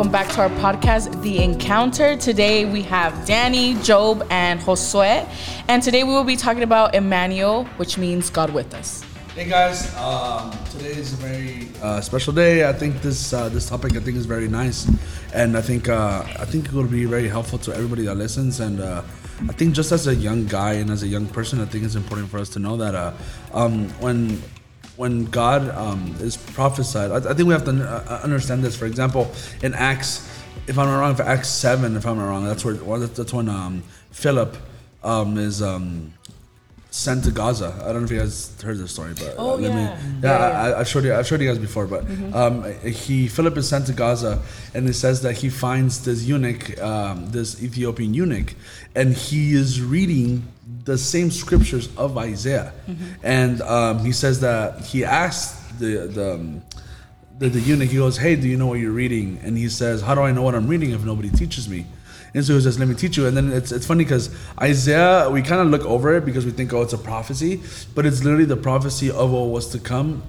Welcome 0.00 0.12
back 0.12 0.32
to 0.32 0.40
our 0.40 0.48
podcast, 0.48 1.20
The 1.20 1.44
Encounter. 1.44 2.16
Today 2.16 2.64
we 2.64 2.80
have 2.84 3.26
Danny, 3.26 3.74
Job, 3.82 4.26
and 4.30 4.58
Josue. 4.58 5.28
And 5.68 5.82
today 5.82 6.04
we 6.04 6.10
will 6.14 6.24
be 6.24 6.36
talking 6.36 6.62
about 6.62 6.94
Emmanuel, 6.94 7.64
which 7.76 7.98
means 7.98 8.30
God 8.30 8.50
with 8.50 8.72
us. 8.72 9.04
Hey 9.34 9.46
guys, 9.46 9.94
um, 9.96 10.52
today 10.70 10.92
is 10.92 11.12
a 11.12 11.16
very 11.16 11.68
uh, 11.82 12.00
special 12.00 12.32
day. 12.32 12.66
I 12.66 12.72
think 12.72 13.02
this 13.02 13.34
uh, 13.34 13.50
this 13.50 13.68
topic 13.68 13.94
I 13.94 14.00
think 14.00 14.16
is 14.16 14.24
very 14.24 14.48
nice, 14.48 14.88
and 15.34 15.54
I 15.54 15.60
think 15.60 15.90
uh, 15.90 16.24
I 16.38 16.46
think 16.46 16.68
it 16.68 16.72
will 16.72 16.88
be 16.88 17.04
very 17.04 17.28
helpful 17.28 17.58
to 17.58 17.74
everybody 17.74 18.06
that 18.06 18.14
listens. 18.14 18.58
And 18.60 18.80
uh, 18.80 19.02
I 19.50 19.52
think 19.52 19.74
just 19.74 19.92
as 19.92 20.06
a 20.06 20.14
young 20.14 20.46
guy 20.46 20.80
and 20.80 20.88
as 20.88 21.02
a 21.02 21.08
young 21.08 21.26
person, 21.26 21.60
I 21.60 21.66
think 21.66 21.84
it's 21.84 21.94
important 21.94 22.30
for 22.30 22.38
us 22.38 22.48
to 22.56 22.58
know 22.58 22.78
that 22.78 22.94
uh, 22.94 23.12
um, 23.52 23.90
when 24.00 24.40
when 25.00 25.24
God 25.24 25.70
um, 25.70 26.14
is 26.20 26.36
prophesied, 26.36 27.10
I, 27.10 27.16
I, 27.30 27.32
think 27.32 27.48
we 27.48 27.54
have 27.54 27.64
to 27.64 27.72
uh, 27.72 28.20
understand 28.22 28.62
this. 28.62 28.76
For 28.76 28.84
example, 28.84 29.32
in 29.62 29.72
Acts, 29.72 30.28
if 30.66 30.78
I'm 30.78 30.88
not 30.88 30.98
wrong, 31.00 31.14
for 31.14 31.22
Acts 31.22 31.48
seven, 31.48 31.96
if 31.96 32.04
I'm 32.04 32.18
not 32.18 32.26
wrong, 32.26 32.44
that's 32.44 32.66
where 32.66 32.74
that's 32.74 33.32
when 33.32 33.48
um, 33.48 33.82
Philip 34.10 34.58
um, 35.02 35.38
is 35.38 35.62
um, 35.62 36.12
sent 36.90 37.24
to 37.24 37.30
Gaza. 37.30 37.74
I 37.82 37.92
don't 37.92 37.98
know 37.98 38.04
if 38.04 38.10
you 38.10 38.18
guys 38.18 38.60
heard 38.62 38.78
this 38.78 38.92
story, 38.92 39.14
but 39.14 39.34
oh, 39.38 39.54
let 39.54 39.70
yeah. 39.70 39.76
me. 39.76 39.82
Yeah, 40.22 40.38
yeah, 40.38 40.62
I, 40.62 40.80
I, 40.80 40.84
showed 40.84 41.04
you. 41.04 41.14
I 41.14 41.22
showed 41.22 41.40
you 41.40 41.48
guys 41.48 41.58
before, 41.58 41.86
but 41.86 42.04
mm-hmm. 42.04 42.34
um, 42.34 42.64
he 42.82 43.28
Philip 43.28 43.56
is 43.56 43.68
sent 43.68 43.86
to 43.86 43.92
Gaza, 43.92 44.42
and 44.74 44.88
it 44.88 44.94
says 44.94 45.22
that 45.22 45.34
he 45.34 45.48
finds 45.48 46.04
this 46.04 46.24
eunuch, 46.24 46.80
um, 46.80 47.30
this 47.30 47.62
Ethiopian 47.62 48.12
eunuch, 48.12 48.54
and 48.94 49.14
he 49.14 49.54
is 49.54 49.80
reading 49.80 50.46
the 50.84 50.98
same 50.98 51.30
scriptures 51.30 51.88
of 51.96 52.18
Isaiah, 52.18 52.72
mm-hmm. 52.88 53.04
and 53.22 53.62
um, 53.62 54.00
he 54.00 54.12
says 54.12 54.40
that 54.40 54.84
he 54.84 55.04
asked 55.04 55.78
the 55.78 56.06
the. 56.06 56.34
Um, 56.34 56.62
the, 57.38 57.48
the 57.48 57.60
eunuch, 57.60 57.88
he 57.88 57.96
goes, 57.96 58.18
Hey, 58.18 58.36
do 58.36 58.46
you 58.46 58.58
know 58.58 58.66
what 58.66 58.80
you're 58.80 58.92
reading? 58.92 59.40
And 59.42 59.56
he 59.56 59.70
says, 59.70 60.02
How 60.02 60.14
do 60.14 60.20
I 60.20 60.30
know 60.30 60.42
what 60.42 60.54
I'm 60.54 60.66
reading 60.68 60.90
if 60.90 61.06
nobody 61.06 61.30
teaches 61.30 61.70
me? 61.70 61.86
And 62.34 62.44
so 62.44 62.54
he 62.54 62.60
says, 62.60 62.78
"Let 62.78 62.88
me 62.88 62.94
teach 62.94 63.16
you." 63.16 63.26
And 63.26 63.36
then 63.36 63.52
it's 63.52 63.72
it's 63.72 63.86
funny 63.86 64.04
because 64.04 64.30
Isaiah, 64.60 65.28
we 65.30 65.42
kind 65.42 65.60
of 65.60 65.68
look 65.68 65.84
over 65.84 66.14
it 66.16 66.24
because 66.24 66.44
we 66.44 66.52
think, 66.52 66.72
"Oh, 66.72 66.82
it's 66.82 66.92
a 66.92 66.98
prophecy," 66.98 67.60
but 67.94 68.06
it's 68.06 68.22
literally 68.22 68.44
the 68.44 68.56
prophecy 68.56 69.10
of 69.10 69.30
what 69.30 69.48
was 69.48 69.68
to 69.68 69.78
come 69.78 70.22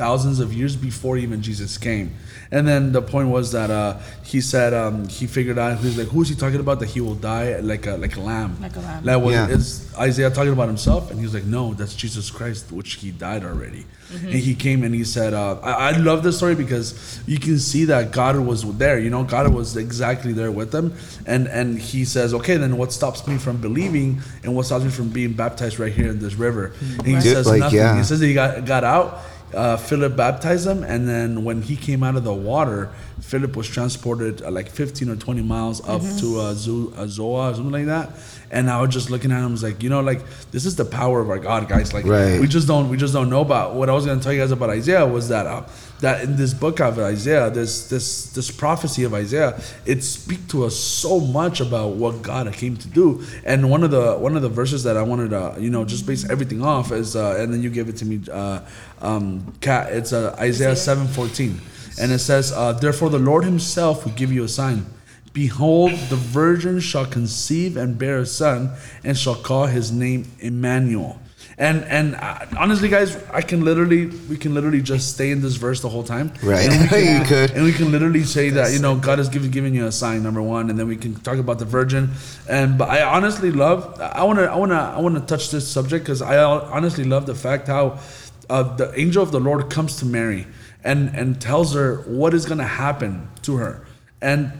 thousands 0.00 0.40
of 0.40 0.50
years 0.50 0.76
before 0.76 1.18
even 1.18 1.42
Jesus 1.42 1.76
came. 1.76 2.14
And 2.50 2.66
then 2.66 2.92
the 2.92 3.02
point 3.02 3.28
was 3.28 3.52
that 3.52 3.70
uh, 3.70 3.98
he 4.24 4.40
said 4.40 4.72
um, 4.72 5.06
he 5.08 5.26
figured 5.26 5.58
out 5.58 5.78
he 5.78 5.86
was 5.86 5.98
like, 5.98 6.08
who 6.08 6.22
is 6.22 6.28
he 6.30 6.34
talking 6.34 6.58
about 6.58 6.80
that 6.80 6.88
he 6.88 7.00
will 7.00 7.14
die 7.14 7.60
like 7.60 7.86
a 7.86 7.96
like 8.04 8.16
a 8.16 8.20
lamb? 8.20 8.56
Like 8.60 8.76
a 8.76 8.80
lamb. 8.80 9.04
Like 9.04 9.22
was 9.22 9.34
yeah. 9.34 9.48
is 9.48 9.94
Isaiah 9.96 10.30
talking 10.30 10.52
about 10.52 10.68
himself? 10.68 11.10
And 11.10 11.20
he 11.20 11.24
was 11.24 11.34
like, 11.34 11.44
no, 11.44 11.74
that's 11.74 11.94
Jesus 11.94 12.30
Christ, 12.30 12.72
which 12.72 12.94
he 12.94 13.10
died 13.12 13.44
already. 13.44 13.84
Mm-hmm. 13.84 14.26
And 14.26 14.34
he 14.34 14.54
came 14.56 14.82
and 14.82 14.92
he 14.92 15.04
said, 15.04 15.32
uh, 15.32 15.60
I, 15.62 15.90
I 15.90 15.90
love 15.98 16.24
this 16.24 16.38
story 16.38 16.56
because 16.56 17.20
you 17.26 17.38
can 17.38 17.58
see 17.60 17.84
that 17.84 18.10
God 18.10 18.36
was 18.40 18.62
there. 18.78 18.98
You 18.98 19.10
know, 19.10 19.22
God 19.22 19.54
was 19.54 19.76
exactly 19.76 20.32
there 20.32 20.50
with 20.50 20.72
them. 20.72 20.94
And 21.26 21.46
and 21.46 21.78
he 21.78 22.04
says, 22.04 22.34
okay, 22.34 22.56
then 22.56 22.76
what 22.76 22.90
stops 22.92 23.28
me 23.28 23.38
from 23.38 23.60
believing 23.60 24.22
and 24.42 24.56
what 24.56 24.66
stops 24.66 24.82
me 24.82 24.90
from 24.90 25.10
being 25.10 25.34
baptized 25.34 25.78
right 25.78 25.92
here 25.92 26.10
in 26.10 26.18
this 26.18 26.34
river? 26.34 26.72
And 26.98 27.06
he 27.06 27.14
right. 27.14 27.22
says 27.22 27.46
like, 27.46 27.60
nothing. 27.60 27.78
Yeah. 27.78 27.96
He 27.96 28.02
says 28.02 28.18
that 28.18 28.26
he 28.26 28.34
got 28.34 28.64
got 28.64 28.82
out 28.82 29.20
uh, 29.54 29.76
Philip 29.76 30.16
baptized 30.16 30.66
him, 30.66 30.84
and 30.84 31.08
then 31.08 31.44
when 31.44 31.62
he 31.62 31.76
came 31.76 32.02
out 32.02 32.16
of 32.16 32.24
the 32.24 32.34
water, 32.34 32.90
Philip 33.20 33.56
was 33.56 33.68
transported 33.68 34.42
uh, 34.42 34.50
like 34.50 34.68
15 34.68 35.10
or 35.10 35.16
20 35.16 35.42
miles 35.42 35.80
up 35.88 36.00
mm-hmm. 36.00 36.18
to 36.18 36.40
uh, 36.40 36.54
Zo- 36.54 36.92
uh, 36.96 37.06
Zoa 37.06 37.50
or 37.50 37.54
something 37.54 37.72
like 37.72 37.86
that. 37.86 38.10
And 38.52 38.68
I 38.68 38.80
was 38.80 38.90
just 38.90 39.10
looking 39.10 39.30
at 39.30 39.38
him, 39.38 39.48
I 39.48 39.50
was 39.50 39.62
like, 39.62 39.82
you 39.82 39.88
know, 39.88 40.00
like 40.00 40.22
this 40.50 40.66
is 40.66 40.74
the 40.74 40.84
power 40.84 41.20
of 41.20 41.30
our 41.30 41.38
God, 41.38 41.68
guys. 41.68 41.94
Like 41.94 42.04
right. 42.04 42.40
we 42.40 42.48
just 42.48 42.66
don't, 42.66 42.88
we 42.88 42.96
just 42.96 43.14
don't 43.14 43.30
know 43.30 43.42
about. 43.42 43.74
What 43.74 43.88
I 43.88 43.92
was 43.92 44.06
gonna 44.06 44.20
tell 44.20 44.32
you 44.32 44.40
guys 44.40 44.50
about 44.50 44.70
Isaiah 44.70 45.06
was 45.06 45.28
that 45.28 45.46
uh, 45.46 45.62
that 46.00 46.24
in 46.24 46.36
this 46.36 46.52
book 46.52 46.80
of 46.80 46.98
Isaiah, 46.98 47.50
this 47.50 47.88
this 47.88 48.26
this 48.32 48.50
prophecy 48.50 49.04
of 49.04 49.14
Isaiah, 49.14 49.60
it 49.86 50.02
speaks 50.02 50.46
to 50.48 50.64
us 50.64 50.76
so 50.76 51.20
much 51.20 51.60
about 51.60 51.90
what 51.90 52.22
God 52.22 52.52
came 52.52 52.76
to 52.76 52.88
do. 52.88 53.24
And 53.44 53.70
one 53.70 53.84
of 53.84 53.90
the 53.90 54.16
one 54.16 54.34
of 54.34 54.42
the 54.42 54.48
verses 54.48 54.82
that 54.82 54.96
I 54.96 55.02
wanted 55.02 55.30
to, 55.30 55.56
you 55.58 55.70
know, 55.70 55.84
just 55.84 56.06
base 56.06 56.28
everything 56.28 56.62
off 56.64 56.90
is, 56.90 57.14
uh, 57.14 57.36
and 57.38 57.52
then 57.52 57.62
you 57.62 57.70
give 57.70 57.88
it 57.88 57.96
to 57.98 58.04
me, 58.04 58.20
uh, 58.32 58.60
um, 59.00 59.54
Kat. 59.60 59.92
It's 59.92 60.12
uh, 60.12 60.34
Isaiah 60.38 60.74
seven 60.74 61.06
fourteen, 61.06 61.60
and 62.00 62.10
it 62.10 62.18
says, 62.18 62.52
uh, 62.52 62.72
"Therefore 62.72 63.10
the 63.10 63.18
Lord 63.18 63.44
Himself 63.44 64.04
will 64.04 64.12
give 64.12 64.32
you 64.32 64.42
a 64.44 64.48
sign." 64.48 64.86
Behold, 65.32 65.92
the 65.92 66.16
virgin 66.16 66.80
shall 66.80 67.06
conceive 67.06 67.76
and 67.76 67.96
bear 67.96 68.18
a 68.18 68.26
son, 68.26 68.72
and 69.04 69.16
shall 69.16 69.36
call 69.36 69.66
his 69.66 69.92
name 69.92 70.30
Emmanuel. 70.40 71.20
And 71.60 71.84
and 71.84 72.14
uh, 72.14 72.46
honestly, 72.58 72.88
guys, 72.88 73.22
I 73.34 73.42
can 73.42 73.62
literally 73.64 74.06
we 74.06 74.38
can 74.38 74.54
literally 74.54 74.80
just 74.80 75.12
stay 75.12 75.30
in 75.30 75.42
this 75.42 75.56
verse 75.56 75.82
the 75.82 75.90
whole 75.90 76.02
time. 76.02 76.32
Right. 76.42 76.66
And 76.66 76.80
we 76.80 76.88
can, 76.88 77.20
you 77.20 77.26
could. 77.26 77.50
And 77.50 77.64
we 77.64 77.72
can 77.72 77.92
literally 77.92 78.24
say 78.24 78.48
that 78.50 78.72
you 78.72 78.78
know 78.78 78.96
God 78.96 79.18
has 79.18 79.28
given 79.28 79.50
given 79.50 79.74
you 79.74 79.84
a 79.84 79.92
sign 79.92 80.22
number 80.22 80.40
one, 80.40 80.70
and 80.70 80.78
then 80.78 80.88
we 80.88 80.96
can 80.96 81.14
talk 81.16 81.36
about 81.36 81.58
the 81.58 81.66
virgin. 81.66 82.12
And 82.48 82.78
but 82.78 82.88
I 82.88 83.02
honestly 83.02 83.52
love. 83.52 84.00
I 84.00 84.24
wanna 84.24 84.44
I 84.44 84.56
wanna 84.56 84.94
I 84.96 85.00
wanna 85.00 85.20
touch 85.20 85.50
this 85.50 85.68
subject 85.68 86.06
because 86.06 86.22
I 86.22 86.42
honestly 86.42 87.04
love 87.04 87.26
the 87.26 87.34
fact 87.34 87.66
how 87.66 88.00
uh, 88.48 88.62
the 88.62 88.98
angel 88.98 89.22
of 89.22 89.30
the 89.30 89.40
Lord 89.40 89.68
comes 89.68 89.96
to 89.96 90.06
Mary 90.06 90.46
and 90.82 91.14
and 91.14 91.38
tells 91.40 91.74
her 91.74 91.96
what 92.06 92.32
is 92.32 92.46
gonna 92.46 92.64
happen 92.64 93.28
to 93.42 93.56
her, 93.56 93.86
and 94.22 94.58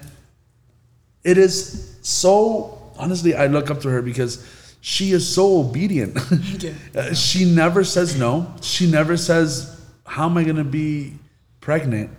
it 1.24 1.38
is 1.38 1.98
so 2.02 2.92
honestly 2.98 3.34
I 3.34 3.46
look 3.46 3.70
up 3.70 3.80
to 3.82 3.88
her 3.88 4.02
because 4.02 4.46
she 4.80 5.12
is 5.12 5.26
so 5.28 5.60
obedient. 5.60 6.18
yeah. 6.62 6.72
Uh, 6.94 7.14
she 7.14 7.44
never 7.44 7.84
says 7.84 8.18
no. 8.18 8.52
She 8.62 8.90
never 8.90 9.16
says, 9.16 9.80
"How 10.06 10.26
am 10.26 10.36
I 10.36 10.44
going 10.44 10.56
to 10.56 10.64
be 10.64 11.14
pregnant?" 11.60 12.10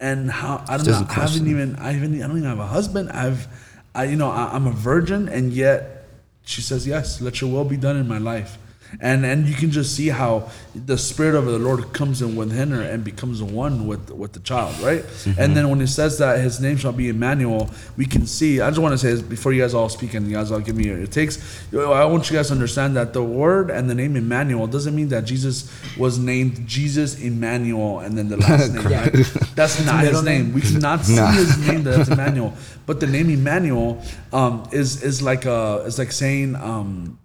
And 0.00 0.30
how 0.30 0.64
I 0.68 0.76
don't 0.76 0.86
know. 0.86 1.06
I 1.08 1.12
haven't 1.12 1.46
even. 1.46 1.76
I 1.76 1.92
haven't. 1.92 2.14
I 2.22 2.26
don't 2.26 2.36
even 2.36 2.48
have 2.48 2.58
a 2.58 2.66
husband. 2.66 3.10
I've. 3.10 3.46
I 3.94 4.04
you 4.04 4.16
know 4.16 4.30
I, 4.30 4.50
I'm 4.52 4.66
a 4.66 4.72
virgin, 4.72 5.28
and 5.28 5.52
yet 5.52 6.04
she 6.44 6.60
says 6.60 6.86
yes. 6.86 7.20
Let 7.20 7.40
your 7.40 7.50
will 7.50 7.64
be 7.64 7.76
done 7.76 7.96
in 7.96 8.06
my 8.08 8.18
life 8.18 8.58
and 9.00 9.24
and 9.24 9.46
you 9.46 9.54
can 9.54 9.70
just 9.70 9.94
see 9.94 10.08
how 10.08 10.50
the 10.74 10.98
spirit 10.98 11.34
of 11.34 11.46
the 11.46 11.58
Lord 11.58 11.92
comes 11.92 12.22
in 12.22 12.36
within 12.36 12.70
her 12.70 12.82
and 12.82 13.04
becomes 13.04 13.42
one 13.42 13.86
with 13.86 14.10
with 14.10 14.32
the 14.32 14.40
child, 14.40 14.78
right? 14.80 15.02
Mm-hmm. 15.02 15.40
And 15.40 15.56
then 15.56 15.68
when 15.70 15.80
it 15.80 15.88
says 15.88 16.18
that 16.18 16.40
his 16.40 16.60
name 16.60 16.76
shall 16.76 16.92
be 16.92 17.08
Emmanuel, 17.08 17.70
we 17.96 18.06
can 18.06 18.26
see. 18.26 18.60
I 18.60 18.70
just 18.70 18.80
want 18.80 18.92
to 18.92 18.98
say 18.98 19.12
this 19.12 19.22
before 19.22 19.52
you 19.52 19.62
guys 19.62 19.74
all 19.74 19.88
speak 19.88 20.14
and 20.14 20.26
you 20.26 20.34
guys 20.34 20.50
all 20.50 20.60
give 20.60 20.76
me 20.76 20.86
your 20.86 20.98
it 20.98 21.12
takes. 21.12 21.38
I 21.72 22.04
want 22.04 22.30
you 22.30 22.36
guys 22.36 22.48
to 22.48 22.54
understand 22.54 22.96
that 22.96 23.12
the 23.12 23.22
word 23.22 23.70
and 23.70 23.88
the 23.88 23.94
name 23.94 24.16
Emmanuel 24.16 24.66
doesn't 24.66 24.94
mean 24.94 25.08
that 25.08 25.24
Jesus 25.24 25.70
was 25.96 26.18
named 26.18 26.66
Jesus 26.66 27.20
Emmanuel 27.20 28.00
and 28.00 28.16
then 28.16 28.28
the 28.28 28.36
last 28.36 28.72
name. 28.74 28.84
Right? 28.84 29.12
That's 29.54 29.84
not 29.84 30.04
his 30.04 30.22
name. 30.22 30.52
We 30.52 30.60
cannot 30.60 31.04
see 31.04 31.16
nah. 31.16 31.30
his 31.32 31.56
name 31.66 31.84
that's 31.84 32.08
Emmanuel. 32.08 32.54
But 32.86 33.00
the 33.00 33.06
name 33.06 33.30
Emmanuel 33.30 34.02
um, 34.32 34.68
is 34.72 35.02
is 35.02 35.22
like 35.22 35.44
a 35.44 35.84
is 35.86 35.98
like 35.98 36.12
saying. 36.12 36.56
Um, 36.56 37.18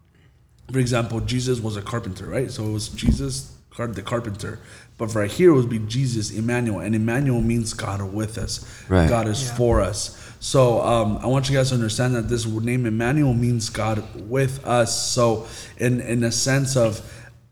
for 0.72 0.80
example, 0.80 1.19
Jesus 1.22 1.59
was 1.59 1.78
a 1.78 1.81
carpenter, 1.81 2.25
right? 2.25 2.52
So 2.52 2.66
it 2.66 2.72
was 2.72 2.90
Jesus, 2.90 3.56
the 3.75 4.02
carpenter. 4.02 4.59
But 4.97 5.16
right 5.16 5.31
here, 5.31 5.52
it 5.52 5.53
would 5.53 5.69
be 5.69 5.80
Jesus, 5.80 6.31
Emmanuel. 6.31 6.80
And 6.80 6.94
Emmanuel 6.94 7.41
means 7.41 7.73
God 7.73 8.02
with 8.02 8.38
us. 8.38 8.84
Right. 8.90 9.08
God 9.08 9.28
is 9.28 9.47
yeah. 9.47 9.55
for 9.55 9.82
us. 9.82 10.16
So 10.41 10.82
um, 10.82 11.17
I 11.17 11.28
want 11.28 11.49
you 11.49 11.55
guys 11.55 11.70
to 11.70 11.76
understand 11.76 12.16
that 12.16 12.29
this 12.29 12.46
name 12.46 12.85
Emmanuel 12.85 13.34
means 13.34 13.70
God 13.70 14.03
with 14.29 14.66
us. 14.66 15.11
So 15.11 15.47
in 15.78 16.02
in 16.02 16.23
a 16.23 16.32
sense 16.32 16.78
of 16.78 17.02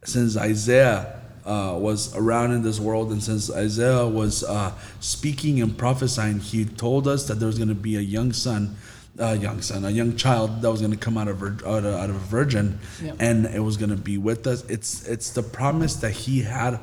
since 0.04 0.38
Isaiah 0.38 1.22
uh, 1.46 1.78
was 1.78 2.16
around 2.16 2.52
in 2.52 2.62
this 2.62 2.80
world, 2.80 3.12
and 3.12 3.22
since 3.22 3.52
Isaiah 3.52 4.08
was 4.08 4.44
uh, 4.44 4.72
speaking 5.00 5.62
and 5.62 5.78
prophesying, 5.78 6.40
he 6.40 6.64
told 6.66 7.08
us 7.08 7.28
that 7.28 7.36
there 7.36 7.48
was 7.48 7.58
going 7.58 7.70
to 7.70 7.76
be 7.76 7.98
a 7.98 8.02
young 8.02 8.32
son 8.32 8.76
a 9.20 9.36
young 9.36 9.62
son, 9.62 9.86
a 9.86 9.90
young 9.90 10.16
child 10.16 10.62
that 10.62 10.72
was 10.72 10.82
going 10.82 10.92
to 10.92 10.98
come 10.98 11.18
out 11.18 11.28
of, 11.28 11.42
out 11.44 11.86
of, 11.86 11.86
out 11.86 12.10
of 12.10 12.16
a 12.16 12.20
virgin, 12.20 12.80
yep. 13.02 13.16
and 13.20 13.46
it 13.46 13.60
was 13.60 13.78
going 13.78 13.90
to 13.90 13.98
be 13.98 14.18
with 14.18 14.48
us. 14.48 14.64
It's 14.70 15.08
it's 15.08 15.32
the 15.32 15.44
promise 15.44 15.96
that 15.98 16.12
He 16.12 16.42
had 16.42 16.80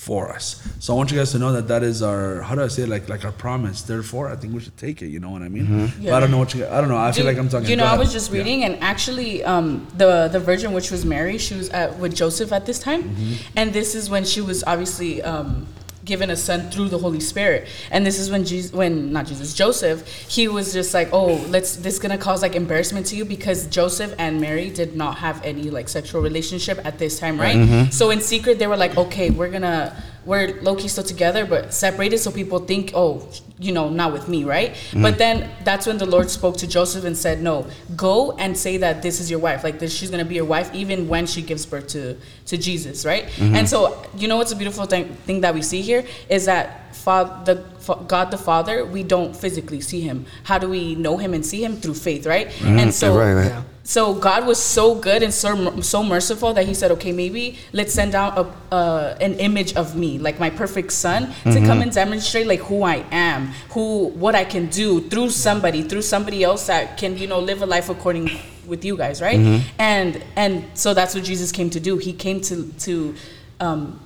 for 0.00 0.32
us. 0.32 0.66
So 0.78 0.94
I 0.94 0.96
want 0.96 1.10
you 1.10 1.18
guys 1.18 1.32
to 1.32 1.38
know 1.38 1.52
that 1.52 1.68
that 1.68 1.82
is 1.82 2.02
our 2.02 2.40
how 2.40 2.54
do 2.54 2.62
I 2.62 2.68
say 2.68 2.84
it? 2.84 2.88
like 2.88 3.10
like 3.10 3.22
our 3.26 3.32
promise. 3.32 3.82
Therefore, 3.82 4.30
I 4.30 4.36
think 4.36 4.54
we 4.54 4.60
should 4.60 4.78
take 4.78 5.02
it. 5.02 5.08
You 5.08 5.20
know 5.20 5.28
what 5.28 5.42
I 5.42 5.48
mean? 5.48 5.66
Mm-hmm. 5.66 6.02
Yeah. 6.02 6.10
But 6.10 6.16
I 6.16 6.20
don't 6.20 6.30
know 6.30 6.38
what 6.38 6.54
you. 6.54 6.66
I 6.66 6.80
don't 6.80 6.88
know. 6.88 6.96
I 6.96 7.12
feel 7.12 7.26
like 7.26 7.36
I'm 7.36 7.50
talking. 7.50 7.68
You 7.68 7.76
know, 7.76 7.84
I 7.84 7.98
was 7.98 8.10
just 8.10 8.32
reading, 8.32 8.60
yeah. 8.60 8.68
and 8.68 8.82
actually, 8.82 9.44
um, 9.44 9.86
the 9.98 10.28
the 10.28 10.40
virgin, 10.40 10.72
which 10.72 10.90
was 10.90 11.04
Mary, 11.04 11.36
she 11.36 11.54
was 11.54 11.68
at, 11.68 11.98
with 11.98 12.14
Joseph 12.14 12.50
at 12.50 12.64
this 12.64 12.78
time, 12.78 13.02
mm-hmm. 13.02 13.58
and 13.58 13.74
this 13.74 13.94
is 13.94 14.08
when 14.08 14.24
she 14.24 14.40
was 14.40 14.64
obviously. 14.64 15.22
Um, 15.22 15.66
given 16.04 16.30
a 16.30 16.36
son 16.36 16.70
through 16.70 16.88
the 16.88 16.98
Holy 16.98 17.20
Spirit. 17.20 17.68
And 17.90 18.06
this 18.06 18.18
is 18.18 18.30
when 18.30 18.44
Jesus, 18.44 18.72
when 18.72 19.12
not 19.12 19.26
Jesus, 19.26 19.54
Joseph, 19.54 20.06
he 20.28 20.48
was 20.48 20.72
just 20.72 20.94
like, 20.94 21.08
oh, 21.12 21.34
let's 21.48 21.76
this 21.76 21.98
gonna 21.98 22.18
cause 22.18 22.42
like 22.42 22.54
embarrassment 22.54 23.06
to 23.06 23.16
you 23.16 23.24
because 23.24 23.66
Joseph 23.66 24.14
and 24.18 24.40
Mary 24.40 24.70
did 24.70 24.96
not 24.96 25.18
have 25.18 25.42
any 25.44 25.70
like 25.70 25.88
sexual 25.88 26.22
relationship 26.22 26.80
at 26.84 26.98
this 26.98 27.18
time, 27.18 27.40
right? 27.40 27.56
Mm-hmm. 27.56 27.90
So 27.90 28.10
in 28.10 28.20
secret, 28.20 28.58
they 28.58 28.66
were 28.66 28.76
like, 28.76 28.96
okay, 28.96 29.30
we're 29.30 29.50
gonna 29.50 30.02
we're 30.24 30.60
low 30.62 30.76
key 30.76 30.88
still 30.88 31.04
together, 31.04 31.44
but 31.46 31.72
separated, 31.72 32.18
so 32.18 32.30
people 32.30 32.60
think, 32.60 32.92
oh, 32.94 33.28
you 33.60 33.72
know, 33.72 33.90
not 33.90 34.12
with 34.12 34.26
me, 34.26 34.44
right? 34.44 34.70
Mm-hmm. 34.70 35.02
But 35.02 35.18
then 35.18 35.50
that's 35.64 35.86
when 35.86 35.98
the 35.98 36.06
Lord 36.06 36.30
spoke 36.30 36.56
to 36.58 36.66
Joseph 36.66 37.04
and 37.04 37.16
said, 37.16 37.42
No, 37.42 37.66
go 37.94 38.32
and 38.32 38.56
say 38.56 38.78
that 38.78 39.02
this 39.02 39.20
is 39.20 39.30
your 39.30 39.38
wife. 39.38 39.62
Like 39.62 39.78
this, 39.78 39.94
she's 39.94 40.10
gonna 40.10 40.24
be 40.24 40.34
your 40.34 40.46
wife 40.46 40.74
even 40.74 41.08
when 41.08 41.26
she 41.26 41.42
gives 41.42 41.66
birth 41.66 41.88
to 41.88 42.16
to 42.46 42.56
Jesus, 42.56 43.04
right? 43.04 43.26
Mm-hmm. 43.26 43.54
And 43.54 43.68
so, 43.68 44.02
you 44.16 44.28
know, 44.28 44.36
what's 44.38 44.52
a 44.52 44.56
beautiful 44.56 44.86
thing, 44.86 45.14
thing 45.26 45.42
that 45.42 45.54
we 45.54 45.62
see 45.62 45.82
here 45.82 46.04
is 46.28 46.46
that 46.46 46.96
fa- 46.96 47.42
the 47.44 47.56
God 47.94 48.30
the 48.30 48.38
Father, 48.38 48.84
we 48.84 49.02
don't 49.02 49.34
physically 49.34 49.80
see 49.80 50.00
him. 50.00 50.26
How 50.44 50.58
do 50.58 50.68
we 50.68 50.94
know 50.94 51.16
him 51.18 51.34
and 51.34 51.44
see 51.44 51.64
him 51.64 51.76
through 51.76 51.94
faith, 51.94 52.26
right? 52.26 52.48
And 52.62 52.92
so, 52.94 53.16
right, 53.16 53.34
right. 53.34 53.48
Yeah. 53.48 53.62
so 53.82 54.14
God 54.14 54.46
was 54.46 54.58
so 54.62 54.94
good 54.94 55.22
and 55.22 55.32
so 55.32 55.80
so 55.80 56.02
merciful 56.02 56.52
that 56.54 56.66
He 56.66 56.74
said, 56.74 56.90
"Okay, 56.92 57.12
maybe 57.12 57.58
let's 57.72 57.92
send 57.92 58.12
down 58.12 58.32
a 58.36 58.74
uh, 58.74 59.16
an 59.20 59.34
image 59.34 59.74
of 59.76 59.96
me, 59.96 60.18
like 60.18 60.38
my 60.38 60.50
perfect 60.50 60.92
son, 60.92 61.32
to 61.44 61.60
come 61.66 61.80
and 61.82 61.92
demonstrate 61.92 62.46
like 62.46 62.60
who 62.60 62.82
I 62.82 63.04
am, 63.10 63.48
who 63.70 64.08
what 64.08 64.34
I 64.34 64.44
can 64.44 64.66
do 64.66 65.00
through 65.08 65.30
somebody, 65.30 65.82
through 65.82 66.02
somebody 66.02 66.44
else 66.44 66.66
that 66.66 66.96
can 66.98 67.16
you 67.18 67.26
know 67.26 67.40
live 67.40 67.62
a 67.62 67.66
life 67.66 67.88
according 67.88 68.30
with 68.66 68.84
you 68.84 68.96
guys, 68.96 69.20
right? 69.20 69.40
And 69.78 70.22
and 70.36 70.64
so 70.74 70.94
that's 70.94 71.14
what 71.14 71.24
Jesus 71.24 71.50
came 71.52 71.70
to 71.70 71.80
do. 71.80 71.98
He 71.98 72.12
came 72.12 72.40
to 72.42 72.70
to 72.86 73.14
um, 73.60 73.98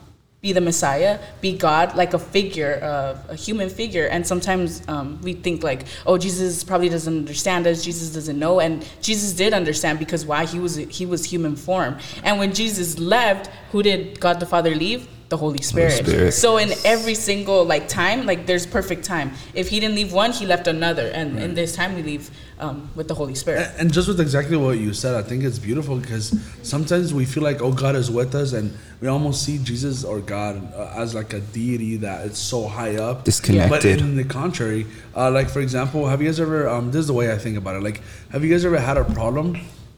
be 0.44 0.52
the 0.52 0.61
Messiah, 0.61 1.19
be 1.41 1.56
God, 1.56 1.96
like 1.96 2.12
a 2.12 2.19
figure, 2.19 2.79
uh, 2.82 3.32
a 3.32 3.35
human 3.35 3.70
figure. 3.70 4.06
And 4.08 4.26
sometimes 4.26 4.87
um, 4.88 5.19
we 5.23 5.32
think 5.32 5.64
like, 5.64 5.87
oh, 6.05 6.19
Jesus 6.19 6.62
probably 6.62 6.91
doesn't 6.91 7.17
understand 7.17 7.67
us. 7.67 7.82
Jesus 7.82 8.11
doesn't 8.11 8.38
know, 8.38 8.61
and 8.61 8.87
Jesus 9.00 9.32
did 9.32 9.55
understand 9.55 9.99
because 9.99 10.26
why 10.26 10.44
he 10.44 10.58
was 10.61 10.76
he 10.76 11.06
was 11.06 11.25
human 11.25 11.56
form. 11.56 11.96
And 12.23 12.38
when 12.38 12.52
Jesus 12.52 12.99
left, 12.99 13.49
who 13.73 13.82
did 13.82 14.20
God 14.20 14.38
the 14.38 14.44
Father 14.44 14.75
leave? 14.75 15.08
The 15.34 15.38
Holy 15.46 15.62
Spirit. 15.62 16.06
Spirit. 16.06 16.32
So 16.44 16.58
in 16.58 16.70
every 16.84 17.16
single 17.16 17.60
like 17.64 17.88
time, 17.88 18.19
like 18.31 18.46
there's 18.46 18.66
perfect 18.78 19.02
time. 19.04 19.28
If 19.52 19.66
he 19.69 19.81
didn't 19.81 19.96
leave 19.96 20.12
one, 20.12 20.31
he 20.40 20.46
left 20.46 20.66
another, 20.69 21.06
and 21.19 21.28
in 21.46 21.54
this 21.54 21.75
time 21.75 21.90
we 21.96 22.02
leave 22.12 22.31
um, 22.64 22.76
with 22.94 23.06
the 23.08 23.14
Holy 23.22 23.34
Spirit. 23.34 23.60
And- 23.66 23.81
And 23.81 23.92
just 23.92 24.06
with 24.06 24.20
exactly 24.20 24.56
what 24.56 24.78
you 24.84 24.92
said, 24.94 25.12
I 25.22 25.22
think 25.28 25.42
it's 25.48 25.58
beautiful 25.58 25.96
because 25.96 26.26
sometimes 26.62 27.06
we 27.12 27.25
feel 27.32 27.42
like, 27.50 27.60
oh, 27.66 27.72
God 27.84 27.94
is 28.02 28.08
with 28.19 28.32
us, 28.42 28.52
and 28.58 28.66
we 29.00 29.08
almost 29.08 29.38
see 29.46 29.56
Jesus 29.70 30.04
or 30.10 30.20
God 30.20 30.54
uh, 30.72 31.02
as 31.02 31.08
like 31.20 31.32
a 31.34 31.40
deity 31.40 31.96
that 32.06 32.19
it's 32.26 32.38
so 32.54 32.69
high 32.78 32.94
up. 33.08 33.25
disconnected. 33.25 33.70
But 33.70 33.84
in 34.08 34.14
the 34.22 34.25
contrary, 34.40 34.86
uh, 35.16 35.31
like 35.38 35.48
for 35.50 35.60
example, 35.66 36.00
have 36.10 36.22
you 36.22 36.28
guys 36.28 36.38
ever? 36.46 36.69
Um, 36.75 36.84
this 36.92 37.00
is 37.00 37.08
the 37.12 37.19
way 37.20 37.26
I 37.36 37.38
think 37.44 37.56
about 37.62 37.75
it. 37.78 37.82
Like, 37.88 37.98
have 38.32 38.42
you 38.44 38.50
guys 38.54 38.64
ever 38.64 38.78
had 38.78 38.96
a 38.96 39.04
problem? 39.20 39.48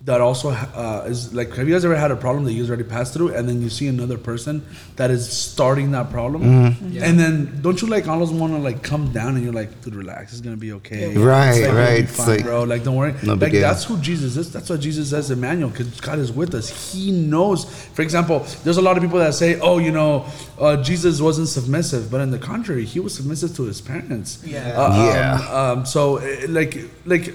That 0.06 0.20
also 0.20 0.50
uh, 0.50 1.04
is 1.08 1.34
like, 1.34 1.52
have 1.56 1.66
you 1.66 1.74
guys 1.74 1.84
ever 1.84 1.96
had 1.96 2.12
a 2.12 2.16
problem 2.16 2.44
that 2.44 2.52
you 2.52 2.62
guys 2.62 2.70
already 2.70 2.84
passed 2.88 3.12
through, 3.12 3.34
and 3.34 3.48
then 3.48 3.60
you 3.60 3.68
see 3.68 3.88
another 3.88 4.16
person 4.16 4.64
that 4.94 5.10
is 5.10 5.22
starting 5.28 5.90
that 5.96 6.10
problem, 6.10 6.42
Mm-hmm. 6.44 7.02
and 7.02 7.18
then 7.18 7.60
don't 7.60 7.82
you 7.82 7.88
like 7.88 8.06
almost 8.06 8.32
want 8.32 8.52
to 8.52 8.60
like 8.60 8.84
come 8.84 9.10
down 9.12 9.34
and 9.34 9.42
you're 9.44 9.52
like, 9.52 9.70
dude, 9.82 9.96
relax, 9.96 10.30
it's 10.32 10.40
gonna 10.40 10.56
be 10.68 10.72
okay, 10.78 11.16
Right, 11.16 11.48
It's, 11.58 11.66
like, 11.66 11.74
right. 11.76 11.98
It's 12.04 12.16
fine, 12.16 12.28
like- 12.36 12.44
bro. 12.44 12.62
Like, 12.62 12.84
don't 12.84 12.94
worry. 12.94 13.14
No 13.24 13.34
big 13.34 13.42
like 13.42 13.52
deal. 13.52 13.62
that's 13.62 13.82
who 13.82 13.98
Jesus 13.98 14.36
is. 14.36 14.52
That's 14.52 14.70
what 14.70 14.78
Jesus 14.78 15.10
says, 15.10 15.28
Emmanuel, 15.32 15.70
because 15.70 16.00
God 16.00 16.20
is 16.20 16.30
with 16.30 16.54
us. 16.54 16.66
He 16.92 17.10
knows. 17.10 17.64
For 17.96 18.02
example, 18.02 18.46
there's 18.62 18.76
a 18.76 18.82
lot 18.88 18.96
of 18.96 19.02
people 19.02 19.18
that 19.18 19.34
say, 19.34 19.58
"Oh, 19.58 19.78
you 19.78 19.90
know, 19.90 20.26
uh, 20.60 20.76
Jesus 20.84 21.20
wasn't 21.20 21.48
submissive," 21.48 22.12
but 22.12 22.20
in 22.20 22.30
the 22.30 22.38
contrary, 22.38 22.84
he 22.84 23.00
was 23.00 23.12
submissive 23.14 23.56
to 23.56 23.64
his 23.64 23.80
parents. 23.80 24.38
Yeah. 24.46 24.80
Uh, 24.80 24.86
um, 24.86 25.06
Yeah. 25.10 25.58
Um, 25.60 25.78
so, 25.86 26.18
eh, 26.18 26.46
like, 26.48 26.78
like. 27.06 27.26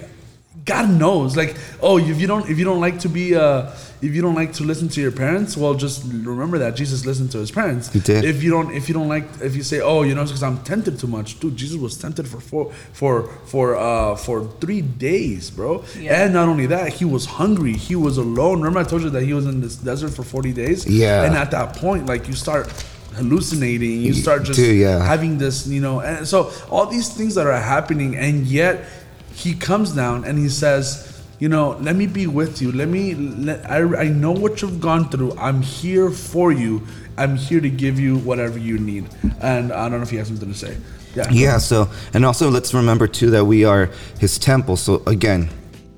God 0.64 0.90
knows, 0.90 1.36
like, 1.36 1.56
oh, 1.80 1.98
if 1.98 2.20
you 2.20 2.26
don't, 2.26 2.48
if 2.48 2.58
you 2.58 2.64
don't 2.64 2.80
like 2.80 3.00
to 3.00 3.08
be, 3.08 3.34
uh, 3.34 3.70
if 4.00 4.14
you 4.14 4.22
don't 4.22 4.34
like 4.34 4.52
to 4.54 4.64
listen 4.64 4.88
to 4.90 5.00
your 5.00 5.10
parents, 5.10 5.56
well, 5.56 5.74
just 5.74 6.04
remember 6.04 6.58
that 6.58 6.76
Jesus 6.76 7.04
listened 7.04 7.32
to 7.32 7.38
his 7.38 7.50
parents. 7.50 7.92
He 7.92 7.98
did. 7.98 8.24
If 8.24 8.42
you 8.42 8.50
don't, 8.50 8.72
if 8.72 8.88
you 8.88 8.94
don't 8.94 9.08
like, 9.08 9.24
if 9.40 9.56
you 9.56 9.62
say, 9.62 9.80
oh, 9.80 10.02
you 10.02 10.14
know, 10.14 10.24
because 10.24 10.42
I'm 10.42 10.62
tempted 10.62 11.00
too 11.00 11.08
much, 11.08 11.40
dude, 11.40 11.56
Jesus 11.56 11.76
was 11.76 11.96
tempted 11.96 12.28
for 12.28 12.40
four, 12.40 12.72
for, 12.92 13.28
for, 13.46 13.76
uh, 13.76 14.14
for 14.14 14.44
three 14.60 14.82
days, 14.82 15.50
bro. 15.50 15.84
Yeah. 15.98 16.24
And 16.24 16.34
not 16.34 16.48
only 16.48 16.66
that, 16.66 16.92
he 16.92 17.04
was 17.04 17.26
hungry. 17.26 17.72
He 17.72 17.96
was 17.96 18.18
alone. 18.18 18.58
Remember, 18.58 18.80
I 18.80 18.84
told 18.84 19.02
you 19.02 19.10
that 19.10 19.22
he 19.22 19.34
was 19.34 19.46
in 19.46 19.60
this 19.60 19.76
desert 19.76 20.10
for 20.10 20.22
40 20.22 20.52
days. 20.52 20.86
Yeah. 20.86 21.24
And 21.24 21.34
at 21.34 21.50
that 21.50 21.76
point, 21.76 22.06
like, 22.06 22.28
you 22.28 22.34
start 22.34 22.72
hallucinating. 23.14 24.02
You 24.02 24.14
start 24.14 24.44
just 24.44 24.58
Dude, 24.58 24.78
yeah. 24.78 25.04
having 25.04 25.38
this, 25.38 25.66
you 25.66 25.80
know, 25.80 26.00
and 26.00 26.26
so 26.26 26.52
all 26.70 26.86
these 26.86 27.08
things 27.08 27.34
that 27.34 27.46
are 27.46 27.60
happening, 27.60 28.16
and 28.16 28.46
yet 28.46 28.84
he 29.34 29.54
comes 29.54 29.92
down 29.92 30.24
and 30.24 30.38
he 30.38 30.48
says. 30.48 31.08
You 31.38 31.48
know, 31.48 31.76
let 31.80 31.96
me 31.96 32.06
be 32.06 32.28
with 32.28 32.62
you. 32.62 32.70
Let 32.70 32.86
me. 32.86 33.16
Let, 33.16 33.68
I, 33.68 34.02
I 34.02 34.08
know 34.08 34.30
what 34.30 34.62
you've 34.62 34.80
gone 34.80 35.08
through. 35.08 35.36
I'm 35.36 35.60
here 35.60 36.08
for 36.08 36.52
you. 36.52 36.86
I'm 37.18 37.34
here 37.34 37.60
to 37.60 37.68
give 37.68 37.98
you 37.98 38.18
whatever 38.18 38.60
you 38.60 38.78
need. 38.78 39.08
And 39.40 39.72
I 39.72 39.88
don't 39.88 39.98
know 39.98 40.02
if 40.02 40.12
you 40.12 40.18
have 40.18 40.28
something 40.28 40.52
to 40.52 40.56
say. 40.56 40.76
Yeah. 41.16 41.28
Yeah, 41.30 41.58
so 41.58 41.88
and 42.14 42.24
also 42.24 42.48
let's 42.48 42.72
remember 42.72 43.08
too 43.08 43.30
that 43.30 43.44
we 43.44 43.64
are 43.64 43.90
his 44.20 44.38
temple. 44.38 44.76
So 44.76 45.02
again, 45.04 45.50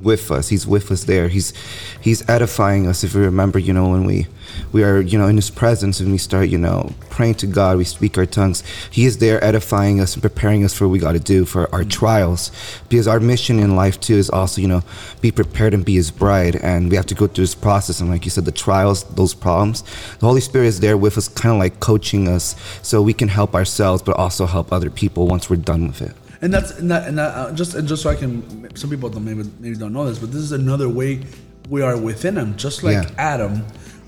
with 0.04 0.30
us, 0.30 0.48
he's 0.48 0.66
with 0.66 0.90
us 0.90 1.04
there. 1.04 1.28
He's 1.28 1.52
he's 2.00 2.28
edifying 2.28 2.86
us. 2.86 3.02
If 3.02 3.14
we 3.14 3.22
remember, 3.22 3.58
you 3.58 3.72
know, 3.72 3.88
when 3.88 4.04
we 4.04 4.26
we 4.72 4.82
are, 4.84 5.00
you 5.00 5.18
know, 5.18 5.26
in 5.26 5.36
his 5.36 5.50
presence 5.50 6.00
and 6.00 6.12
we 6.12 6.18
start, 6.18 6.48
you 6.48 6.58
know, 6.58 6.92
praying 7.10 7.36
to 7.36 7.46
God, 7.46 7.78
we 7.78 7.84
speak 7.84 8.18
our 8.18 8.26
tongues. 8.26 8.62
He 8.90 9.04
is 9.04 9.18
there 9.18 9.42
edifying 9.42 10.00
us 10.00 10.14
and 10.14 10.22
preparing 10.22 10.64
us 10.64 10.74
for 10.74 10.86
what 10.86 10.92
we 10.92 10.98
got 10.98 11.12
to 11.12 11.20
do 11.20 11.44
for 11.44 11.72
our 11.74 11.84
trials. 11.84 12.50
Because 12.88 13.08
our 13.08 13.20
mission 13.20 13.58
in 13.58 13.76
life 13.76 14.00
too 14.00 14.14
is 14.14 14.30
also, 14.30 14.60
you 14.60 14.68
know, 14.68 14.82
be 15.20 15.30
prepared 15.30 15.74
and 15.74 15.84
be 15.84 15.94
his 15.94 16.10
bride. 16.10 16.56
And 16.56 16.90
we 16.90 16.96
have 16.96 17.06
to 17.06 17.14
go 17.14 17.26
through 17.26 17.44
this 17.44 17.54
process. 17.54 18.00
And 18.00 18.10
like 18.10 18.24
you 18.24 18.30
said, 18.30 18.44
the 18.44 18.52
trials, 18.52 19.04
those 19.04 19.34
problems, 19.34 19.82
the 20.18 20.26
Holy 20.26 20.40
Spirit 20.40 20.66
is 20.66 20.80
there 20.80 20.96
with 20.96 21.18
us, 21.18 21.28
kind 21.28 21.54
of 21.54 21.58
like 21.58 21.80
coaching 21.80 22.28
us 22.28 22.56
so 22.82 23.00
we 23.02 23.14
can 23.14 23.28
help 23.28 23.54
ourselves, 23.54 24.02
but 24.02 24.16
also 24.16 24.46
help 24.46 24.72
other 24.72 24.90
people 24.90 25.26
once 25.26 25.48
we're 25.48 25.56
done 25.56 25.86
with 25.86 26.02
it. 26.02 26.14
And 26.44 26.52
that's 26.52 26.72
and, 26.78 26.90
that, 26.90 27.08
and 27.08 27.16
that, 27.16 27.34
uh, 27.34 27.52
just 27.52 27.74
and 27.74 27.88
just 27.88 28.02
so 28.02 28.10
I 28.10 28.16
can. 28.16 28.68
Some 28.76 28.90
people 28.90 29.08
don't 29.08 29.24
maybe 29.24 29.44
maybe 29.60 29.76
don't 29.76 29.94
know 29.94 30.04
this, 30.04 30.18
but 30.18 30.30
this 30.30 30.42
is 30.42 30.52
another 30.52 30.90
way 30.90 31.22
we 31.70 31.80
are 31.80 31.96
within 31.96 32.36
Him, 32.36 32.54
just 32.58 32.82
like 32.82 33.02
Yeah. 33.08 33.14
Adam, 33.16 33.64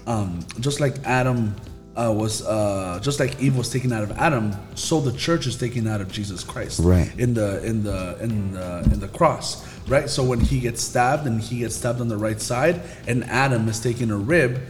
um, 0.06 0.44
just 0.60 0.78
like 0.78 0.96
Adam 1.06 1.56
uh, 1.96 2.12
was, 2.14 2.44
uh, 2.46 3.00
just 3.02 3.20
like 3.20 3.40
Eve 3.40 3.56
was 3.56 3.70
taken 3.70 3.90
out 3.90 4.02
of 4.02 4.12
Adam, 4.18 4.54
so 4.74 5.00
the 5.00 5.16
church 5.16 5.46
is 5.46 5.56
taken 5.56 5.86
out 5.88 6.02
of 6.02 6.12
Jesus 6.12 6.44
Christ, 6.44 6.80
Right. 6.80 7.10
In 7.18 7.32
the 7.32 7.64
in 7.64 7.82
the 7.82 8.18
in 8.20 8.52
the 8.52 8.80
in 8.92 9.00
the 9.00 9.08
cross, 9.08 9.64
right? 9.88 10.10
So 10.10 10.22
when 10.22 10.40
he 10.40 10.60
gets 10.60 10.82
stabbed 10.82 11.26
and 11.26 11.40
he 11.40 11.60
gets 11.60 11.74
stabbed 11.74 12.02
on 12.02 12.08
the 12.08 12.18
right 12.18 12.40
side, 12.40 12.82
and 13.08 13.24
Adam 13.24 13.66
is 13.66 13.80
taking 13.80 14.10
a 14.10 14.16
rib. 14.18 14.60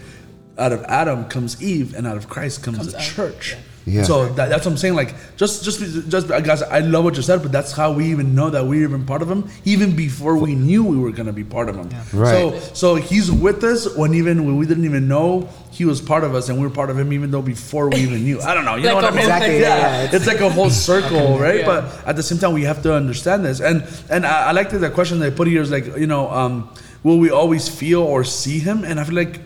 Out 0.58 0.72
of 0.72 0.82
Adam 0.84 1.26
comes 1.26 1.62
Eve, 1.62 1.94
and 1.94 2.06
out 2.06 2.16
of 2.16 2.28
Christ 2.28 2.62
comes, 2.62 2.78
Comes 2.78 2.92
the 2.92 2.98
out, 2.98 3.04
church. 3.04 3.56
yeah. 3.84 4.04
So 4.04 4.26
that, 4.36 4.48
that's 4.48 4.64
what 4.64 4.72
I'm 4.72 4.78
saying. 4.78 4.94
Like, 4.94 5.14
just, 5.36 5.62
just, 5.64 6.08
just, 6.08 6.28
guys, 6.28 6.62
I 6.62 6.78
love 6.80 7.04
what 7.04 7.14
you 7.16 7.22
said, 7.22 7.42
but 7.42 7.52
that's 7.52 7.72
how 7.72 7.92
we 7.92 8.06
even 8.06 8.34
know 8.34 8.48
that 8.48 8.64
we're 8.64 8.82
even 8.88 9.04
part 9.04 9.20
of 9.20 9.30
Him, 9.30 9.50
even 9.66 9.94
before 9.94 10.34
we 10.38 10.54
knew 10.54 10.82
we 10.82 10.96
were 10.96 11.12
gonna 11.12 11.32
be 11.34 11.44
part 11.44 11.68
of 11.68 11.76
Him. 11.76 11.90
Right. 12.18 12.30
So, 12.32 12.58
so 12.72 12.94
He's 12.94 13.30
with 13.30 13.62
us 13.64 13.94
when 13.96 14.14
even 14.14 14.46
when 14.46 14.56
we 14.56 14.64
didn't 14.66 14.86
even 14.86 15.06
know 15.08 15.46
He 15.72 15.84
was 15.84 16.00
part 16.00 16.24
of 16.24 16.34
us, 16.34 16.48
and 16.48 16.58
we 16.58 16.66
were 16.66 16.72
part 16.72 16.88
of 16.88 16.98
Him, 16.98 17.12
even 17.12 17.30
though 17.30 17.42
before 17.42 17.90
we 17.90 17.98
even 17.98 18.24
knew. 18.24 18.40
I 18.40 18.54
don't 18.54 18.64
know. 18.64 18.76
You 18.76 18.84
know 18.84 18.94
what 18.94 19.04
I 19.04 19.08
a 19.08 19.12
mean? 19.12 19.20
Exactly, 19.20 19.60
yeah, 19.60 19.76
yeah, 19.76 20.02
It's, 20.04 20.14
it's- 20.14 20.26
like 20.26 20.40
a 20.40 20.48
whole 20.48 20.70
circle, 20.88 21.38
right? 21.38 21.60
Yeah. 21.60 21.66
But 21.66 22.06
at 22.08 22.16
the 22.16 22.22
same 22.22 22.38
time, 22.38 22.54
we 22.54 22.62
have 22.64 22.82
to 22.84 22.94
understand 22.94 23.44
this. 23.44 23.60
And 23.60 23.84
and 24.08 24.24
I, 24.24 24.48
I 24.48 24.52
like 24.52 24.70
that 24.70 24.78
the 24.78 24.88
question 24.90 25.18
they 25.18 25.30
put 25.30 25.48
here 25.48 25.60
is 25.60 25.70
like, 25.70 25.84
you 25.98 26.06
know, 26.06 26.30
um, 26.30 26.70
will 27.02 27.18
we 27.18 27.28
always 27.30 27.68
feel 27.68 28.00
or 28.02 28.24
see 28.24 28.58
Him? 28.58 28.82
And 28.84 28.98
I 28.98 29.04
feel 29.04 29.14
like 29.16 29.40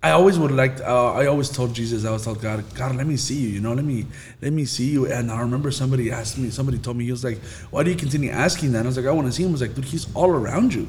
I 0.00 0.12
always 0.12 0.38
would 0.38 0.52
like. 0.52 0.80
Uh, 0.80 1.12
I 1.12 1.26
always 1.26 1.48
told 1.48 1.74
Jesus. 1.74 2.04
I 2.04 2.08
always 2.08 2.24
told 2.24 2.40
God, 2.40 2.62
God, 2.74 2.94
let 2.94 3.06
me 3.06 3.16
see 3.16 3.34
you. 3.34 3.48
You 3.48 3.60
know, 3.60 3.72
let 3.72 3.84
me 3.84 4.06
let 4.40 4.52
me 4.52 4.64
see 4.64 4.88
you. 4.90 5.10
And 5.10 5.30
I 5.30 5.40
remember 5.40 5.72
somebody 5.72 6.12
asked 6.12 6.38
me. 6.38 6.50
Somebody 6.50 6.78
told 6.78 6.96
me 6.96 7.04
he 7.04 7.10
was 7.10 7.24
like, 7.24 7.38
"Why 7.70 7.82
do 7.82 7.90
you 7.90 7.96
continue 7.96 8.30
asking 8.30 8.72
that?" 8.72 8.78
And 8.78 8.86
I 8.86 8.90
was 8.90 8.96
like, 8.96 9.06
"I 9.06 9.10
want 9.10 9.26
to 9.26 9.32
see 9.32 9.42
him." 9.42 9.48
I 9.48 9.52
was 9.52 9.60
like, 9.60 9.74
"Dude, 9.74 9.84
he's 9.86 10.06
all 10.14 10.30
around 10.30 10.72
you." 10.72 10.86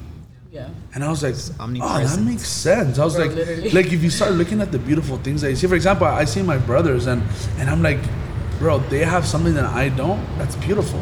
Yeah. 0.52 0.70
And 0.94 1.04
I 1.04 1.10
was 1.10 1.24
like, 1.24 1.34
"Oh, 1.60 1.68
that 1.68 2.20
makes 2.22 2.48
sense." 2.48 3.00
I 3.00 3.04
was 3.04 3.16
Bro, 3.16 3.26
like, 3.26 3.36
literally. 3.36 3.70
"Like 3.72 3.92
if 3.92 4.04
you 4.04 4.12
start 4.12 4.34
looking 4.34 4.62
at 4.62 4.72
the 4.72 4.80
beautiful 4.80 5.18
things 5.18 5.42
that 5.42 5.50
you 5.50 5.56
see, 5.56 5.66
for 5.66 5.76
example, 5.76 6.06
I 6.06 6.26
see 6.26 6.44
my 6.44 6.60
brothers, 6.60 7.08
and 7.08 7.24
and 7.58 7.68
I'm 7.68 7.82
like, 7.82 8.00
bro, 8.60 8.78
they 8.90 9.04
have 9.06 9.26
something 9.26 9.56
that 9.56 9.66
I 9.66 9.90
don't. 9.90 10.24
That's 10.38 10.56
beautiful." 10.58 11.02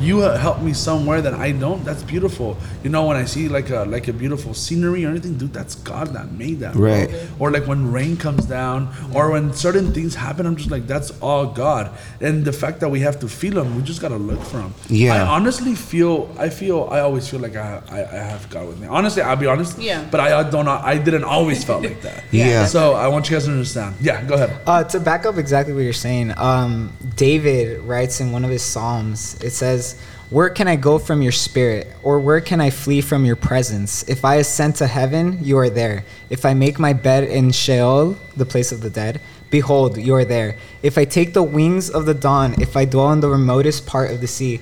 You 0.00 0.18
help 0.20 0.60
me 0.62 0.72
somewhere 0.72 1.20
that 1.22 1.34
I 1.34 1.52
don't. 1.52 1.84
That's 1.84 2.02
beautiful. 2.02 2.56
You 2.84 2.90
know, 2.90 3.06
when 3.06 3.16
I 3.16 3.24
see 3.24 3.48
like 3.48 3.70
a 3.70 3.84
like 3.84 4.08
a 4.08 4.12
beautiful 4.12 4.54
scenery 4.54 5.04
or 5.04 5.10
anything, 5.10 5.34
dude, 5.38 5.52
that's 5.52 5.74
God 5.74 6.08
that 6.14 6.32
made 6.32 6.60
that. 6.60 6.74
bro 6.74 6.88
Right. 6.92 7.10
or 7.38 7.50
like 7.50 7.66
when 7.66 7.90
rain 7.92 8.16
comes 8.16 8.44
down 8.46 8.88
or 9.14 9.30
when 9.30 9.52
certain 9.52 9.92
things 9.92 10.14
happen 10.14 10.46
i'm 10.46 10.56
just 10.56 10.70
like 10.70 10.86
that's 10.86 11.10
all 11.20 11.46
god 11.46 11.90
and 12.20 12.44
the 12.44 12.52
fact 12.52 12.80
that 12.80 12.88
we 12.88 13.00
have 13.00 13.18
to 13.20 13.28
feel 13.28 13.58
him 13.58 13.76
we 13.76 13.82
just 13.82 14.00
gotta 14.00 14.16
look 14.16 14.40
for 14.42 14.60
him 14.60 14.72
Yeah. 14.88 15.14
i 15.14 15.20
honestly 15.36 15.74
feel 15.74 16.28
i 16.38 16.48
feel 16.48 16.88
i 16.90 17.00
always 17.00 17.28
feel 17.28 17.40
like 17.40 17.56
i 17.56 17.80
i, 17.90 18.00
I 18.00 18.20
have 18.32 18.48
god 18.50 18.66
with 18.68 18.78
me 18.80 18.86
honestly 18.88 19.22
i'll 19.22 19.36
be 19.36 19.46
honest 19.46 19.78
Yeah. 19.78 20.06
but 20.10 20.20
i 20.20 20.28
don't 20.50 20.64
know 20.64 20.80
i 20.82 20.96
didn't 20.98 21.24
always 21.24 21.62
felt 21.64 21.82
like 21.82 22.00
that 22.02 22.24
Yeah. 22.32 22.66
so 22.66 22.94
i 22.94 23.06
want 23.08 23.28
you 23.28 23.36
guys 23.36 23.44
to 23.46 23.52
understand 23.52 23.96
yeah 24.00 24.22
go 24.24 24.34
ahead 24.34 24.50
Uh, 24.66 24.84
to 24.84 25.00
back 25.00 25.26
up 25.26 25.36
exactly 25.36 25.72
what 25.74 25.82
you're 25.82 25.92
saying, 26.08 26.32
um, 26.36 26.92
David 27.16 27.80
writes 27.82 28.20
in 28.20 28.32
one 28.32 28.44
of 28.44 28.50
his 28.50 28.62
psalms. 28.62 29.36
It 29.42 29.50
says, 29.52 29.87
"Where 30.30 30.50
can 30.50 30.68
I 30.68 30.76
go 30.76 30.98
from 30.98 31.22
your 31.22 31.32
spirit, 31.32 31.86
or 32.02 32.20
where 32.20 32.40
can 32.40 32.60
I 32.60 32.70
flee 32.70 33.00
from 33.00 33.24
your 33.24 33.36
presence? 33.36 34.04
If 34.08 34.24
I 34.24 34.36
ascend 34.36 34.76
to 34.76 34.86
heaven, 34.86 35.38
you 35.42 35.56
are 35.58 35.70
there. 35.70 36.04
If 36.28 36.44
I 36.44 36.54
make 36.54 36.78
my 36.78 36.92
bed 36.92 37.24
in 37.24 37.50
Sheol, 37.50 38.16
the 38.36 38.44
place 38.44 38.70
of 38.72 38.82
the 38.82 38.90
dead, 38.90 39.20
behold, 39.50 39.96
you 39.96 40.14
are 40.14 40.24
there. 40.24 40.56
If 40.82 40.98
I 40.98 41.04
take 41.04 41.32
the 41.32 41.42
wings 41.42 41.88
of 41.88 42.04
the 42.04 42.14
dawn, 42.14 42.54
if 42.60 42.76
I 42.76 42.84
dwell 42.84 43.12
in 43.12 43.20
the 43.20 43.30
remotest 43.30 43.86
part 43.86 44.10
of 44.10 44.20
the 44.20 44.26
sea, 44.26 44.60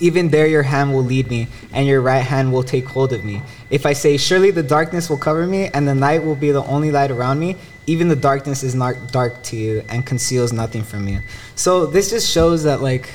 even 0.00 0.28
there 0.28 0.46
your 0.46 0.62
hand 0.62 0.92
will 0.92 1.04
lead 1.04 1.30
me, 1.30 1.48
and 1.72 1.86
your 1.86 2.00
right 2.00 2.24
hand 2.24 2.52
will 2.52 2.62
take 2.62 2.86
hold 2.86 3.12
of 3.12 3.24
me. 3.24 3.42
If 3.70 3.86
I 3.86 3.92
say, 3.92 4.16
Surely 4.16 4.50
the 4.50 4.62
darkness 4.62 5.08
will 5.08 5.16
cover 5.16 5.46
me, 5.46 5.68
and 5.68 5.86
the 5.86 5.94
night 5.94 6.24
will 6.24 6.36
be 6.36 6.50
the 6.50 6.64
only 6.64 6.90
light 6.90 7.10
around 7.10 7.38
me, 7.38 7.56
even 7.86 8.08
the 8.08 8.16
darkness 8.16 8.62
is 8.62 8.74
not 8.74 9.12
dark 9.12 9.42
to 9.44 9.56
you 9.56 9.84
and 9.88 10.04
conceals 10.04 10.52
nothing 10.52 10.82
from 10.82 11.08
you. 11.08 11.20
So 11.54 11.86
this 11.86 12.10
just 12.10 12.30
shows 12.30 12.64
that 12.64 12.82
like 12.82 13.08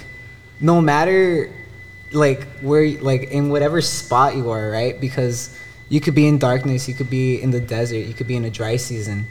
no 0.61 0.79
matter 0.81 1.49
like 2.11 2.43
where 2.61 2.87
like 3.01 3.23
in 3.31 3.49
whatever 3.49 3.81
spot 3.81 4.35
you 4.35 4.49
are, 4.51 4.69
right? 4.69 4.99
Because 4.99 5.57
you 5.89 5.99
could 5.99 6.15
be 6.15 6.27
in 6.27 6.37
darkness, 6.37 6.87
you 6.87 6.93
could 6.93 7.09
be 7.09 7.41
in 7.41 7.51
the 7.51 7.59
desert, 7.59 8.05
you 8.07 8.13
could 8.13 8.27
be 8.27 8.35
in 8.35 8.45
a 8.45 8.49
dry 8.49 8.75
season. 8.77 9.25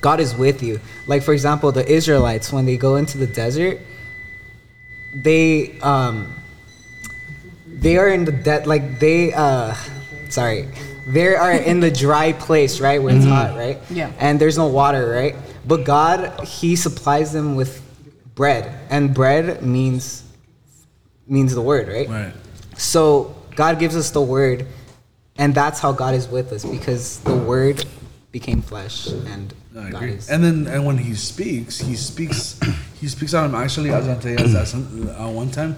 God 0.00 0.20
is 0.20 0.34
with 0.34 0.62
you. 0.62 0.80
Like 1.06 1.22
for 1.22 1.32
example, 1.32 1.72
the 1.72 1.86
Israelites 1.90 2.52
when 2.52 2.66
they 2.66 2.76
go 2.76 2.96
into 2.96 3.16
the 3.18 3.26
desert, 3.26 3.80
they 5.14 5.78
um 5.80 6.34
they 7.66 7.96
are 7.98 8.08
in 8.08 8.24
the 8.24 8.32
de- 8.32 8.64
like 8.66 8.98
they 8.98 9.32
uh 9.32 9.74
sorry 10.28 10.68
they 11.06 11.34
are 11.36 11.52
in 11.52 11.80
the 11.80 11.90
dry 11.90 12.32
place 12.32 12.80
right 12.80 13.00
where 13.02 13.14
it's 13.14 13.24
hot 13.26 13.56
right 13.56 13.78
Yeah. 13.90 14.10
and 14.18 14.40
there's 14.40 14.56
no 14.58 14.66
water 14.66 15.10
right 15.10 15.36
but 15.66 15.84
god 15.84 16.40
he 16.44 16.74
supplies 16.76 17.32
them 17.32 17.54
with 17.56 17.80
bread 18.34 18.80
and 18.90 19.14
bread 19.14 19.62
means 19.62 20.23
means 21.26 21.54
the 21.54 21.62
word 21.62 21.88
right 21.88 22.08
Right. 22.08 22.32
so 22.76 23.34
god 23.56 23.78
gives 23.78 23.96
us 23.96 24.10
the 24.10 24.20
word 24.22 24.66
and 25.36 25.54
that's 25.54 25.80
how 25.80 25.92
god 25.92 26.14
is 26.14 26.28
with 26.28 26.52
us 26.52 26.64
because 26.64 27.20
the 27.20 27.34
word 27.36 27.84
became 28.32 28.62
flesh 28.62 29.06
and 29.08 29.54
I 29.76 29.90
god 29.90 30.02
agree. 30.02 30.12
is 30.14 30.30
And 30.30 30.42
then, 30.44 30.66
and 30.68 30.84
when 30.86 30.98
he 30.98 31.14
speaks, 31.14 31.80
he 31.80 31.96
speaks, 31.96 32.60
he 33.00 33.08
speaks 33.08 33.34
out 33.34 33.44
of 33.46 33.50
him. 33.52 33.60
Actually, 33.60 33.90
I 33.92 33.98
was 33.98 34.06
gonna 34.06 34.20
tell 34.20 34.30
you 34.30 34.52
that 34.54 34.68
some, 34.68 35.10
uh, 35.18 35.28
one 35.28 35.50
time, 35.50 35.76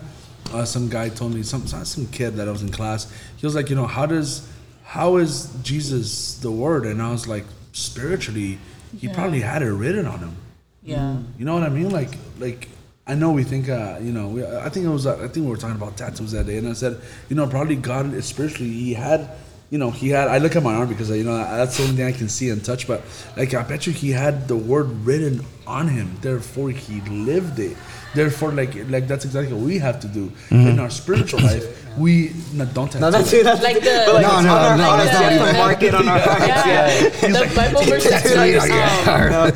uh, 0.52 0.66
some 0.66 0.90
guy 0.90 1.08
told 1.08 1.32
me 1.34 1.42
some 1.42 1.66
some 1.66 1.84
some 1.86 2.06
kid 2.08 2.36
that 2.36 2.46
I 2.46 2.50
was 2.50 2.60
in 2.62 2.68
class. 2.70 3.10
He 3.38 3.46
was 3.46 3.54
like, 3.54 3.70
you 3.70 3.76
know, 3.76 3.86
how 3.86 4.04
does, 4.04 4.46
how 4.84 5.16
is 5.16 5.48
Jesus 5.62 6.36
the 6.38 6.50
Word? 6.50 6.84
And 6.84 7.00
I 7.00 7.10
was 7.10 7.26
like, 7.26 7.44
spiritually, 7.72 8.58
he 8.98 9.06
Yeah. 9.06 9.14
probably 9.14 9.40
had 9.40 9.62
it 9.62 9.72
written 9.72 10.04
on 10.06 10.18
him. 10.18 10.36
Yeah. 10.82 11.16
You 11.38 11.44
know 11.46 11.54
what 11.54 11.62
I 11.62 11.70
mean? 11.70 11.88
Like, 11.90 12.18
like 12.38 12.68
I 13.08 13.14
know 13.14 13.30
we 13.30 13.44
think, 13.44 13.68
uh, 13.68 13.98
you 14.00 14.10
know, 14.12 14.26
we, 14.28 14.44
I 14.44 14.68
think 14.68 14.84
it 14.84 14.88
was, 14.88 15.06
uh, 15.06 15.14
I 15.14 15.28
think 15.28 15.46
we 15.46 15.50
were 15.50 15.56
talking 15.56 15.76
about 15.76 15.96
tattoos 15.96 16.32
that 16.32 16.46
day, 16.46 16.58
and 16.58 16.68
I 16.68 16.72
said, 16.72 17.00
you 17.28 17.36
know, 17.36 17.46
probably 17.46 17.76
God 17.76 18.22
spiritually, 18.24 18.68
he 18.72 18.94
had, 18.94 19.30
you 19.70 19.78
know, 19.78 19.92
he 19.92 20.08
had. 20.08 20.26
I 20.28 20.38
look 20.38 20.56
at 20.56 20.62
my 20.64 20.74
arm 20.74 20.88
because 20.88 21.10
uh, 21.10 21.14
you 21.14 21.24
know 21.24 21.36
that's 21.36 21.76
the 21.76 21.84
only 21.84 21.96
thing 21.96 22.06
I 22.06 22.12
can 22.12 22.28
see 22.28 22.50
and 22.50 22.64
touch. 22.64 22.86
But 22.86 23.02
like, 23.36 23.52
I 23.54 23.62
bet 23.64 23.86
you 23.86 23.92
he 23.92 24.10
had 24.10 24.46
the 24.48 24.56
word 24.56 24.86
written 25.04 25.44
on 25.66 25.88
him. 25.88 26.16
Therefore, 26.20 26.70
he 26.70 27.00
lived 27.02 27.58
it. 27.58 27.76
Therefore, 28.14 28.52
like, 28.52 28.74
like 28.88 29.06
that's 29.08 29.24
exactly 29.24 29.52
what 29.54 29.62
we 29.64 29.78
have 29.78 30.00
to 30.00 30.08
do 30.08 30.32
in 30.50 30.78
our 30.78 30.88
spiritual 30.90 31.40
life. 31.40 31.64
We 31.98 32.32
no, 32.54 32.64
don't 32.66 32.86
tattoo. 32.92 33.00
no 33.00 33.10
that's 33.10 33.32
it. 33.32 33.40
it 33.40 33.44
that's 33.44 33.62
Like 33.62 33.80
the- 33.80 34.12
like 34.12 34.22
No, 34.22 34.34
it's 34.36 34.44
no, 34.44 34.76
no, 34.76 34.84
hearts, 34.84 35.04
that's 35.04 35.20
not 35.20 35.32
even- 35.32 35.46
to 35.46 35.52
mark 35.54 35.82
it 35.82 35.94
on 35.94 36.08
our 36.08 36.18
hearts 36.20 36.66
Yeah. 36.66 37.48
The 37.48 37.54
Bible 37.56 37.82
verse 37.82 38.04
it 38.06 38.12
says, 38.22 38.62
um, 38.62 38.68
Yeah. 38.68 39.50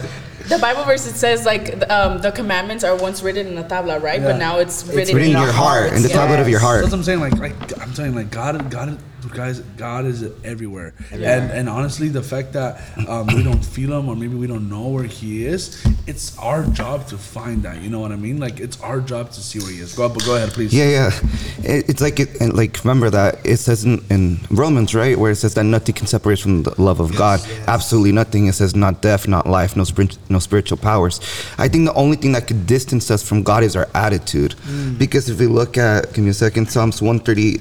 The 0.51 0.59
Bible 0.59 0.85
verse 0.85 1.07
it 1.07 1.15
says 1.15 1.47
like 1.47 1.89
um, 1.91 2.21
the 2.21 2.31
commandments 2.33 2.85
are 2.85 2.97
once 2.97 3.23
written 3.23 3.47
in 3.47 3.57
a 3.59 3.65
tabla, 3.65 4.03
right? 4.03 4.21
Yeah. 4.21 4.27
But 4.33 4.39
now 4.39 4.59
it's 4.59 4.85
written, 4.85 5.01
It's 5.01 5.13
written 5.15 5.31
in 5.31 5.37
our 5.37 5.45
your 5.45 5.53
heart, 5.53 5.87
in 5.93 6.03
the 6.03 6.09
hearts. 6.09 6.13
tablet 6.13 6.41
of 6.41 6.49
your 6.49 6.61
heart. 6.61 6.81
That's 6.83 6.93
what 6.93 6.99
I'm 6.99 7.05
saying. 7.05 7.21
Like, 7.21 7.39
like 7.39 7.81
I'm 7.81 7.95
saying, 7.95 8.15
like 8.15 8.31
God, 8.31 8.71
God, 8.71 8.99
guys, 9.31 9.61
God 9.77 10.05
is 10.07 10.23
everywhere. 10.45 10.95
And 11.13 11.51
and 11.51 11.69
honestly, 11.69 12.09
the 12.09 12.23
fact 12.23 12.53
that 12.53 12.81
um, 13.09 13.27
we 13.29 13.43
don't 13.43 13.65
feel 13.65 13.99
Him, 13.99 14.09
or 14.09 14.17
maybe 14.17 14.35
we 14.35 14.47
don't 14.47 14.69
know 14.69 14.89
where 14.89 15.05
He 15.05 15.47
is, 15.47 15.85
it's 16.07 16.37
our 16.39 16.65
job 16.65 17.07
to 17.09 17.19
find 17.19 17.63
that. 17.63 17.83
You 17.83 17.91
know 17.91 18.01
what 18.01 18.13
I 18.13 18.17
mean? 18.17 18.39
Like, 18.39 18.61
it's 18.61 18.81
our 18.81 19.01
job 19.01 19.31
to 19.33 19.41
see 19.41 19.59
where 19.59 19.71
He 19.71 19.81
is. 19.81 19.95
Go, 19.95 20.09
go 20.09 20.37
ahead, 20.37 20.51
please. 20.51 20.75
Yeah, 20.75 20.89
yeah. 20.89 21.11
It, 21.59 21.89
it's 21.89 22.01
like 22.01 22.21
it, 22.21 22.41
and 22.41 22.55
like 22.55 22.83
remember 22.85 23.11
that 23.11 23.45
it 23.45 23.59
says 23.59 23.85
in, 23.85 24.05
in 24.11 24.41
Romans, 24.51 24.95
right, 24.95 25.19
where 25.19 25.31
it 25.33 25.37
says 25.37 25.55
that 25.55 25.65
nothing 25.65 25.95
can 25.95 26.07
separate 26.07 26.35
us 26.35 26.41
from 26.41 26.63
the 26.63 26.81
love 26.81 27.01
of 27.01 27.15
God. 27.17 27.41
Absolutely 27.67 28.13
nothing. 28.13 28.47
It 28.47 28.55
says 28.55 28.75
not 28.75 29.01
death, 29.03 29.29
not 29.29 29.47
life, 29.47 29.77
no 29.77 29.85
spirit, 29.85 30.19
no 30.29 30.39
spiritual 30.39 30.79
powers. 30.79 31.21
I 31.59 31.69
think 31.69 31.87
the 31.87 31.95
only 31.95 32.17
thing 32.17 32.33
that 32.33 32.47
could 32.47 32.67
distance 32.67 33.11
us 33.11 33.23
from 33.23 33.43
God 33.43 33.63
is 33.63 33.77
our 33.77 33.89
attitude, 33.95 34.55
because 34.99 35.29
if 35.29 35.39
we 35.39 35.47
look 35.47 35.77
at, 35.79 36.13
give 36.13 36.25
me 36.25 36.31
a 36.31 36.35
second, 36.35 36.71
Psalms 36.71 37.01
one 37.01 37.19
thirty. 37.21 37.61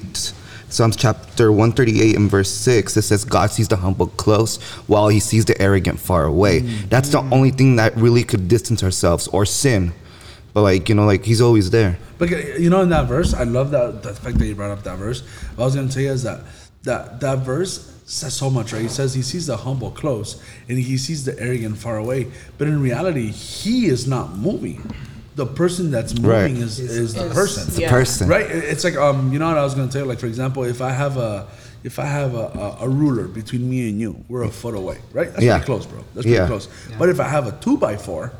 Psalms 0.72 0.96
chapter 0.96 1.50
138 1.50 2.16
and 2.16 2.30
verse 2.30 2.50
6, 2.50 2.96
it 2.96 3.02
says, 3.02 3.24
God 3.24 3.50
sees 3.50 3.68
the 3.68 3.76
humble 3.76 4.06
close 4.06 4.62
while 4.86 5.08
he 5.08 5.20
sees 5.20 5.44
the 5.44 5.60
arrogant 5.60 5.98
far 5.98 6.24
away. 6.24 6.60
That's 6.60 7.08
the 7.08 7.18
mm-hmm. 7.18 7.32
only 7.32 7.50
thing 7.50 7.76
that 7.76 7.96
really 7.96 8.22
could 8.22 8.48
distance 8.48 8.82
ourselves 8.82 9.26
or 9.28 9.44
sin. 9.44 9.92
But, 10.52 10.62
like, 10.62 10.88
you 10.88 10.94
know, 10.94 11.06
like 11.06 11.24
he's 11.24 11.40
always 11.40 11.70
there. 11.70 11.98
But 12.18 12.30
you 12.30 12.68
know, 12.68 12.82
in 12.82 12.90
that 12.90 13.08
verse, 13.08 13.32
I 13.32 13.44
love 13.44 13.70
that 13.70 14.02
the 14.02 14.12
fact 14.12 14.38
that 14.38 14.46
you 14.46 14.54
brought 14.54 14.70
up 14.70 14.82
that 14.84 14.98
verse. 14.98 15.22
What 15.54 15.64
I 15.64 15.66
was 15.66 15.74
gonna 15.74 15.88
tell 15.88 16.02
you 16.02 16.10
is 16.10 16.22
that 16.24 16.40
that 16.82 17.20
that 17.20 17.38
verse 17.38 17.98
says 18.04 18.34
so 18.34 18.50
much, 18.50 18.72
right? 18.74 18.82
He 18.82 18.88
says 18.88 19.14
he 19.14 19.22
sees 19.22 19.46
the 19.46 19.56
humble 19.56 19.90
close 19.90 20.42
and 20.68 20.78
he 20.78 20.98
sees 20.98 21.24
the 21.24 21.38
arrogant 21.40 21.78
far 21.78 21.96
away. 21.96 22.30
But 22.58 22.68
in 22.68 22.82
reality, 22.82 23.30
he 23.30 23.86
is 23.86 24.06
not 24.06 24.36
moving. 24.36 24.82
The 25.40 25.46
person 25.46 25.90
that's 25.90 26.12
moving 26.14 26.30
Right. 26.30 26.50
is, 26.50 26.78
is 26.78 27.14
the 27.14 27.24
Is- 27.24 27.32
person. 27.32 27.62
It's 27.68 27.78
a 27.78 27.80
Yeah. 27.80 27.90
person. 27.90 28.28
Right? 28.28 28.44
It's 28.72 28.84
like 28.84 28.96
um, 28.96 29.32
you 29.32 29.38
know 29.38 29.48
what 29.48 29.56
I 29.56 29.64
was 29.64 29.74
gonna 29.74 29.90
tell 29.90 30.02
you. 30.02 30.06
Like 30.08 30.18
for 30.20 30.26
example, 30.26 30.64
if 30.64 30.82
I 30.82 30.90
have 30.92 31.16
a 31.16 31.46
if 31.82 31.98
I 31.98 32.04
have 32.04 32.34
a, 32.34 32.46
a, 32.64 32.78
a 32.82 32.88
ruler 32.90 33.26
between 33.26 33.64
me 33.70 33.88
and 33.88 33.98
you, 33.98 34.22
we're 34.28 34.42
a 34.42 34.50
foot 34.50 34.74
away, 34.74 34.98
right? 35.14 35.30
That's 35.32 35.42
Yeah. 35.42 35.52
pretty 35.56 35.64
close, 35.64 35.86
bro. 35.86 36.00
That's 36.14 36.26
pretty 36.26 36.36
Yeah. 36.42 36.46
close. 36.46 36.68
But 36.98 37.08
if 37.08 37.18
I 37.20 37.28
have 37.36 37.46
a 37.46 37.52
two 37.52 37.78
by 37.78 37.96
four, 37.96 38.32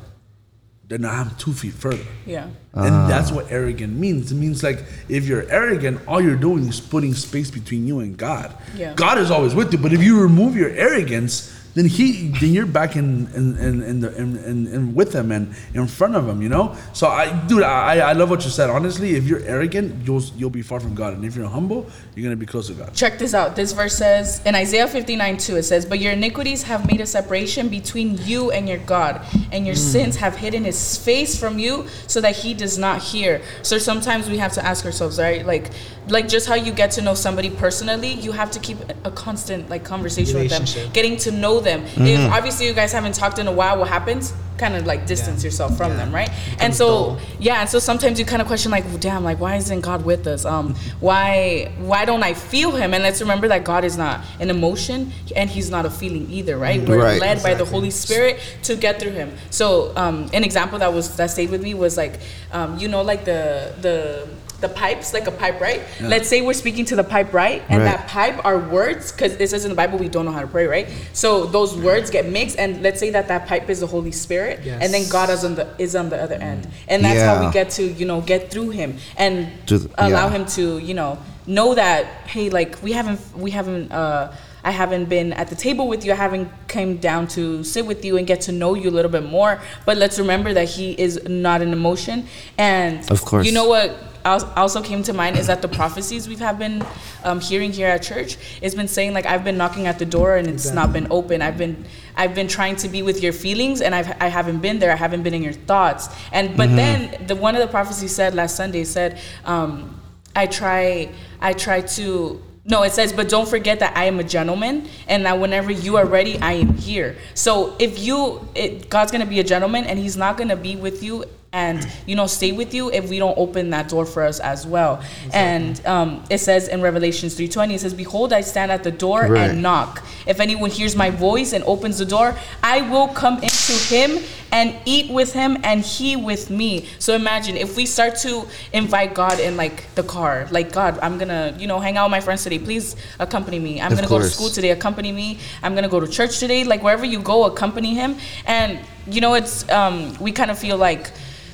then 0.89 1.07
I'm 1.07 1.31
two 1.39 1.55
feet 1.55 1.73
further. 1.73 2.05
Yeah. 2.27 2.49
And 2.75 3.09
that's 3.09 3.33
what 3.33 3.47
arrogant 3.51 3.97
means. 3.99 4.31
It 4.31 4.35
means 4.35 4.63
like 4.63 4.81
if 5.09 5.27
you're 5.27 5.47
arrogant, 5.51 6.01
all 6.07 6.21
you're 6.21 6.37
doing 6.49 6.67
is 6.69 6.81
putting 6.81 7.15
space 7.15 7.51
between 7.51 7.87
you 7.87 8.01
and 8.01 8.15
God. 8.15 8.53
Yeah. 8.77 8.93
God 8.95 9.17
is 9.17 9.31
always 9.31 9.55
with 9.55 9.73
you, 9.73 9.79
but 9.79 9.95
if 9.95 10.03
you 10.03 10.21
remove 10.21 10.55
your 10.55 10.69
arrogance, 10.69 11.51
then 11.75 11.87
he 11.87 12.29
then 12.41 12.53
you're 12.53 12.67
back 12.67 12.97
in 12.97 13.29
in 13.35 13.57
in, 13.59 13.83
in, 13.83 14.01
the, 14.01 14.17
in, 14.17 14.37
in, 14.39 14.67
in 14.67 14.95
with 14.95 15.15
him 15.15 15.31
and 15.33 15.55
in 15.75 15.87
front 15.87 16.17
of 16.17 16.29
him, 16.29 16.43
you 16.43 16.49
know. 16.49 16.77
So 16.93 17.09
I, 17.09 17.33
dude, 17.47 17.63
I 17.63 17.99
I 18.11 18.13
love 18.13 18.31
what 18.31 18.45
you 18.45 18.51
said. 18.51 18.71
Honestly, 18.71 19.15
if 19.15 19.25
you're 19.25 19.45
arrogant, 19.45 20.07
you'll 20.07 20.23
you'll 20.37 20.51
be 20.51 20.63
far 20.63 20.81
from 20.81 20.95
God, 20.95 21.15
and 21.15 21.25
if 21.25 21.37
you're 21.37 21.49
humble, 21.49 21.87
you're 22.15 22.25
gonna 22.25 22.37
be 22.37 22.47
close 22.47 22.67
to 22.69 22.75
God. 22.75 22.95
Check 22.95 23.19
this 23.19 23.35
out. 23.35 23.57
This 23.57 23.73
verse 23.73 23.97
says 23.97 24.41
in 24.45 24.55
Isaiah 24.55 24.89
59 24.89 25.37
2, 25.39 25.57
it 25.57 25.63
says, 25.63 25.87
But 25.87 25.99
your 25.99 26.13
iniquities 26.13 26.63
have 26.65 26.87
made 26.87 27.01
a 27.01 27.07
separation 27.07 27.69
between 27.69 28.19
you 28.19 28.51
and 28.51 28.69
your 28.69 28.79
God, 28.79 29.25
and 29.53 29.67
your 29.67 29.77
hmm. 29.77 29.81
sins 29.81 30.17
have 30.17 30.37
hidden 30.37 30.65
his 30.65 30.97
face 30.97 31.39
from 31.39 31.59
you 31.59 31.87
so 32.07 32.21
that 32.21 32.37
he 32.37 32.55
does 32.55 32.79
not 32.79 33.03
hear. 33.03 33.43
So 33.63 33.79
sometimes 33.79 34.29
we 34.29 34.39
have 34.39 34.53
to 34.55 34.65
ask 34.65 34.85
ourselves, 34.85 35.19
right? 35.19 35.45
Like, 35.47 35.71
like 36.09 36.29
just 36.29 36.49
how 36.49 36.55
you 36.55 36.73
get 36.73 36.91
to 36.93 37.03
know 37.03 37.15
somebody 37.15 37.51
personally, 37.51 38.13
you 38.13 38.33
have 38.33 38.51
to 38.53 38.59
keep 38.59 38.79
a 39.05 39.11
constant 39.11 39.71
like 39.71 39.85
conversation 39.85 40.41
with 40.41 40.51
them, 40.51 40.93
getting 40.93 41.17
to 41.19 41.31
know 41.31 41.60
them. 41.61 41.85
If 41.97 42.31
obviously 42.33 42.67
you 42.67 42.73
guys 42.75 42.93
haven't 42.93 43.15
talked 43.15 43.39
in 43.39 43.47
a 43.47 43.53
while, 43.53 43.79
what 43.79 43.89
happens? 43.89 44.33
Kind 44.59 44.77
of 44.77 44.85
like 44.85 45.07
distance 45.07 45.43
Yeah. 45.43 45.49
yourself 45.49 45.77
from 45.79 45.93
Yeah. 45.93 45.97
them, 45.99 46.15
right? 46.15 46.29
And 46.59 46.75
so 46.75 46.87
dull. 46.89 47.19
yeah, 47.39 47.61
and 47.63 47.69
so 47.71 47.79
sometimes 47.79 48.19
you 48.19 48.27
kind 48.27 48.43
of 48.43 48.47
question 48.49 48.71
like, 48.71 48.85
well, 48.85 48.99
damn, 48.99 49.25
like 49.25 49.41
why 49.41 49.57
isn't 49.57 49.81
God 49.81 50.05
with 50.05 50.27
us? 50.27 50.45
Um, 50.45 50.75
why 51.01 51.71
why 51.79 52.05
don't 52.05 52.23
I 52.23 52.35
feel 52.35 52.73
Him? 52.73 52.93
And 52.95 53.03
let's 53.03 53.21
remember 53.23 53.49
that 53.49 53.65
God 53.65 53.85
is 53.85 53.97
not 53.97 54.21
an 54.39 54.51
emotion 54.51 55.13
and 55.35 55.49
He's 55.49 55.71
not 55.71 55.87
a 55.87 55.91
feeling 55.91 56.27
either, 56.31 56.59
right? 56.59 56.87
We're 56.87 56.99
Right. 57.03 57.21
led 57.21 57.43
by 57.43 57.55
the 57.55 57.65
Holy 57.65 57.91
Spirit 57.91 58.39
to 58.65 58.77
get 58.77 59.01
through 59.01 59.13
Him. 59.13 59.33
So 59.51 59.93
um, 59.97 60.29
an 60.35 60.45
example 60.45 60.79
that 60.81 60.93
was 60.93 61.17
that 61.17 61.31
stayed 61.31 61.51
with 61.51 61.63
me 61.63 61.73
was 61.73 61.97
like, 61.97 62.21
um, 62.53 62.79
you 62.79 62.89
know, 62.89 63.01
like 63.03 63.25
the 63.25 63.73
the 63.81 64.29
the 64.61 64.69
pipes, 64.69 65.13
like 65.15 65.27
a 65.27 65.31
pipe, 65.31 65.61
right? 65.61 65.81
Let's 66.01 66.29
say 66.29 66.43
we're 66.43 66.53
speaking 66.53 66.85
to 66.87 66.97
the 66.97 67.05
pipe, 67.05 67.33
right? 67.33 67.63
And 67.69 67.83
Right. 67.83 67.97
that 67.97 68.09
pipe 68.09 68.45
are 68.45 68.59
words, 68.59 69.11
because 69.13 69.33
it 69.35 69.49
says 69.51 69.65
in 69.65 69.71
the 69.71 69.75
Bible 69.75 69.99
we 69.99 70.09
don't 70.09 70.25
know 70.25 70.33
how 70.33 70.41
to 70.41 70.47
pray, 70.47 70.67
right? 70.67 70.89
So 71.13 71.47
those 71.47 71.75
words 71.77 72.11
get 72.11 72.29
mixed, 72.29 72.59
and 72.59 72.83
let's 72.83 73.01
say 73.01 73.11
that 73.11 73.29
that 73.29 73.47
pipe 73.47 73.69
is 73.71 73.81
the 73.81 73.87
Holy 73.87 74.13
Spirit, 74.13 74.61
and 74.67 74.93
then 74.95 75.09
God 75.09 75.31
is 75.31 75.45
on 75.45 75.55
the 75.55 75.67
is 75.79 75.95
on 75.97 76.09
the 76.11 76.21
other 76.23 76.37
end, 76.37 76.69
and 76.89 77.05
that's 77.05 77.23
how 77.23 77.45
we 77.45 77.53
get 77.53 77.71
to 77.71 77.83
you 77.85 78.07
know 78.07 78.21
get 78.21 78.51
through 78.51 78.71
Him 78.71 78.97
and 79.17 79.49
To 79.67 79.79
the- 79.79 79.91
allow 79.99 80.27
yeah. 80.27 80.31
Him 80.37 80.45
to 80.57 80.79
you 80.79 80.95
know 80.95 81.19
know 81.47 81.75
that 81.75 82.05
hey, 82.27 82.51
like 82.51 82.77
we 82.83 82.93
haven't 82.93 83.21
we 83.37 83.51
haven't. 83.51 83.91
uh 83.93 84.33
I 84.63 84.73
haven't 84.73 85.07
been 85.09 85.33
at 85.33 85.49
the 85.49 85.57
table 85.57 85.89
with 85.89 86.05
you. 86.05 86.13
I 86.13 86.17
haven't 86.17 86.51
came 86.69 86.99
down 86.99 87.29
to 87.29 87.65
sit 87.65 87.87
with 87.87 88.05
you 88.05 88.19
and 88.19 88.27
get 88.27 88.43
to 88.43 88.53
know 88.53 88.75
you 88.75 88.91
a 88.91 88.95
little 88.99 89.11
bit 89.11 89.25
more. 89.25 89.59
But 89.87 89.97
let's 89.97 90.19
remember 90.19 90.53
that 90.53 90.69
he 90.69 90.93
is 90.93 91.19
not 91.27 91.63
an 91.63 91.73
emotion. 91.73 92.27
And 92.59 93.11
Of 93.11 93.25
course. 93.25 93.47
you 93.47 93.53
know 93.53 93.67
what 93.67 93.89
al- 93.89 93.97
also 94.25 94.83
came 94.83 95.03
to 95.03 95.13
mind 95.13 95.37
is 95.37 95.47
that 95.47 95.63
the 95.63 95.69
prophecies 95.69 96.29
we've 96.29 96.41
have 96.41 96.59
been 96.59 96.85
um, 97.25 97.41
hearing 97.41 97.73
here 97.73 97.89
at 97.89 98.03
church 98.03 98.37
it's 98.61 98.75
been 98.75 98.89
saying 98.89 99.15
like 99.15 99.27
I've 99.27 99.45
been 99.45 99.57
knocking 99.57 99.87
at 99.87 99.99
the 99.99 100.07
door 100.07 100.37
and 100.37 100.47
it's 100.49 100.71
not 100.71 100.93
been 100.93 101.07
open. 101.11 101.43
I've 101.43 101.59
been 101.59 101.85
I've 102.17 102.35
been 102.35 102.49
trying 102.49 102.77
to 102.77 102.89
be 102.89 103.03
with 103.03 103.23
your 103.23 103.33
feelings 103.33 103.81
and 103.81 103.95
I've 103.95 104.11
I 104.21 104.29
haven't 104.29 104.61
been 104.61 104.79
there. 104.79 104.93
I 104.93 104.97
haven't 104.97 105.23
been 105.23 105.35
in 105.35 105.43
your 105.43 105.53
thoughts. 105.53 106.09
And 106.33 106.57
but 106.57 106.69
then 106.77 107.27
the 107.27 107.37
one 107.37 107.55
of 107.55 107.61
the 107.61 107.69
prophecies 107.69 108.15
said 108.15 108.35
last 108.35 108.57
Sunday 108.57 108.85
said 108.85 109.19
um, 109.45 110.01
I 110.35 110.47
try 110.47 111.11
I 111.41 111.53
try 111.53 111.81
to 111.83 112.43
No, 112.65 112.83
it 112.85 112.93
says, 112.93 113.13
but 113.13 113.29
don't 113.29 113.49
forget 113.49 113.79
that 113.81 113.97
I 113.97 114.05
am 114.05 114.21
a 114.21 114.23
gentleman, 114.23 114.87
and 115.09 115.25
that 115.25 115.41
whenever 115.41 115.73
you 115.73 115.97
are 115.97 116.05
ready, 116.05 116.39
I 116.39 116.53
am 116.61 116.77
here. 116.77 117.17
So 117.35 117.75
if 117.79 117.99
you, 117.99 118.47
it, 118.55 118.91
God's 118.91 119.11
gonna 119.11 119.27
be 119.27 119.41
a 119.41 119.45
gentleman, 119.45 119.85
and 119.87 119.99
He's 119.99 120.17
not 120.17 120.37
gonna 120.37 120.57
be 120.57 120.77
with 120.77 121.03
you 121.03 121.25
and 121.53 121.85
you 122.07 122.15
know 122.15 122.27
stay 122.29 122.53
with 122.53 122.73
you 122.75 122.93
if 122.93 123.11
we 123.11 123.19
don't 123.19 123.37
open 123.37 123.71
that 123.71 123.89
door 123.89 124.07
for 124.07 124.23
us 124.23 124.39
as 124.39 124.67
well. 124.67 125.03
And 125.33 125.85
um, 125.85 126.23
it 126.31 126.39
says 126.39 126.69
in 126.69 126.81
Revelations 126.81 127.35
three 127.35 127.49
twenty, 127.49 127.75
it 127.75 127.81
says, 127.81 127.95
"Behold, 127.95 128.33
I 128.33 128.41
stand 128.41 128.71
at 128.71 128.85
the 128.85 128.91
door 128.93 129.23
Right. 129.23 129.51
and 129.51 129.63
knock. 129.63 130.03
If 130.27 130.39
anyone 130.39 130.71
hears 130.71 130.95
my 130.95 131.11
voice 131.11 131.53
and 131.53 131.65
opens 131.65 131.99
the 131.99 132.05
door, 132.05 132.37
I 132.63 132.83
will 132.91 133.09
come 133.09 133.37
into 133.43 133.73
him." 133.73 134.23
And 134.53 134.75
eat 134.85 135.13
with 135.13 135.33
him, 135.33 135.59
and 135.63 135.81
he 135.81 136.17
with 136.17 136.51
me. 136.51 136.89
So 136.99 137.15
imagine 137.15 137.57
if 137.57 137.77
we 137.77 137.87
start 137.87 138.17
to 138.23 138.49
invite 138.73 139.15
God 139.15 139.39
in 139.39 139.57
like 139.57 139.87
the 139.95 140.03
car, 140.03 140.49
like 140.51 140.73
God, 140.73 140.99
I'm 141.01 141.19
gonna, 141.19 141.55
you 141.57 141.69
know, 141.69 141.79
hang 141.79 141.97
out 141.97 142.07
with 142.07 142.11
my 142.11 142.21
friends 142.21 142.43
today. 142.43 142.59
Please 142.59 142.97
accompany 143.21 143.61
me. 143.61 143.81
I'm 143.81 143.93
Of 143.93 143.99
gonna 143.99 144.09
go 144.09 144.19
to 144.19 144.25
school 144.29 144.51
today. 144.51 144.71
Accompany 144.71 145.13
me. 145.13 145.39
I'm 145.63 145.77
gonna 145.77 145.89
go 145.89 146.01
to 146.01 146.09
church 146.09 146.41
today. 146.41 146.65
Like 146.65 146.83
wherever 146.83 147.05
you 147.05 147.21
go, 147.21 147.45
accompany 147.45 147.95
him. 147.95 148.17
And 148.45 148.81
you 149.07 149.21
know, 149.21 149.35
it's 149.35 149.69
um, 149.71 150.17
we 150.19 150.33
kind 150.33 150.51
of 150.51 150.59
feel 150.59 150.77
like 150.77 151.13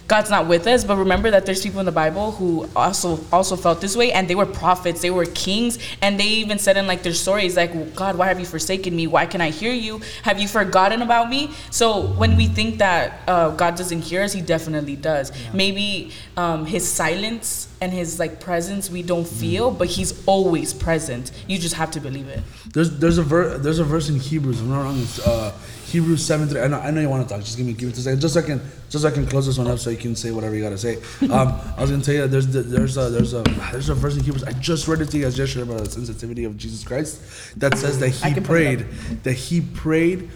God's 0.08 0.30
not 0.30 0.46
with 0.46 0.66
us, 0.66 0.84
but 0.84 0.96
remember 0.96 1.30
that 1.32 1.46
there's 1.46 1.62
people 1.62 1.80
in 1.80 1.86
the 1.86 1.92
Bible 1.92 2.32
who 2.32 2.68
also 2.76 3.18
also 3.32 3.56
felt 3.56 3.80
this 3.80 3.96
way, 3.96 4.12
and 4.12 4.28
they 4.28 4.34
were 4.34 4.46
prophets, 4.46 5.00
they 5.02 5.10
were 5.10 5.26
kings, 5.26 5.78
and 6.00 6.18
they 6.18 6.26
even 6.26 6.58
said 6.58 6.76
in 6.76 6.86
like 6.86 7.02
their 7.02 7.14
stories, 7.14 7.56
like 7.56 7.94
God, 7.96 8.16
why 8.16 8.28
have 8.28 8.38
you 8.38 8.46
forsaken 8.46 8.94
me? 8.94 9.06
Why 9.06 9.26
can 9.26 9.40
I 9.40 9.50
hear 9.50 9.72
you? 9.72 10.00
Have 10.22 10.40
you 10.40 10.46
forgotten 10.46 11.02
about 11.02 11.28
me? 11.28 11.50
So 11.70 12.06
when 12.12 12.36
we 12.36 12.46
think 12.46 12.78
that 12.78 13.20
uh, 13.26 13.50
God 13.50 13.74
doesn't 13.76 14.02
hear 14.02 14.22
us, 14.22 14.32
He 14.32 14.40
definitely 14.40 14.96
does. 14.96 15.32
Maybe 15.52 16.12
um, 16.36 16.66
His 16.66 16.88
silence 16.88 17.68
and 17.80 17.92
His 17.92 18.18
like 18.18 18.40
presence 18.40 18.88
we 18.90 19.02
don't 19.02 19.26
feel, 19.26 19.70
but 19.70 19.88
He's 19.88 20.24
always 20.26 20.72
present. 20.72 21.32
You 21.48 21.58
just 21.58 21.74
have 21.74 21.90
to 21.92 22.00
believe 22.00 22.28
it. 22.28 22.42
There's 22.72 22.98
there's 22.98 23.18
a 23.18 23.22
ver- 23.22 23.58
there's 23.58 23.80
a 23.80 23.84
verse 23.84 24.08
in 24.08 24.20
Hebrews. 24.20 24.60
I'm 24.60 24.70
not 24.70 24.82
wrong. 24.82 25.00
It's 25.00 25.18
uh, 25.26 25.52
Hebrews 25.86 26.24
seven 26.24 26.48
three. 26.48 26.60
I 26.60 26.68
know, 26.68 26.80
I 26.80 26.90
know 26.90 27.00
you 27.00 27.08
want 27.08 27.28
to 27.28 27.34
talk. 27.34 27.44
Just 27.44 27.56
give 27.56 27.66
me 27.66 27.72
give 27.72 27.88
me 27.88 27.94
two 27.94 28.00
seconds. 28.00 28.20
Just 28.20 28.34
so 28.34 28.40
I 28.40 28.42
can 28.42 28.60
just 28.90 29.02
so 29.02 29.08
I 29.08 29.12
can 29.12 29.26
close 29.26 29.46
this 29.46 29.56
one 29.56 29.68
up 29.68 29.78
so 29.78 29.90
you 29.90 29.96
can 29.96 30.16
say 30.16 30.30
whatever 30.32 30.54
you 30.54 30.62
gotta 30.62 30.78
say. 30.78 30.98
Um, 31.36 31.60
I 31.76 31.80
was 31.80 31.90
gonna 31.90 32.02
tell 32.02 32.14
you 32.14 32.22
that 32.22 32.28
there's 32.28 32.46
there's 32.46 32.96
a 32.96 33.10
there's 33.10 33.34
a 33.34 33.42
there's 33.72 33.88
a 33.88 33.94
verse 33.94 34.16
in 34.16 34.24
Hebrews. 34.24 34.44
I 34.44 34.52
just 34.52 34.88
read 34.88 35.00
it 35.00 35.10
to 35.10 35.16
you 35.16 35.24
guys 35.24 35.38
yesterday 35.38 35.62
about 35.62 35.84
the 35.84 35.90
sensitivity 35.90 36.44
of 36.44 36.56
Jesus 36.56 36.84
Christ 36.84 37.58
that 37.58 37.76
says 37.78 37.98
that 38.00 38.10
he 38.10 38.32
can 38.32 38.44
pull 38.44 38.56
it 38.56 38.78
prayed 38.78 38.78
that 39.24 39.32
he 39.32 39.60
prayed 39.60 40.30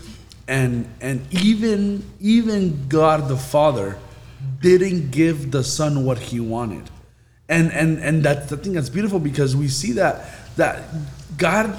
and 0.46 0.88
and 1.00 1.26
even 1.32 2.04
even 2.20 2.88
God 2.88 3.28
the 3.28 3.36
Father 3.36 3.98
didn't 4.60 5.10
give 5.10 5.50
the 5.50 5.64
son 5.64 6.04
what 6.04 6.18
he 6.18 6.40
wanted 6.40 6.90
and 7.50 7.72
and 7.72 7.98
and 7.98 8.22
that's 8.22 8.48
the 8.48 8.56
thing 8.56 8.72
that's 8.72 8.88
beautiful 8.88 9.18
because 9.18 9.54
we 9.56 9.68
see 9.68 9.92
that 9.92 10.24
that 10.56 10.82
god 11.36 11.78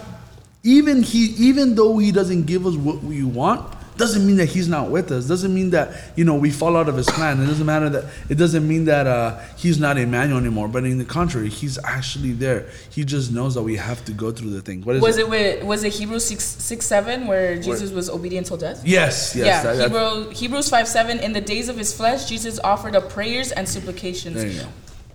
even 0.63 1.01
he 1.01 1.25
even 1.37 1.75
though 1.75 1.97
he 1.97 2.11
doesn't 2.11 2.43
give 2.45 2.65
us 2.67 2.75
what 2.75 3.03
we 3.03 3.23
want 3.23 3.75
doesn't 3.97 4.25
mean 4.25 4.37
that 4.37 4.47
he's 4.47 4.67
not 4.67 4.89
with 4.89 5.11
us 5.11 5.27
doesn't 5.27 5.53
mean 5.53 5.69
that 5.71 5.89
you 6.15 6.23
know 6.23 6.33
we 6.33 6.49
fall 6.49 6.75
out 6.77 6.87
of 6.89 6.95
his 6.95 7.05
plan 7.07 7.39
it 7.41 7.45
doesn't 7.45 7.65
matter 7.65 7.87
that 7.89 8.05
it 8.29 8.35
doesn't 8.35 8.67
mean 8.67 8.85
that 8.85 9.05
uh, 9.05 9.37
he's 9.57 9.79
not 9.79 9.97
emmanuel 9.97 10.39
anymore 10.39 10.67
but 10.67 10.83
in 10.85 10.97
the 10.97 11.05
contrary 11.05 11.49
he's 11.49 11.77
actually 11.83 12.31
there 12.31 12.67
he 12.89 13.03
just 13.03 13.31
knows 13.31 13.53
that 13.53 13.61
we 13.61 13.75
have 13.75 14.03
to 14.05 14.11
go 14.11 14.31
through 14.31 14.49
the 14.49 14.61
thing 14.61 14.81
what 14.83 14.95
is 14.95 15.01
Was 15.01 15.17
it 15.17 15.21
it 15.21 15.29
with, 15.29 15.63
was 15.65 15.83
it 15.83 15.93
Hebrews 15.93 16.25
six 16.25 16.43
six 16.43 16.85
seven 16.85 17.27
where 17.27 17.59
Jesus 17.59 17.91
was 17.91 18.09
obedient 18.09 18.47
till 18.47 18.57
death? 18.57 18.81
yes 18.85 19.35
yes 19.35 19.45
yeah, 19.45 19.63
that- 19.63 19.75
that- 19.77 19.83
Hebrew, 19.91 20.31
Hebrews 20.31 20.69
5 20.69 20.87
7. 20.87 21.19
In 21.19 21.33
the 21.33 21.41
days 21.41 21.69
of 21.69 21.77
his 21.77 21.93
flesh, 21.93 22.25
Jesus 22.27 22.59
offered 22.63 22.95
up 22.95 23.09
prayers 23.09 23.51
and 23.51 23.67
supplications. 23.67 24.35
there 24.35 24.47
you 24.47 24.61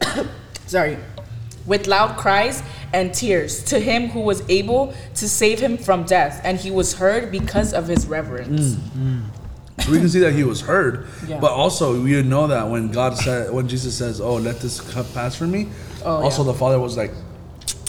go 0.01 0.27
Sorry. 0.67 0.99
With 1.67 1.87
loud 1.87 2.17
cries 2.17 2.63
and 2.93 3.13
tears 3.13 3.63
to 3.65 3.81
him 3.81 4.09
who 4.09 4.21
was 4.21 4.43
able 4.49 4.95
to 5.17 5.29
save 5.29 5.59
him 5.61 5.77
from 5.77 6.05
death, 6.05 6.41
and 6.45 6.59
he 6.59 6.71
was 6.71 6.95
heard 6.95 7.31
because 7.33 7.73
of 7.73 7.89
his 7.89 8.07
reverence. 8.07 8.77
So 9.85 9.91
we 9.93 9.99
can 9.99 10.09
see 10.09 10.21
that 10.21 10.33
he 10.33 10.43
was 10.45 10.61
heard, 10.63 11.07
Yeah. 11.29 11.39
but 11.41 11.51
also 11.53 12.01
we 12.01 12.23
know 12.23 12.47
that 12.47 12.69
when 12.69 12.91
God 12.93 13.17
said, 13.19 13.53
when 13.53 13.69
Jesus 13.69 13.97
says, 13.97 14.21
"Oh, 14.21 14.37
let 14.37 14.61
this 14.61 14.81
cup 14.81 15.07
pass 15.13 15.35
from 15.35 15.51
me," 15.51 15.69
Oh, 16.05 16.23
also 16.23 16.43
yeah. 16.45 16.53
the 16.53 16.59
Father 16.59 16.79
was 16.81 16.97
like, 16.97 17.13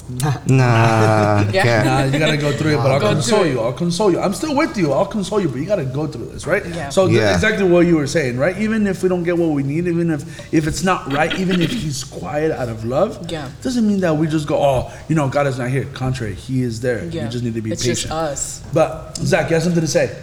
Nah, 0.09 1.43
Yeah. 1.53 1.83
"Nah, 1.83 2.03
you 2.05 2.17
gotta 2.19 2.37
go 2.37 2.51
through 2.51 2.71
it, 2.75 2.77
but 2.77 2.91
I'll 2.91 2.99
Go 2.99 3.11
console 3.13 3.45
you. 3.45 3.59
I'll 3.59 3.73
console 3.73 4.11
you. 4.11 4.19
I'm 4.19 4.33
still 4.33 4.55
with 4.55 4.77
you. 4.77 4.93
I'll 4.93 5.05
console 5.05 5.41
you, 5.41 5.49
but 5.49 5.57
you 5.59 5.65
gotta 5.65 5.85
go 5.85 6.07
through 6.07 6.27
this, 6.27 6.47
right?" 6.47 6.65
Yeah. 6.65 6.89
So 6.89 7.07
th- 7.07 7.17
Yeah. 7.19 7.33
exactly 7.33 7.67
what 7.69 7.85
you 7.85 7.97
were 7.97 8.07
saying, 8.07 8.37
right? 8.37 8.57
Even 8.57 8.87
if 8.87 9.03
we 9.03 9.09
don't 9.09 9.23
get 9.23 9.37
what 9.37 9.49
we 9.49 9.63
need, 9.63 9.87
even 9.87 10.09
if 10.11 10.23
if 10.53 10.65
it's 10.67 10.83
not 10.83 11.11
right, 11.11 11.37
even 11.39 11.61
if 11.61 11.71
He's 11.71 12.03
quiet 12.03 12.51
out 12.51 12.69
of 12.69 12.85
love, 12.85 13.29
Yeah. 13.29 13.49
doesn't 13.61 13.85
mean 13.87 13.99
that 14.01 14.15
we 14.15 14.27
just 14.27 14.47
go, 14.47 14.55
"Oh, 14.57 14.91
you 15.09 15.15
know, 15.15 15.27
God 15.27 15.45
is 15.47 15.57
not 15.59 15.69
here." 15.69 15.85
Contrary, 15.93 16.33
He 16.35 16.61
is 16.63 16.79
there. 16.81 17.03
Yeah. 17.05 17.25
You 17.25 17.29
just 17.29 17.43
need 17.43 17.55
to 17.55 17.61
be 17.61 17.71
it's 17.71 17.83
patient. 17.83 17.99
just 18.09 18.11
us. 18.11 18.61
But 18.73 19.17
Zach, 19.17 19.49
you 19.49 19.55
have 19.55 19.63
something 19.63 19.81
to 19.81 19.87
say? 19.87 20.15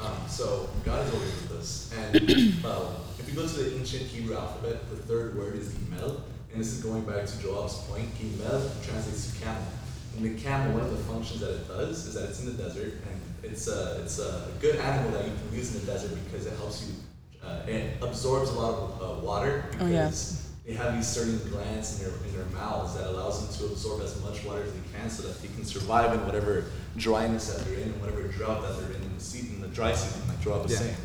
Um, 0.00 0.12
so 0.28 0.68
God 0.84 1.04
is 1.06 1.12
always 1.12 1.30
with 1.42 1.58
us. 1.58 1.90
And 1.98 2.14
uh, 2.64 2.70
if 3.18 3.28
you 3.28 3.34
go 3.34 3.46
to 3.46 3.54
the 3.54 3.74
ancient 3.78 4.02
Hebrew 4.02 4.36
alphabet, 4.36 4.88
the 4.90 4.96
third 5.02 5.36
word 5.36 5.56
is 5.58 5.68
Gimel. 5.68 6.20
And 6.52 6.60
this 6.60 6.72
is 6.72 6.82
going 6.84 7.02
back 7.04 7.24
to 7.26 7.38
Joab's 7.42 7.78
point. 7.88 8.08
Gimel 8.18 8.60
translates 8.84 9.32
to 9.32 9.44
camel. 9.44 9.62
And 10.16 10.24
the 10.36 10.40
camel, 10.42 10.74
one 10.74 10.82
of 10.82 10.90
the 10.90 11.02
functions 11.04 11.40
that 11.40 11.50
it 11.50 11.68
does 11.68 12.06
is 12.06 12.14
that 12.14 12.28
it's 12.28 12.40
in 12.40 12.54
the 12.54 12.62
desert. 12.62 12.92
And 13.10 13.20
it's 13.52 13.68
a, 13.68 14.00
it's 14.04 14.18
a 14.18 14.48
good 14.60 14.76
animal 14.76 15.12
that 15.12 15.24
you 15.26 15.32
can 15.32 15.56
use 15.58 15.74
in 15.74 15.80
the 15.80 15.86
desert 15.92 16.10
because 16.24 16.46
it 16.46 16.54
helps 16.58 16.86
you, 16.86 16.94
uh, 17.46 17.62
it 17.66 17.96
absorbs 18.02 18.50
a 18.50 18.52
lot 18.52 18.74
of 18.74 19.02
uh, 19.02 19.24
water 19.26 19.64
because 19.70 19.82
Oh, 19.82 19.90
yeah. 19.90 20.10
they 20.66 20.74
have 20.74 20.94
these 20.94 21.08
certain 21.08 21.38
glands 21.50 21.98
in 21.98 22.06
their, 22.06 22.16
in 22.26 22.36
their 22.36 22.44
mouths 22.52 22.94
that 22.96 23.06
allows 23.08 23.40
them 23.58 23.66
to 23.68 23.72
absorb 23.72 24.02
as 24.02 24.20
much 24.22 24.44
water 24.44 24.62
as 24.62 24.72
they 24.72 24.98
can 24.98 25.08
so 25.08 25.26
that 25.26 25.40
they 25.40 25.48
can 25.48 25.64
survive 25.64 26.12
in 26.12 26.24
whatever 26.26 26.66
dryness 26.98 27.52
that 27.52 27.64
they're 27.64 27.78
in 27.78 27.84
and 27.88 28.00
whatever 28.00 28.22
drought 28.28 28.60
that 28.62 28.78
they're 28.78 28.90
in 28.96 29.02
in 29.02 29.14
the, 29.14 29.20
se- 29.20 29.48
in 29.54 29.60
the 29.62 29.68
dry 29.68 29.94
season, 29.94 30.20
like 30.28 30.40
Joab 30.42 30.64
was 30.64 30.72
Yeah. 30.72 30.78
saying. 30.78 30.96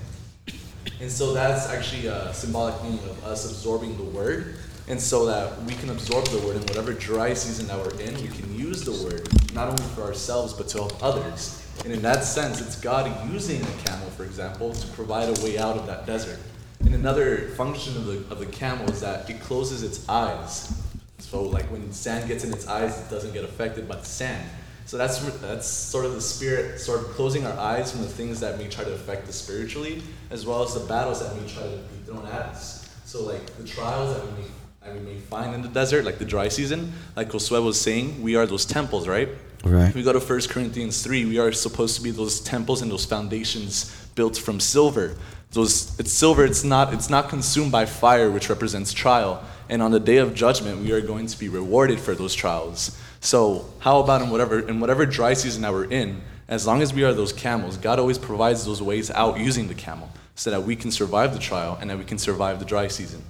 And 0.99 1.11
so 1.11 1.33
that's 1.33 1.69
actually 1.69 2.07
a 2.07 2.33
symbolic 2.33 2.81
meaning 2.83 2.99
of 2.99 3.23
us 3.25 3.45
absorbing 3.49 3.95
the 3.97 4.03
word. 4.03 4.57
And 4.89 4.99
so 5.01 5.25
that 5.25 5.61
we 5.63 5.73
can 5.73 5.89
absorb 5.89 6.25
the 6.27 6.39
word 6.39 6.55
in 6.55 6.61
whatever 6.61 6.93
dry 6.93 7.33
season 7.33 7.67
that 7.67 7.77
we're 7.77 7.99
in, 7.99 8.15
we 8.21 8.29
can 8.29 8.57
use 8.57 8.85
the 8.85 8.93
word 9.05 9.27
not 9.53 9.67
only 9.67 9.83
for 9.95 10.03
ourselves 10.03 10.53
but 10.53 10.69
to 10.69 10.77
help 10.77 11.03
others. 11.03 11.61
And 11.83 11.93
in 11.93 12.01
that 12.03 12.23
sense, 12.23 12.61
it's 12.61 12.79
God 12.79 13.11
using 13.31 13.61
a 13.61 13.71
camel, 13.85 14.09
for 14.11 14.23
example, 14.23 14.73
to 14.73 14.87
provide 14.89 15.37
a 15.37 15.41
way 15.43 15.57
out 15.57 15.75
of 15.75 15.85
that 15.87 16.05
desert. 16.05 16.39
And 16.79 16.95
another 16.95 17.49
function 17.49 17.97
of 17.97 18.05
the, 18.05 18.17
of 18.31 18.39
the 18.39 18.45
camel 18.45 18.89
is 18.89 19.01
that 19.01 19.29
it 19.29 19.41
closes 19.41 19.83
its 19.83 20.07
eyes. 20.07 20.71
So 21.19 21.43
like 21.43 21.65
when 21.65 21.91
sand 21.91 22.27
gets 22.29 22.45
in 22.45 22.53
its 22.53 22.67
eyes, 22.67 22.97
it 22.97 23.09
doesn't 23.09 23.33
get 23.33 23.43
affected 23.43 23.87
by 23.89 23.97
the 23.97 24.05
sand. 24.05 24.49
So 24.85 24.95
that's 24.95 25.19
that's 25.39 25.67
sort 25.67 26.05
of 26.05 26.13
the 26.13 26.21
spirit, 26.21 26.79
sort 26.79 27.01
of 27.01 27.07
closing 27.07 27.45
our 27.45 27.59
eyes 27.59 27.91
from 27.91 28.03
the 28.03 28.07
things 28.07 28.39
that 28.39 28.57
may 28.57 28.69
try 28.69 28.85
to 28.85 28.93
affect 28.93 29.27
us 29.27 29.35
spiritually, 29.35 30.01
as 30.29 30.45
well 30.45 30.63
as 30.63 30.73
the 30.75 30.87
battles 30.87 31.19
that 31.19 31.35
may 31.35 31.45
try 31.45 31.63
to 31.63 31.69
be 31.77 32.05
thrown 32.05 32.25
at 32.27 32.43
us. 32.43 32.89
So 33.03 33.23
like 33.23 33.45
the 33.57 33.65
trials 33.65 34.15
that 34.15 34.25
we 34.25 34.43
may 34.43 34.47
we 34.93 34.99
may 34.99 35.17
find 35.17 35.53
in 35.53 35.61
the 35.61 35.67
desert, 35.67 36.05
like 36.05 36.17
the 36.17 36.25
dry 36.25 36.47
season, 36.47 36.93
like 37.15 37.29
Josue 37.29 37.63
was 37.63 37.79
saying, 37.79 38.21
we 38.21 38.35
are 38.35 38.45
those 38.45 38.65
temples, 38.65 39.07
right? 39.07 39.29
Right. 39.63 39.89
If 39.89 39.95
we 39.95 40.03
go 40.03 40.13
to 40.13 40.19
1 40.19 40.41
Corinthians 40.49 41.03
3, 41.03 41.25
we 41.25 41.39
are 41.39 41.51
supposed 41.51 41.95
to 41.97 42.01
be 42.01 42.11
those 42.11 42.39
temples 42.39 42.81
and 42.81 42.91
those 42.91 43.05
foundations 43.05 43.93
built 44.15 44.37
from 44.37 44.59
silver. 44.59 45.17
Those 45.51 45.97
it's 45.99 46.11
silver, 46.11 46.43
it's 46.45 46.63
not 46.63 46.93
it's 46.93 47.09
not 47.09 47.29
consumed 47.29 47.71
by 47.71 47.85
fire, 47.85 48.29
which 48.29 48.49
represents 48.49 48.93
trial. 48.93 49.43
And 49.69 49.81
on 49.81 49.91
the 49.91 49.99
day 49.99 50.17
of 50.17 50.35
judgment, 50.35 50.79
we 50.79 50.91
are 50.91 51.01
going 51.01 51.27
to 51.27 51.39
be 51.39 51.49
rewarded 51.49 51.99
for 51.99 52.15
those 52.15 52.35
trials. 52.35 52.97
So 53.21 53.65
how 53.79 53.99
about 53.99 54.21
in 54.21 54.29
whatever 54.29 54.59
in 54.59 54.79
whatever 54.79 55.05
dry 55.05 55.33
season 55.33 55.61
that 55.61 55.71
we're 55.71 55.89
in, 55.89 56.21
as 56.47 56.67
long 56.67 56.81
as 56.81 56.93
we 56.93 57.03
are 57.03 57.13
those 57.13 57.33
camels, 57.33 57.77
God 57.77 57.99
always 57.99 58.17
provides 58.17 58.65
those 58.65 58.81
ways 58.81 59.09
out 59.11 59.39
using 59.39 59.67
the 59.67 59.73
camel 59.73 60.09
so 60.35 60.51
that 60.51 60.63
we 60.63 60.75
can 60.75 60.91
survive 60.91 61.33
the 61.33 61.39
trial 61.39 61.77
and 61.81 61.89
that 61.89 61.97
we 61.97 62.05
can 62.05 62.17
survive 62.17 62.59
the 62.59 62.65
dry 62.65 62.87
season. 62.87 63.23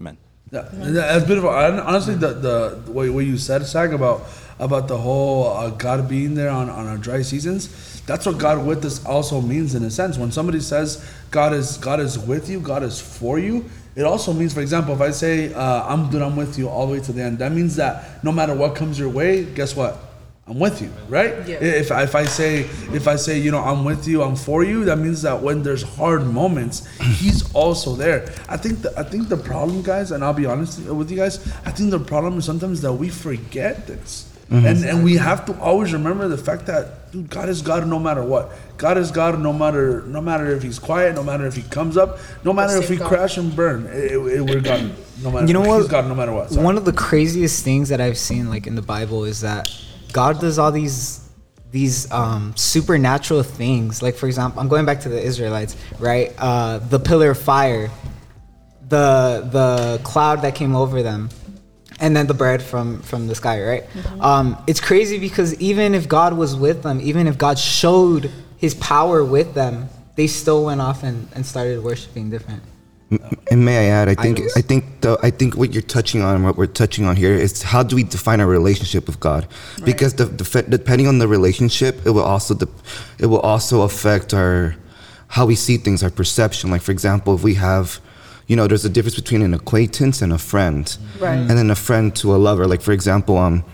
Amen. 0.00 0.18
That's 0.52 1.24
beautiful. 1.24 1.48
Honestly, 1.48 2.14
the 2.14 2.34
the 2.34 2.92
what 2.92 3.24
you 3.24 3.38
said, 3.38 3.62
Zach, 3.62 3.90
about 3.90 4.26
about 4.58 4.86
the 4.86 4.98
whole 4.98 5.46
uh, 5.46 5.70
God 5.70 6.06
being 6.10 6.34
there 6.34 6.50
on, 6.50 6.68
on 6.68 6.86
our 6.86 6.98
dry 6.98 7.22
seasons, 7.22 8.02
that's 8.02 8.26
what 8.26 8.36
God 8.36 8.66
with 8.66 8.84
us 8.84 9.02
also 9.06 9.40
means 9.40 9.74
in 9.74 9.82
a 9.82 9.90
sense. 9.90 10.18
When 10.18 10.30
somebody 10.30 10.60
says 10.60 11.02
God 11.30 11.54
is 11.54 11.78
God 11.78 12.00
is 12.00 12.18
with 12.18 12.50
you, 12.50 12.60
God 12.60 12.82
is 12.82 13.00
for 13.00 13.38
you, 13.38 13.64
it 13.96 14.02
also 14.02 14.34
means, 14.34 14.52
for 14.52 14.60
example, 14.60 14.92
if 14.94 15.00
I 15.00 15.10
say 15.10 15.54
uh, 15.54 15.86
I'm 15.86 16.10
dude, 16.10 16.20
I'm 16.20 16.36
with 16.36 16.58
you 16.58 16.68
all 16.68 16.86
the 16.86 16.92
way 16.92 17.00
to 17.00 17.12
the 17.12 17.22
end, 17.22 17.38
that 17.38 17.52
means 17.52 17.76
that 17.76 18.22
no 18.22 18.30
matter 18.30 18.54
what 18.54 18.76
comes 18.76 18.98
your 18.98 19.08
way, 19.08 19.44
guess 19.44 19.74
what? 19.74 20.11
I'm 20.48 20.58
with 20.58 20.82
you, 20.82 20.92
right? 21.08 21.46
Yeah. 21.46 21.56
If, 21.62 21.92
if 21.92 22.14
I 22.16 22.24
say 22.24 22.60
if 22.92 23.06
I 23.06 23.14
say 23.14 23.38
you 23.38 23.52
know 23.52 23.60
I'm 23.60 23.84
with 23.84 24.08
you, 24.08 24.22
I'm 24.22 24.34
for 24.34 24.64
you, 24.64 24.84
that 24.86 24.96
means 24.98 25.22
that 25.22 25.40
when 25.40 25.62
there's 25.62 25.82
hard 25.84 26.26
moments, 26.26 26.86
he's 27.00 27.54
also 27.54 27.94
there. 27.94 28.32
I 28.48 28.56
think 28.56 28.82
the, 28.82 28.92
I 28.98 29.04
think 29.04 29.28
the 29.28 29.36
problem, 29.36 29.82
guys, 29.82 30.10
and 30.10 30.24
I'll 30.24 30.34
be 30.34 30.46
honest 30.46 30.80
with 30.80 31.10
you 31.12 31.16
guys, 31.16 31.46
I 31.64 31.70
think 31.70 31.92
the 31.92 32.00
problem 32.00 32.38
is 32.38 32.44
sometimes 32.44 32.80
that 32.80 32.92
we 32.92 33.08
forget 33.08 33.86
this. 33.86 34.28
Mm-hmm. 34.50 34.66
And, 34.66 34.84
and 34.84 35.04
we 35.04 35.16
have 35.16 35.46
to 35.46 35.58
always 35.60 35.94
remember 35.94 36.28
the 36.28 36.36
fact 36.36 36.66
that 36.66 37.10
dude, 37.12 37.30
God 37.30 37.48
is 37.48 37.62
God 37.62 37.86
no 37.86 37.98
matter 37.98 38.22
what. 38.22 38.50
God 38.76 38.98
is 38.98 39.10
God 39.12 39.38
no 39.40 39.52
matter 39.52 40.02
no 40.02 40.20
matter 40.20 40.50
if 40.50 40.62
He's 40.62 40.80
quiet, 40.80 41.14
no 41.14 41.22
matter 41.22 41.46
if 41.46 41.54
He 41.54 41.62
comes 41.62 41.96
up, 41.96 42.18
no 42.44 42.52
matter 42.52 42.76
if 42.76 42.90
we 42.90 42.96
God. 42.96 43.08
crash 43.08 43.38
and 43.38 43.54
burn. 43.54 43.86
It, 43.86 44.12
it- 44.12 44.40
we're 44.42 44.60
God 44.60 44.92
no 45.22 45.30
matter. 45.30 45.46
You 45.46 45.54
know 45.54 45.62
He's 45.62 45.84
what? 45.84 45.90
God 45.90 46.08
no 46.08 46.16
matter 46.16 46.32
what. 46.32 46.50
Sorry. 46.50 46.64
One 46.64 46.76
of 46.76 46.84
the 46.84 46.92
craziest 46.92 47.64
things 47.64 47.88
that 47.90 48.00
I've 48.00 48.18
seen, 48.18 48.50
like 48.50 48.66
in 48.66 48.74
the 48.74 48.82
Bible, 48.82 49.24
is 49.24 49.40
that 49.42 49.70
God 50.12 50.40
does 50.40 50.58
all 50.58 50.72
these 50.72 51.20
these 51.70 52.10
um, 52.12 52.54
supernatural 52.56 53.42
things. 53.42 54.02
Like 54.02 54.14
for 54.14 54.26
example, 54.26 54.60
I'm 54.60 54.68
going 54.68 54.84
back 54.84 55.00
to 55.00 55.08
the 55.08 55.20
Israelites, 55.20 55.76
right? 55.98 56.32
Uh, 56.38 56.78
the 56.78 56.98
pillar 56.98 57.30
of 57.30 57.38
fire, 57.38 57.90
the 58.88 59.48
the 59.50 60.00
cloud 60.04 60.42
that 60.42 60.54
came 60.54 60.76
over 60.76 61.02
them, 61.02 61.30
and 61.98 62.14
then 62.14 62.26
the 62.26 62.34
bread 62.34 62.62
from 62.62 63.00
from 63.02 63.26
the 63.26 63.34
sky, 63.34 63.62
right? 63.62 63.84
Um, 64.20 64.62
it's 64.66 64.80
crazy 64.80 65.18
because 65.18 65.54
even 65.60 65.94
if 65.94 66.08
God 66.08 66.34
was 66.34 66.54
with 66.54 66.82
them, 66.82 67.00
even 67.00 67.26
if 67.26 67.38
God 67.38 67.58
showed 67.58 68.30
His 68.58 68.74
power 68.74 69.24
with 69.24 69.54
them, 69.54 69.88
they 70.14 70.26
still 70.26 70.64
went 70.64 70.80
off 70.80 71.02
and, 71.02 71.28
and 71.34 71.44
started 71.44 71.82
worshiping 71.82 72.30
different. 72.30 72.62
And 73.50 73.64
may 73.64 73.76
I 73.88 73.90
add, 73.90 74.08
I 74.08 74.14
think. 74.14 74.40
I 74.56 74.60
think 74.60 75.00
the, 75.02 75.18
I 75.22 75.30
think 75.30 75.56
what 75.56 75.72
you're 75.72 75.82
touching 75.82 76.22
on, 76.22 76.42
what 76.42 76.56
we're 76.56 76.66
touching 76.66 77.04
on 77.04 77.16
here, 77.16 77.34
is 77.34 77.62
how 77.62 77.82
do 77.82 77.96
we 77.96 78.04
define 78.04 78.40
our 78.40 78.46
relationship 78.46 79.06
with 79.06 79.20
God? 79.20 79.46
Because 79.84 80.14
the, 80.14 80.24
the, 80.26 80.62
depending 80.68 81.06
on 81.06 81.18
the 81.18 81.28
relationship, 81.28 82.06
it 82.06 82.10
will 82.10 82.22
also 82.34 82.54
de- 82.54 82.68
it 83.18 83.26
will 83.26 83.40
also 83.40 83.82
affect 83.82 84.32
our 84.34 84.76
how 85.28 85.46
we 85.46 85.54
see 85.54 85.76
things, 85.78 86.02
our 86.02 86.10
perception. 86.10 86.70
Like 86.70 86.82
for 86.82 86.92
example, 86.92 87.34
if 87.34 87.42
we 87.42 87.54
have, 87.54 88.00
you 88.46 88.56
know, 88.56 88.66
there's 88.66 88.84
a 88.84 88.90
difference 88.90 89.14
between 89.16 89.42
an 89.42 89.54
acquaintance 89.54 90.20
and 90.22 90.32
a 90.32 90.38
friend, 90.38 90.84
Right. 91.18 91.34
and 91.38 91.50
then 91.50 91.70
a 91.70 91.74
friend 91.74 92.14
to 92.16 92.34
a 92.34 92.38
lover. 92.38 92.66
Like 92.66 92.82
for 92.82 92.92
example, 92.92 93.36
um, 93.38 93.64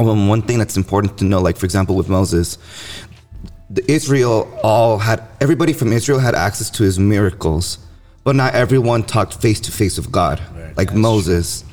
um, 0.00 0.28
one 0.28 0.42
thing 0.42 0.58
that's 0.58 0.76
important 0.76 1.18
to 1.18 1.24
know, 1.24 1.40
like 1.40 1.56
for 1.56 1.66
example 1.66 1.96
with 1.96 2.08
Moses, 2.08 2.58
the 3.70 3.82
Israel 3.90 4.48
all 4.62 4.98
had 4.98 5.22
everybody 5.40 5.72
from 5.72 5.92
Israel 5.92 6.18
had 6.18 6.34
access 6.34 6.68
to 6.70 6.82
his 6.84 6.98
miracles, 6.98 7.78
but 8.24 8.34
not 8.34 8.54
everyone 8.54 9.02
talked 9.02 9.40
face 9.40 9.60
to 9.60 9.70
face 9.70 9.96
with 9.96 10.10
God, 10.10 10.40
like 10.76 10.94
Moses. 10.94 11.64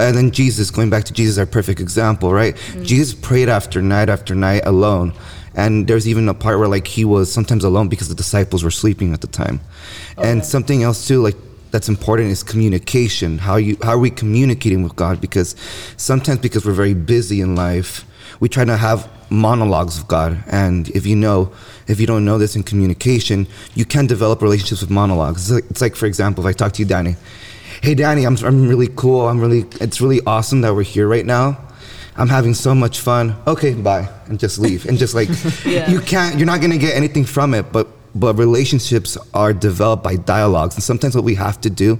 And 0.00 0.16
then 0.16 0.32
Jesus, 0.32 0.70
going 0.70 0.90
back 0.90 1.04
to 1.04 1.12
Jesus, 1.12 1.38
our 1.38 1.46
perfect 1.46 1.80
example, 1.80 2.32
right? 2.32 2.56
Mm-hmm. 2.56 2.82
Jesus 2.82 3.14
prayed 3.14 3.48
after 3.48 3.80
night 3.80 4.08
after 4.08 4.34
night 4.34 4.62
alone. 4.66 5.12
And 5.54 5.86
there's 5.86 6.08
even 6.08 6.28
a 6.28 6.34
part 6.34 6.58
where 6.58 6.66
like 6.66 6.88
he 6.88 7.04
was 7.04 7.32
sometimes 7.32 7.62
alone 7.62 7.88
because 7.88 8.08
the 8.08 8.14
disciples 8.14 8.64
were 8.64 8.72
sleeping 8.72 9.12
at 9.12 9.20
the 9.20 9.28
time. 9.28 9.60
And 10.18 10.44
something 10.44 10.82
else 10.82 11.06
too, 11.06 11.22
like 11.22 11.36
that's 11.70 11.88
important 11.88 12.30
is 12.30 12.42
communication. 12.42 13.38
How 13.38 13.56
you 13.56 13.76
how 13.82 13.90
are 13.90 13.98
we 13.98 14.10
communicating 14.10 14.82
with 14.82 14.96
God? 14.96 15.20
Because 15.20 15.54
sometimes 15.96 16.40
because 16.40 16.66
we're 16.66 16.72
very 16.72 16.94
busy 16.94 17.40
in 17.40 17.54
life, 17.54 18.04
we 18.40 18.48
try 18.48 18.64
to 18.64 18.76
have 18.76 19.08
monologues 19.30 19.98
of 19.98 20.08
God. 20.08 20.42
And 20.48 20.88
if 20.90 21.06
you 21.06 21.16
know, 21.16 21.52
if 21.86 22.00
you 22.00 22.06
don't 22.06 22.24
know 22.24 22.38
this 22.38 22.56
in 22.56 22.62
communication, 22.62 23.46
you 23.74 23.84
can 23.84 24.06
develop 24.06 24.42
relationships 24.42 24.80
with 24.80 24.90
monologues. 24.90 25.42
It's 25.42 25.50
like, 25.50 25.70
it's 25.70 25.80
like 25.80 25.96
for 25.96 26.06
example, 26.06 26.46
if 26.46 26.50
I 26.50 26.52
talk 26.52 26.72
to 26.72 26.82
you, 26.82 26.86
Danny, 26.88 27.16
hey 27.82 27.94
Danny, 27.94 28.24
I'm 28.26 28.36
I'm 28.44 28.68
really 28.68 28.88
cool. 28.96 29.28
I'm 29.28 29.40
really 29.40 29.64
it's 29.80 30.00
really 30.00 30.20
awesome 30.26 30.60
that 30.62 30.74
we're 30.74 30.82
here 30.82 31.08
right 31.08 31.26
now. 31.26 31.58
I'm 32.16 32.28
having 32.28 32.54
so 32.54 32.74
much 32.74 33.00
fun. 33.00 33.34
Okay, 33.46 33.74
bye, 33.74 34.08
and 34.26 34.38
just 34.38 34.58
leave, 34.58 34.86
and 34.86 34.96
just 34.98 35.14
like 35.14 35.28
Yeah. 35.66 35.90
you 35.90 36.00
can't, 36.00 36.36
you're 36.38 36.46
not 36.46 36.60
gonna 36.60 36.78
get 36.78 36.94
anything 36.94 37.24
from 37.24 37.54
it. 37.54 37.72
But 37.72 37.88
but 38.14 38.36
relationships 38.38 39.18
are 39.34 39.52
developed 39.52 40.04
by 40.04 40.14
dialogues, 40.16 40.76
and 40.76 40.84
sometimes 40.84 41.16
what 41.16 41.24
we 41.24 41.34
have 41.34 41.60
to 41.62 41.70
do, 41.70 41.98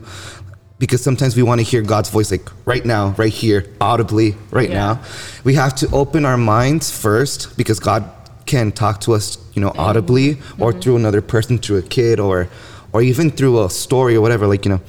because 0.84 1.02
sometimes 1.02 1.34
we 1.34 1.42
want 1.42 1.58
to 1.60 1.64
hear 1.64 1.80
God's 1.80 2.10
voice 2.10 2.30
like 2.30 2.46
right 2.66 2.84
now, 2.84 3.14
right 3.16 3.32
here, 3.32 3.64
audibly, 3.80 4.36
right 4.50 4.68
Yeah. 4.68 4.84
now. 4.84 5.02
We 5.42 5.54
have 5.54 5.74
to 5.76 5.88
open 5.92 6.26
our 6.26 6.36
minds 6.36 6.90
first 6.90 7.56
because 7.56 7.80
God 7.80 8.04
can 8.44 8.70
talk 8.70 9.00
to 9.00 9.14
us, 9.14 9.38
you 9.54 9.62
know, 9.62 9.70
mm-hmm. 9.70 9.80
audibly 9.80 10.32
or 10.58 10.72
mm-hmm. 10.72 10.80
through 10.80 10.96
another 10.96 11.22
person, 11.22 11.56
through 11.56 11.78
a 11.78 11.82
kid 11.96 12.20
or 12.20 12.48
or 12.92 13.00
even 13.00 13.30
through 13.30 13.64
a 13.64 13.70
story 13.70 14.14
or 14.14 14.20
whatever. 14.20 14.46
Like 14.46 14.66
you 14.66 14.72
know, 14.72 14.82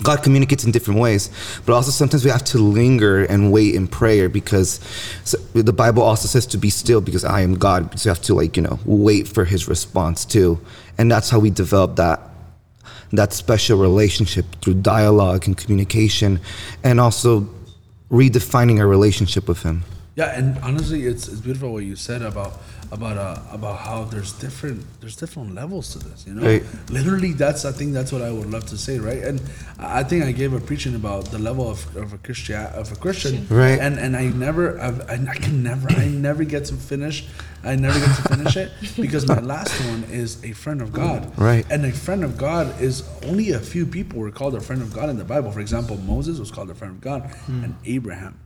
God 0.00 0.22
communicates 0.22 0.62
in 0.62 0.70
different 0.70 1.00
ways, 1.00 1.28
but 1.66 1.72
also 1.72 1.90
sometimes 1.90 2.24
we 2.24 2.30
have 2.30 2.44
to 2.44 2.58
linger 2.58 3.24
and 3.24 3.50
wait 3.50 3.74
in 3.74 3.88
prayer 3.88 4.28
because 4.28 4.78
the 5.54 5.72
Bible 5.72 6.04
also 6.04 6.28
says 6.28 6.46
to 6.46 6.56
be 6.56 6.70
still 6.70 7.00
because 7.00 7.24
I 7.24 7.40
am 7.40 7.54
God. 7.58 7.98
So 7.98 8.08
you 8.08 8.10
have 8.14 8.22
to 8.22 8.34
like 8.34 8.56
you 8.56 8.62
know 8.62 8.78
wait 8.84 9.26
for 9.26 9.44
His 9.44 9.66
response 9.66 10.24
too, 10.24 10.60
and 10.98 11.10
that's 11.10 11.30
how 11.30 11.40
we 11.40 11.50
develop 11.50 11.96
that 11.96 12.20
that 13.12 13.32
special 13.32 13.78
relationship 13.78 14.44
through 14.60 14.74
dialogue 14.74 15.46
and 15.46 15.56
communication, 15.56 16.40
and 16.82 17.00
also 17.00 17.48
redefining 18.10 18.78
our 18.80 18.86
relationship 18.86 19.48
with 19.48 19.62
Him. 19.62 19.84
Yeah, 20.14 20.36
and 20.38 20.58
honestly, 20.58 21.06
it's 21.06 21.28
it's 21.28 21.40
beautiful 21.40 21.72
what 21.72 21.84
you 21.84 21.96
said 21.96 22.22
about 22.22 22.60
about 22.92 23.16
uh, 23.18 23.40
about 23.52 23.78
how 23.78 24.04
there's 24.04 24.32
different 24.32 24.84
there's 25.00 25.16
different 25.16 25.54
levels 25.54 25.92
to 25.92 25.98
this. 25.98 26.26
You 26.26 26.34
know, 26.34 26.46
Right. 26.46 26.62
literally, 26.90 27.32
that's 27.32 27.64
I 27.64 27.72
think 27.72 27.92
that's 27.92 28.12
what 28.12 28.22
I 28.22 28.30
would 28.30 28.50
love 28.50 28.66
to 28.66 28.76
say, 28.78 28.98
right? 28.98 29.22
And 29.22 29.40
I 29.78 30.02
think 30.02 30.24
I 30.24 30.32
gave 30.32 30.52
a 30.52 30.60
preaching 30.60 30.94
about 30.94 31.26
the 31.30 31.38
level 31.38 31.68
of, 31.70 31.96
of 31.96 32.12
a 32.12 32.18
Christian 32.18 32.56
of 32.66 32.92
a 32.92 32.96
Christian, 32.96 33.46
Right. 33.50 33.78
And 33.78 33.98
and 33.98 34.16
I 34.16 34.26
never 34.28 34.78
I've, 34.80 35.00
I, 35.10 35.14
I 35.30 35.34
can 35.36 35.62
never 35.62 35.90
I 35.92 36.06
never 36.08 36.44
get 36.44 36.64
to 36.66 36.74
finish. 36.74 37.26
I 37.64 37.74
never 37.74 37.98
get 37.98 38.14
to 38.16 38.22
finish 38.36 38.56
it 38.56 38.70
because 38.96 39.26
my 39.26 39.40
last 39.40 39.72
one 39.90 40.04
is 40.04 40.42
a 40.44 40.52
friend 40.52 40.80
of 40.80 40.92
God, 40.92 41.36
Right. 41.36 41.66
And 41.70 41.84
a 41.84 41.92
friend 41.92 42.22
of 42.22 42.38
God 42.38 42.80
is 42.80 43.02
only 43.24 43.50
a 43.50 43.58
few 43.58 43.84
people 43.86 44.20
were 44.20 44.30
called 44.30 44.54
a 44.54 44.60
friend 44.60 44.82
of 44.82 44.92
God 44.92 45.08
in 45.10 45.16
the 45.18 45.24
Bible. 45.24 45.50
For 45.50 45.60
example, 45.60 45.96
Moses 45.98 46.38
was 46.38 46.50
called 46.52 46.70
a 46.70 46.74
friend 46.74 46.94
of 46.94 47.00
God, 47.00 47.30
and 47.48 47.74
Abraham. 47.84 48.38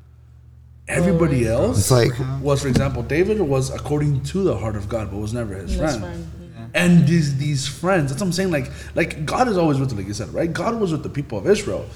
Everybody 0.90 1.48
oh, 1.48 1.66
else 1.66 1.78
It's 1.78 1.90
like 1.90 2.12
was, 2.42 2.62
for 2.62 2.68
example, 2.68 3.02
David 3.02 3.40
was 3.40 3.70
according 3.70 4.22
to 4.24 4.42
the 4.42 4.56
heart 4.56 4.76
of 4.76 4.88
God, 4.88 5.10
but 5.10 5.18
was 5.18 5.32
never 5.32 5.54
his 5.54 5.70
His 5.70 5.80
friend. 5.80 6.00
friend, 6.00 6.70
And 6.74 7.06
these 7.06 7.36
these 7.38 7.66
friends, 7.66 8.10
that's 8.10 8.20
what 8.20 8.28
I'm 8.28 8.32
saying. 8.32 8.50
Like 8.50 8.70
like 8.94 9.24
God 9.24 9.48
is 9.48 9.56
always 9.56 9.78
with, 9.78 9.92
like 9.92 10.06
you 10.06 10.14
said, 10.14 10.32
right? 10.34 10.52
God 10.52 10.80
was 10.80 10.92
with 10.92 11.02
the 11.02 11.08
people 11.08 11.38
of 11.38 11.46
Israel, 11.46 11.86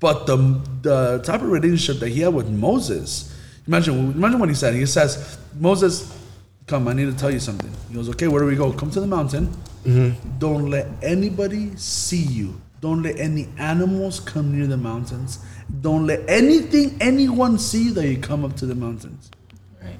but 0.00 0.26
the 0.26 0.36
the 0.82 1.22
type 1.24 1.42
of 1.42 1.50
relationship 1.50 1.98
that 2.00 2.10
he 2.10 2.20
had 2.20 2.34
with 2.34 2.48
Moses. 2.48 3.30
Imagine 3.66 4.12
imagine 4.12 4.38
what 4.38 4.48
he 4.48 4.54
said. 4.54 4.74
He 4.74 4.86
says, 4.86 5.38
Moses, 5.58 6.12
come, 6.66 6.88
I 6.88 6.92
need 6.92 7.06
to 7.06 7.16
tell 7.16 7.30
you 7.30 7.40
something. 7.40 7.70
He 7.88 7.94
goes, 7.94 8.08
okay, 8.10 8.28
where 8.28 8.40
do 8.40 8.46
we 8.46 8.56
go? 8.56 8.72
Come 8.72 8.90
to 8.90 9.00
the 9.00 9.06
mountain. 9.06 9.48
Mm-hmm. 9.84 10.38
Don't 10.38 10.70
let 10.70 10.86
anybody 11.02 11.76
see 11.76 12.22
you. 12.22 12.60
Don't 12.80 13.02
let 13.02 13.18
any 13.18 13.48
animals 13.58 14.20
come 14.20 14.54
near 14.56 14.66
the 14.66 14.76
mountains. 14.76 15.38
Don't 15.80 16.06
let 16.06 16.28
anything, 16.28 16.96
anyone 17.00 17.58
see 17.58 17.90
that 17.90 18.06
you 18.06 18.18
come 18.18 18.44
up 18.44 18.56
to 18.56 18.66
the 18.66 18.74
mountains. 18.74 19.30
Right. 19.82 19.96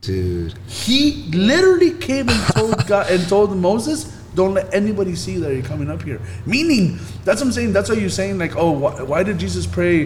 dude. 0.00 0.54
He 0.66 1.24
literally 1.32 1.92
came 1.92 2.28
and 2.28 2.54
told 2.54 2.86
God 2.86 3.10
and 3.10 3.26
told 3.28 3.56
Moses, 3.56 4.17
"Don't 4.40 4.54
let 4.58 4.66
anybody 4.80 5.14
see 5.24 5.36
that 5.42 5.50
you're 5.54 5.68
coming 5.72 5.90
up 5.94 6.02
here." 6.08 6.20
Meaning, 6.46 6.84
that's 7.24 7.40
what 7.40 7.46
I'm 7.48 7.52
saying. 7.58 7.72
That's 7.76 7.88
why 7.90 7.96
you're 8.02 8.16
saying 8.20 8.38
like, 8.44 8.54
"Oh, 8.56 8.70
why, 8.82 8.92
why 9.10 9.20
did 9.28 9.36
Jesus 9.44 9.66
pray 9.66 9.96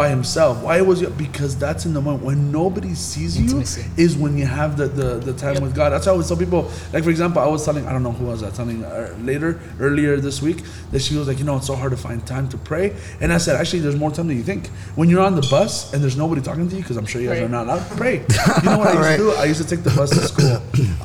by 0.00 0.08
himself? 0.16 0.62
Why 0.66 0.80
was 0.90 1.02
it?" 1.06 1.12
Because 1.24 1.52
that's 1.64 1.84
in 1.86 1.92
the 1.94 2.00
moment 2.00 2.24
when 2.24 2.50
nobody 2.60 2.94
sees 2.94 3.36
you 3.38 3.44
Intimacy. 3.44 3.84
is 3.96 4.16
when 4.16 4.36
you 4.40 4.46
have 4.60 4.76
the 4.80 4.86
the, 5.00 5.08
the 5.28 5.34
time 5.44 5.58
with 5.64 5.74
God. 5.80 5.90
That's 5.90 6.06
why 6.06 6.12
I 6.12 6.14
always 6.16 6.28
tell 6.28 6.36
people. 6.46 6.62
Like 6.92 7.04
for 7.04 7.10
example, 7.10 7.40
I 7.42 7.46
was 7.46 7.64
telling 7.64 7.86
I 7.86 7.92
don't 7.92 8.02
know 8.02 8.12
who 8.20 8.26
was 8.26 8.42
I 8.42 8.50
telling 8.50 8.82
uh, 8.84 9.14
later 9.20 9.60
earlier 9.78 10.16
this 10.28 10.40
week 10.42 10.58
that 10.92 11.00
she 11.02 11.16
was 11.16 11.28
like, 11.28 11.38
you 11.38 11.44
know, 11.44 11.56
it's 11.58 11.66
so 11.66 11.76
hard 11.76 11.92
to 11.92 11.96
find 12.08 12.26
time 12.26 12.48
to 12.50 12.58
pray. 12.58 12.86
And 13.20 13.32
I 13.32 13.38
said, 13.38 13.56
actually, 13.60 13.80
there's 13.84 13.96
more 14.04 14.10
time 14.10 14.26
than 14.28 14.36
you 14.36 14.42
think. 14.52 14.66
When 14.98 15.08
you're 15.10 15.22
on 15.30 15.34
the 15.36 15.46
bus 15.50 15.92
and 15.92 16.02
there's 16.02 16.16
nobody 16.16 16.40
talking 16.42 16.68
to 16.68 16.74
you, 16.76 16.82
because 16.82 16.96
I'm 16.96 17.06
sure 17.06 17.20
you 17.20 17.28
guys 17.28 17.38
Right. 17.40 17.46
are 17.46 17.56
not 17.58 17.64
allowed 17.66 17.88
to 17.88 17.94
pray. 17.96 18.16
You 18.16 18.62
know 18.70 18.78
what 18.78 18.88
I 18.88 18.92
used 18.92 19.00
Right. 19.08 19.16
to 19.16 19.22
do? 19.22 19.30
I 19.32 19.44
used 19.52 19.62
to 19.62 19.68
take 19.68 19.82
the 19.84 19.90
bus 19.90 20.10
to 20.10 20.22
school, 20.32 20.56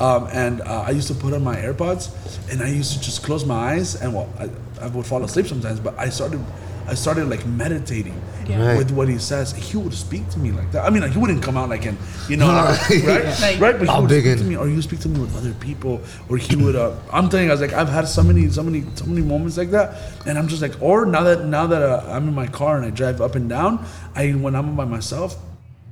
um, 0.06 0.28
and 0.32 0.60
uh, 0.62 0.84
I 0.86 0.90
used 0.90 1.08
to 1.08 1.14
put 1.14 1.32
on 1.34 1.42
my 1.42 1.56
AirPods, 1.56 2.10
and 2.52 2.62
I 2.62 2.68
used 2.78 2.92
to 2.94 3.00
just 3.00 3.22
close 3.22 3.44
my 3.44 3.74
eyes, 3.74 3.94
and 4.00 4.14
well, 4.14 4.28
I, 4.38 4.48
I 4.84 4.86
would 4.88 5.06
fall 5.06 5.22
asleep 5.24 5.46
sometimes. 5.46 5.78
But 5.80 5.98
I 5.98 6.08
started, 6.08 6.40
I 6.86 6.94
started 6.94 7.28
like 7.28 7.44
meditating 7.46 8.14
Right. 8.48 8.78
with 8.78 8.90
what 8.92 9.08
he 9.08 9.18
says. 9.18 9.52
He 9.52 9.76
would 9.76 9.92
speak 9.92 10.26
to 10.30 10.38
me 10.38 10.52
like 10.52 10.72
that. 10.72 10.82
I 10.86 10.88
mean, 10.88 11.02
like, 11.02 11.12
he 11.12 11.18
wouldn't 11.18 11.42
come 11.42 11.58
out 11.58 11.68
like 11.68 11.84
in, 11.84 11.98
you 12.30 12.38
know, 12.38 12.48
Right. 12.48 12.90
right, 12.90 13.24
Like- 13.44 13.60
right. 13.60 13.76
But 13.78 13.82
he 13.82 13.88
I'll 13.88 14.00
would 14.00 14.08
begin. 14.08 14.38
speak 14.38 14.44
to 14.46 14.50
me, 14.50 14.56
or 14.56 14.66
he 14.66 14.74
would 14.74 14.84
speak 14.84 15.00
to 15.00 15.08
me 15.10 15.20
with 15.20 15.36
other 15.36 15.52
people, 15.60 16.00
or 16.30 16.38
he 16.38 16.56
would. 16.56 16.74
Uh, 16.74 16.94
I'm 17.12 17.28
telling 17.28 17.44
you, 17.44 17.50
I 17.50 17.54
was 17.54 17.60
like, 17.60 17.74
I've 17.74 17.90
had 17.90 18.08
so 18.08 18.22
many, 18.22 18.48
so 18.48 18.62
many, 18.62 18.84
so 18.94 19.04
many 19.04 19.20
moments 19.20 19.58
like 19.58 19.70
that, 19.72 20.00
and 20.26 20.38
I'm 20.38 20.48
just 20.48 20.62
like, 20.62 20.80
or 20.80 21.04
now 21.04 21.24
that 21.24 21.44
now 21.44 21.66
that 21.66 21.82
uh, 21.82 22.04
I'm 22.08 22.26
in 22.28 22.34
my 22.34 22.46
car 22.46 22.76
and 22.78 22.86
I 22.86 22.90
drive 22.90 23.20
up 23.20 23.34
and 23.34 23.50
down, 23.50 23.84
I 24.14 24.30
when 24.30 24.54
I'm 24.54 24.74
by 24.74 24.86
myself, 24.86 25.36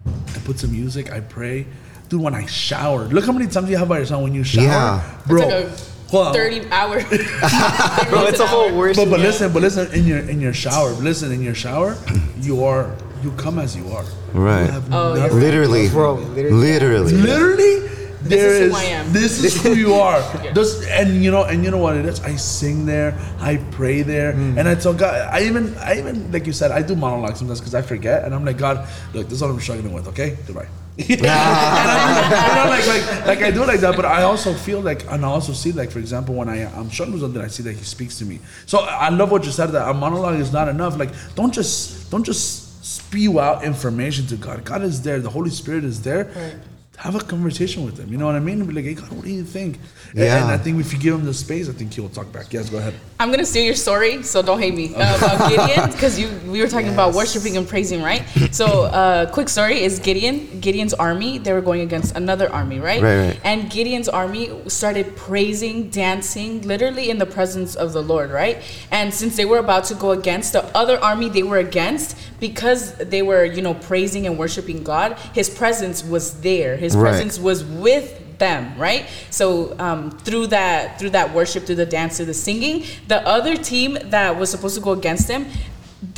I 0.06 0.38
put 0.48 0.58
some 0.58 0.72
music, 0.72 1.12
I 1.12 1.20
pray. 1.20 1.66
Dude, 2.08 2.22
when 2.22 2.34
I 2.34 2.46
shower, 2.46 3.04
look 3.08 3.26
how 3.26 3.32
many 3.32 3.48
times 3.50 3.68
you 3.68 3.76
have 3.76 3.88
by 3.88 3.98
yourself 3.98 4.22
when 4.22 4.32
you 4.32 4.44
shower, 4.44 4.64
Yeah. 4.64 5.02
bro. 5.26 5.68
It's 6.06 6.12
hold 6.12 6.28
on. 6.28 6.34
30 6.34 6.70
hours. 6.70 7.04
Bro, 8.10 8.26
it's 8.30 8.38
a 8.40 8.46
whole 8.46 8.70
worship. 8.76 9.04
But 9.04 9.10
but 9.10 9.20
listen, 9.20 9.52
but 9.52 9.60
listen 9.62 9.92
in 9.92 10.06
your 10.06 10.18
in 10.20 10.40
your 10.40 10.52
shower. 10.54 10.90
Listen 10.92 11.32
in 11.32 11.42
your 11.42 11.54
shower, 11.54 11.96
you 12.40 12.64
are 12.64 12.94
you 13.24 13.32
come 13.32 13.58
as 13.58 13.74
you 13.76 13.88
are. 13.90 14.04
Right. 14.32 14.70
You 14.72 14.82
Oh, 14.92 15.14
you're 15.16 15.30
Literally, 15.32 15.88
Bro, 15.88 16.14
literally. 16.14 16.52
literally. 16.62 17.12
Literally, 17.12 17.88
there 18.22 18.50
is 18.50 18.60
is. 18.60 18.72
who 18.72 18.78
I 18.78 18.84
am. 18.84 19.12
This 19.12 19.42
is 19.42 19.62
who 19.62 19.74
you 19.74 19.94
are. 20.06 20.20
This, 20.54 20.86
and 20.90 21.24
you 21.24 21.30
know, 21.32 21.42
and 21.44 21.64
you 21.64 21.70
know 21.70 21.78
what 21.78 21.96
it 21.96 22.04
is. 22.06 22.20
I 22.20 22.36
sing 22.36 22.86
there, 22.86 23.18
I 23.40 23.56
pray 23.72 24.02
there, 24.02 24.32
Mm. 24.34 24.58
and 24.58 24.68
I 24.68 24.74
tell 24.76 24.94
God. 24.94 25.14
I 25.32 25.42
even, 25.44 25.74
I 25.78 25.98
even, 25.98 26.30
like 26.30 26.46
you 26.46 26.52
said, 26.52 26.70
I 26.70 26.82
do 26.82 26.94
monologues 26.94 27.38
sometimes 27.38 27.60
because 27.60 27.74
I 27.74 27.82
forget, 27.82 28.24
and 28.24 28.34
I'm 28.34 28.44
like, 28.44 28.58
God, 28.58 28.86
look, 29.14 29.24
this 29.28 29.36
is 29.38 29.42
what 29.42 29.50
I'm 29.50 29.60
struggling 29.60 29.92
with. 29.92 30.06
Okay, 30.08 30.36
goodbye. 30.46 30.68
and 31.10 31.26
I, 31.26 32.48
you 32.48 32.54
know, 32.54 32.70
like, 32.70 32.86
like, 32.86 33.26
like 33.26 33.42
I 33.42 33.50
do 33.50 33.64
like 33.66 33.80
that, 33.80 33.96
but 33.96 34.06
I 34.06 34.22
also 34.22 34.54
feel 34.54 34.80
like, 34.80 35.04
and 35.10 35.24
I 35.24 35.28
also 35.28 35.52
see, 35.52 35.72
like, 35.72 35.90
for 35.90 35.98
example, 35.98 36.34
when 36.34 36.48
I 36.48 36.64
I'm 36.74 36.90
struggling 36.90 37.20
with 37.20 37.22
something, 37.22 37.42
I 37.42 37.48
see 37.48 37.62
that 37.64 37.74
He 37.74 37.84
speaks 37.84 38.18
to 38.18 38.24
me. 38.24 38.40
So 38.64 38.78
I 38.78 39.10
love 39.10 39.30
what 39.30 39.44
you 39.44 39.50
said 39.50 39.66
that 39.66 39.88
a 39.88 39.92
monologue 39.92 40.40
is 40.40 40.52
not 40.52 40.68
enough. 40.68 40.98
Like, 40.98 41.10
don't 41.34 41.52
just, 41.52 42.10
don't 42.10 42.24
just 42.24 42.84
spew 42.84 43.40
out 43.40 43.62
information 43.62 44.26
to 44.28 44.36
God. 44.36 44.64
God 44.64 44.82
is 44.82 45.02
there. 45.02 45.20
The 45.20 45.30
Holy 45.30 45.50
Spirit 45.50 45.84
is 45.84 46.00
there. 46.02 46.24
Right. 46.34 46.54
Have 46.98 47.14
a 47.14 47.20
conversation 47.20 47.84
with 47.84 47.98
him. 47.98 48.10
You 48.10 48.16
know 48.18 48.26
what 48.26 48.34
I 48.36 48.40
mean? 48.40 48.64
Be 48.64 48.72
like, 48.72 48.84
hey, 48.84 48.94
God, 48.94 49.12
what 49.12 49.24
do 49.24 49.30
you 49.30 49.44
think? 49.44 49.76
And- 50.12 50.18
Yeah. 50.24 50.42
And 50.42 50.50
I 50.50 50.56
think 50.58 50.80
if 50.80 50.92
you 50.92 50.98
give 50.98 51.14
him 51.14 51.24
the 51.26 51.34
space, 51.34 51.68
I 51.68 51.72
think 51.72 51.92
he 51.92 52.00
will 52.00 52.08
talk 52.08 52.32
back. 52.32 52.52
Yes, 52.52 52.70
go 52.70 52.78
ahead. 52.78 52.94
I'm 53.20 53.30
gonna 53.30 53.46
steal 53.46 53.64
your 53.64 53.74
story, 53.74 54.22
so 54.22 54.42
don't 54.42 54.60
hate 54.60 54.74
me 54.74 54.94
uh, 54.94 55.16
about 55.16 55.48
Gideon 55.50 55.90
because 55.92 56.18
you 56.18 56.28
we 56.46 56.60
were 56.60 56.68
talking 56.68 56.88
about 56.92 57.14
worshiping 57.14 57.56
and 57.56 57.66
praising, 57.68 58.02
right? 58.02 58.22
So, 58.50 58.66
uh, 58.84 59.30
quick 59.30 59.48
story 59.48 59.82
is 59.82 59.98
Gideon. 60.00 60.60
Gideon's 60.60 60.92
army 60.94 61.38
they 61.38 61.52
were 61.52 61.62
going 61.62 61.80
against 61.82 62.14
another 62.16 62.50
army, 62.52 62.78
right? 62.78 63.02
Right, 63.02 63.26
right. 63.28 63.40
And 63.44 63.70
Gideon's 63.70 64.08
army 64.08 64.50
started 64.68 65.16
praising, 65.16 65.90
dancing, 65.90 66.60
literally 66.62 67.08
in 67.10 67.18
the 67.18 67.26
presence 67.26 67.74
of 67.74 67.92
the 67.92 68.02
Lord, 68.02 68.30
right? 68.30 68.56
And 68.90 69.12
since 69.12 69.36
they 69.36 69.44
were 69.44 69.58
about 69.58 69.84
to 69.84 69.94
go 69.94 70.10
against 70.12 70.52
the 70.52 70.64
other 70.76 70.98
army 71.02 71.28
they 71.28 71.42
were 71.42 71.58
against, 71.58 72.16
because 72.40 72.94
they 72.96 73.22
were 73.22 73.44
you 73.44 73.62
know 73.62 73.74
praising 73.74 74.26
and 74.26 74.38
worshiping 74.38 74.82
God, 74.82 75.18
His 75.34 75.48
presence 75.48 76.04
was 76.04 76.40
there. 76.42 76.76
His 76.86 76.96
Right. 76.96 77.10
presence 77.10 77.36
was 77.48 77.58
with 77.86 78.06
them 78.38 78.62
right 78.86 79.02
so 79.30 79.46
um, 79.86 80.10
through 80.26 80.46
that 80.58 80.98
through 80.98 81.08
that 81.18 81.26
worship 81.38 81.64
through 81.66 81.80
the 81.84 81.90
dance 81.98 82.12
through 82.16 82.26
the 82.34 82.34
singing 82.48 82.84
the 83.08 83.20
other 83.36 83.54
team 83.56 83.90
that 84.14 84.30
was 84.40 84.48
supposed 84.54 84.74
to 84.74 84.84
go 84.88 84.92
against 85.00 85.24
them 85.32 85.42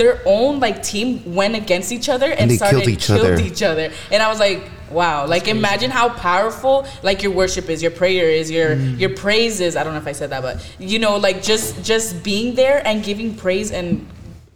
their 0.00 0.16
own 0.26 0.58
like 0.58 0.82
team 0.82 1.08
went 1.40 1.54
against 1.62 1.92
each 1.92 2.08
other 2.08 2.30
and, 2.38 2.50
they 2.50 2.56
started 2.56 2.78
killed 2.82 2.88
each 2.96 3.06
killed 3.06 3.20
other. 3.20 3.40
each 3.50 3.62
other 3.62 3.86
and 4.10 4.20
i 4.20 4.28
was 4.28 4.40
like 4.40 4.60
wow 4.90 5.26
like 5.34 5.46
imagine 5.46 5.90
how 5.92 6.08
powerful 6.08 6.84
like 7.04 7.22
your 7.22 7.30
worship 7.30 7.66
is 7.70 7.78
your 7.86 7.92
prayer 8.02 8.28
is 8.40 8.50
your 8.50 8.70
Mm. 8.74 8.98
your 8.98 9.10
praises 9.10 9.76
i 9.76 9.84
don't 9.84 9.92
know 9.94 10.00
if 10.06 10.08
i 10.08 10.16
said 10.20 10.30
that 10.30 10.42
but 10.42 10.54
you 10.92 10.98
know 10.98 11.14
like 11.18 11.38
just 11.52 11.84
just 11.84 12.24
being 12.24 12.56
there 12.56 12.78
and 12.84 13.04
giving 13.04 13.36
praise 13.36 13.70
and 13.70 14.04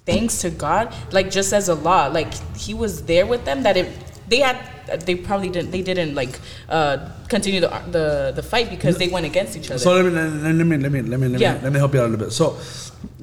thanks 0.05 0.40
to 0.40 0.51
god 0.51 0.92
like 1.12 1.31
just 1.31 1.53
as 1.53 1.68
a 1.68 1.77
law 1.77 2.03
like 2.09 2.31
he 2.57 2.75
was 2.75 2.92
there 3.05 3.25
with 3.25 3.44
them 3.44 3.62
that 3.62 3.77
if 3.77 3.88
they 4.29 4.41
had 4.41 4.57
they 5.07 5.15
probably 5.15 5.49
didn't 5.49 5.71
they 5.71 5.83
didn't 5.83 6.15
like 6.15 6.41
uh 6.69 7.09
continue 7.29 7.61
the 7.61 7.69
the, 7.91 8.33
the 8.35 8.43
fight 8.43 8.71
because 8.71 8.99
they 8.99 9.09
went 9.09 9.27
against 9.27 9.57
each 9.57 9.71
other 9.71 9.79
So 9.79 9.93
let 9.95 10.05
me 10.05 10.11
let 10.11 10.31
me 10.31 10.53
let 10.53 10.67
me 10.67 10.77
let 10.77 10.93
me 10.93 11.03
let 11.03 11.21
me 11.21 11.29
let 11.29 11.39
me, 11.39 11.41
Yeah. 11.41 11.61
let 11.63 11.73
me 11.73 11.79
help 11.79 11.95
you 11.95 12.01
out 12.01 12.07
a 12.07 12.09
little 12.09 12.27
bit. 12.27 12.33
So 12.33 12.59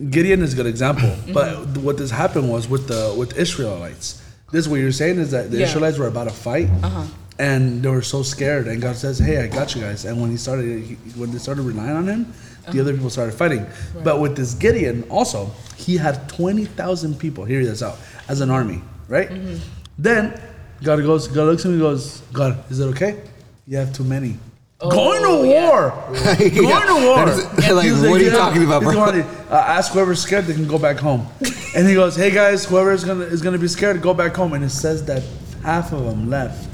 Gideon 0.09 0.41
is 0.41 0.53
a 0.53 0.55
good 0.55 0.65
example, 0.65 1.09
mm-hmm. 1.09 1.33
but 1.33 1.77
what 1.77 1.97
this 1.97 2.11
happened 2.11 2.49
was 2.49 2.67
with 2.67 2.87
the 2.87 3.13
with 3.17 3.37
Israelites. 3.37 4.21
This 4.51 4.67
what 4.67 4.79
you're 4.79 4.91
saying 4.91 5.19
is 5.19 5.31
that 5.31 5.51
the 5.51 5.57
Yeah. 5.57 5.67
Israelites 5.67 5.97
were 5.97 6.07
about 6.07 6.27
to 6.27 6.33
fight, 6.33 6.69
uh-huh. 6.81 7.03
and 7.37 7.83
they 7.83 7.89
were 7.89 8.01
so 8.01 8.23
scared. 8.23 8.67
And 8.67 8.81
God 8.81 8.95
says, 8.95 9.19
"Hey, 9.19 9.37
I 9.37 9.47
got 9.47 9.75
you 9.75 9.81
guys." 9.81 10.05
And 10.05 10.19
when 10.21 10.31
he 10.31 10.37
started, 10.37 10.65
he, 10.83 10.95
when 11.15 11.31
they 11.31 11.37
started 11.37 11.61
relying 11.61 11.95
on 12.01 12.07
him, 12.07 12.21
the 12.25 12.69
uh-huh. 12.69 12.81
other 12.81 12.93
people 12.93 13.09
started 13.09 13.35
fighting. 13.35 13.65
But 14.03 14.19
with 14.19 14.35
this 14.35 14.53
Gideon, 14.55 15.03
also, 15.09 15.51
he 15.77 15.97
had 15.97 16.27
twenty 16.27 16.65
thousand 16.65 17.19
people. 17.19 17.45
Hear 17.45 17.63
this 17.63 17.83
out 17.83 17.97
as 18.27 18.41
an 18.41 18.49
army, 18.49 18.81
right? 19.07 19.29
Mm-hmm. 19.29 19.57
Then 19.99 20.39
God 20.83 20.97
goes, 20.97 21.27
God 21.27 21.45
looks 21.45 21.65
at 21.65 21.69
me, 21.69 21.73
and 21.73 21.81
goes, 21.81 22.21
God, 22.31 22.63
is 22.69 22.79
it 22.79 22.85
okay? 22.85 23.21
You 23.67 23.77
have 23.77 23.93
too 23.93 24.03
many. 24.03 24.37
Going 24.79 25.21
to 25.23 25.47
yeah. 25.47 25.69
war. 25.69 25.89
Going 26.37 26.87
to 26.87 27.05
war. 27.05 27.25
That's- 27.25 27.71
like, 27.71 27.85
He's 27.85 28.01
what 28.01 28.21
are 28.21 28.23
you 28.23 28.29
talking 28.29 28.63
about, 28.63 28.81
bro? 28.81 28.93
going, 28.93 29.21
uh, 29.21 29.55
ask 29.55 29.91
whoever's 29.91 30.21
scared, 30.21 30.45
they 30.45 30.53
can 30.53 30.67
go 30.67 30.79
back 30.79 30.97
home. 30.97 31.27
and 31.75 31.87
he 31.87 31.93
goes, 31.93 32.15
"Hey 32.15 32.31
guys, 32.31 32.65
whoever 32.65 32.93
is 32.93 33.03
gonna 33.03 33.25
is 33.25 33.41
gonna 33.41 33.57
be 33.57 33.67
scared, 33.67 34.01
go 34.01 34.13
back 34.13 34.35
home." 34.35 34.53
And 34.53 34.63
it 34.63 34.69
says 34.69 35.03
that 35.05 35.21
half 35.63 35.91
of 35.91 36.05
them 36.05 36.29
left. 36.29 36.73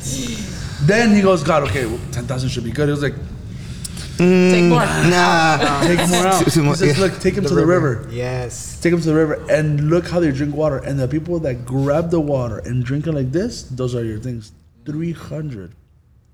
then 0.87 1.15
he 1.15 1.21
goes, 1.21 1.43
"God, 1.43 1.63
okay, 1.63 1.87
well, 1.87 1.99
ten 2.11 2.27
thousand 2.27 2.49
should 2.49 2.63
be 2.63 2.71
good." 2.71 2.87
He 2.87 2.91
was 2.91 3.01
like, 3.01 3.15
Mm, 4.17 4.51
take 4.51 4.63
more 4.65 4.85
Nah. 4.85 5.81
"Take 5.83 6.07
more 6.13 6.27
out." 6.27 6.43
Too- 6.43 6.51
too 6.51 6.63
He 6.63 6.73
says, 6.75 6.97
yeah. 6.97 7.03
"Look, 7.03 7.19
take 7.19 7.35
him 7.35 7.43
to 7.45 7.53
the 7.53 7.65
river. 7.65 8.07
Yes. 8.11 8.79
Take 8.81 8.93
him 8.93 9.01
to 9.01 9.07
the 9.07 9.15
river, 9.15 9.35
and 9.49 9.89
look 9.89 10.07
how 10.07 10.19
they 10.19 10.31
drink 10.31 10.55
water. 10.55 10.77
And 10.77 10.99
the 10.99 11.07
people 11.07 11.39
that 11.39 11.65
grab 11.65 12.11
the 12.11 12.19
water 12.19 12.59
and 12.59 12.83
drink 12.83 13.07
it 13.07 13.13
like 13.13 13.31
this, 13.31 13.63
those 13.63 13.93
are 13.95 14.03
your 14.03 14.19
things. 14.19 14.51
Three 14.85 15.11
hundred. 15.13 15.71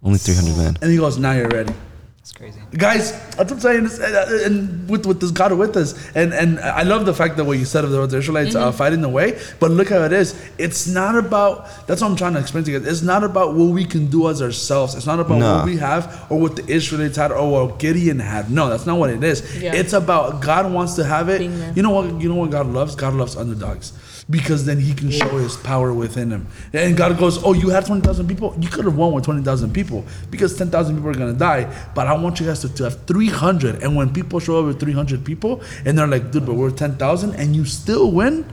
Only 0.04 0.17
300 0.17 0.58
men. 0.58 0.78
And 0.82 0.91
he 0.91 0.98
goes, 0.98 1.17
"Now 1.17 1.32
you're 1.34 1.48
ready." 1.50 1.74
It's 2.22 2.34
crazy. 2.34 2.60
guys 2.78 3.14
that's 3.36 3.52
what 3.52 3.52
i'm 3.54 3.60
saying. 3.60 3.84
This, 3.84 4.00
uh, 4.00 4.44
and 4.46 4.88
with, 4.88 5.08
with 5.08 5.20
this 5.20 5.32
god 5.32 5.54
with 5.54 5.76
us. 5.76 5.96
And 6.16 6.36
and 6.36 6.60
i 6.60 6.84
love 6.84 7.08
the 7.08 7.16
fact 7.16 7.36
that 7.38 7.46
what 7.46 7.58
you 7.58 7.66
said 7.66 7.84
of 7.84 7.90
the, 7.90 8.06
the 8.06 8.18
israelites 8.18 8.54
uh, 8.54 8.72
fighting 8.72 9.02
the 9.02 9.10
way. 9.10 9.40
But 9.60 9.72
look 9.72 9.90
how 9.90 10.04
it 10.04 10.14
is. 10.14 10.40
It's 10.60 10.88
not 10.88 11.16
about 11.18 11.88
that's 11.88 12.00
what 12.02 12.12
i'm 12.12 12.16
trying 12.16 12.34
to 12.36 12.40
explain 12.40 12.64
to 12.66 12.72
you 12.72 12.78
guys. 12.80 12.88
It's 12.88 13.02
not 13.02 13.24
about 13.24 13.56
what 13.56 13.70
we 13.70 13.86
can 13.86 14.06
do 14.06 14.30
as 14.30 14.40
ourselves. 14.40 14.94
It's 14.94 15.08
not 15.08 15.20
about 15.20 15.40
No. 15.40 15.56
what 15.56 15.66
we 15.66 15.78
have 15.78 16.28
or 16.30 16.40
what 16.40 16.56
the 16.58 16.72
israelites 16.72 17.18
had 17.18 17.32
or 17.32 17.50
what 17.52 17.80
gideon 17.80 18.20
had. 18.20 18.52
No 18.52 18.70
that's 18.70 18.86
not 18.86 19.00
what 19.00 19.10
it 19.10 19.24
is. 19.24 19.42
Yeah. 19.60 19.74
it's 19.74 19.94
about 19.94 20.42
god 20.42 20.72
wants 20.72 20.94
to 20.98 21.04
have 21.04 21.28
it. 21.28 21.42
You 21.76 21.82
know 21.82 21.90
what? 21.90 22.22
You 22.22 22.30
know 22.30 22.36
what 22.36 22.52
god 22.52 22.68
loves? 22.68 22.94
God 22.96 23.16
loves 23.16 23.36
underdogs 23.36 23.94
because 24.30 24.66
then 24.66 24.80
he 24.80 24.94
can 24.94 25.12
show 25.12 25.38
his 25.38 25.58
power 25.58 25.94
within 25.94 26.32
him. 26.32 26.48
And 26.74 26.96
God 26.96 27.18
goes, 27.18 27.44
Oh, 27.44 27.54
you 27.54 27.70
had 27.70 27.86
20,000 27.86 28.28
people? 28.28 28.56
You 28.60 28.70
could 28.70 28.86
have 28.86 28.96
won 28.96 29.14
with 29.14 29.26
20,000 29.26 29.74
people 29.74 30.06
because 30.30 30.58
10,000 30.58 30.96
people 30.96 31.10
are 31.10 31.14
going 31.14 31.34
to 31.34 31.40
die. 31.40 31.74
But 31.96 32.08
I 32.08 32.14
want 32.14 32.40
you 32.40 32.46
guys 32.46 32.62
to, 32.62 32.74
to 32.76 32.84
have 32.86 33.06
300. 33.06 33.84
And 33.84 33.96
when 33.96 34.14
people 34.14 34.40
show 34.40 34.60
up 34.60 34.66
with 34.66 34.80
300 34.80 35.26
people 35.26 35.62
and 35.86 35.98
they're 35.98 36.08
like, 36.08 36.32
Dude, 36.32 36.46
but 36.46 36.56
we're 36.56 36.72
10,000 36.72 37.36
and 37.36 37.56
you 37.56 37.66
still 37.66 38.12
win, 38.12 38.46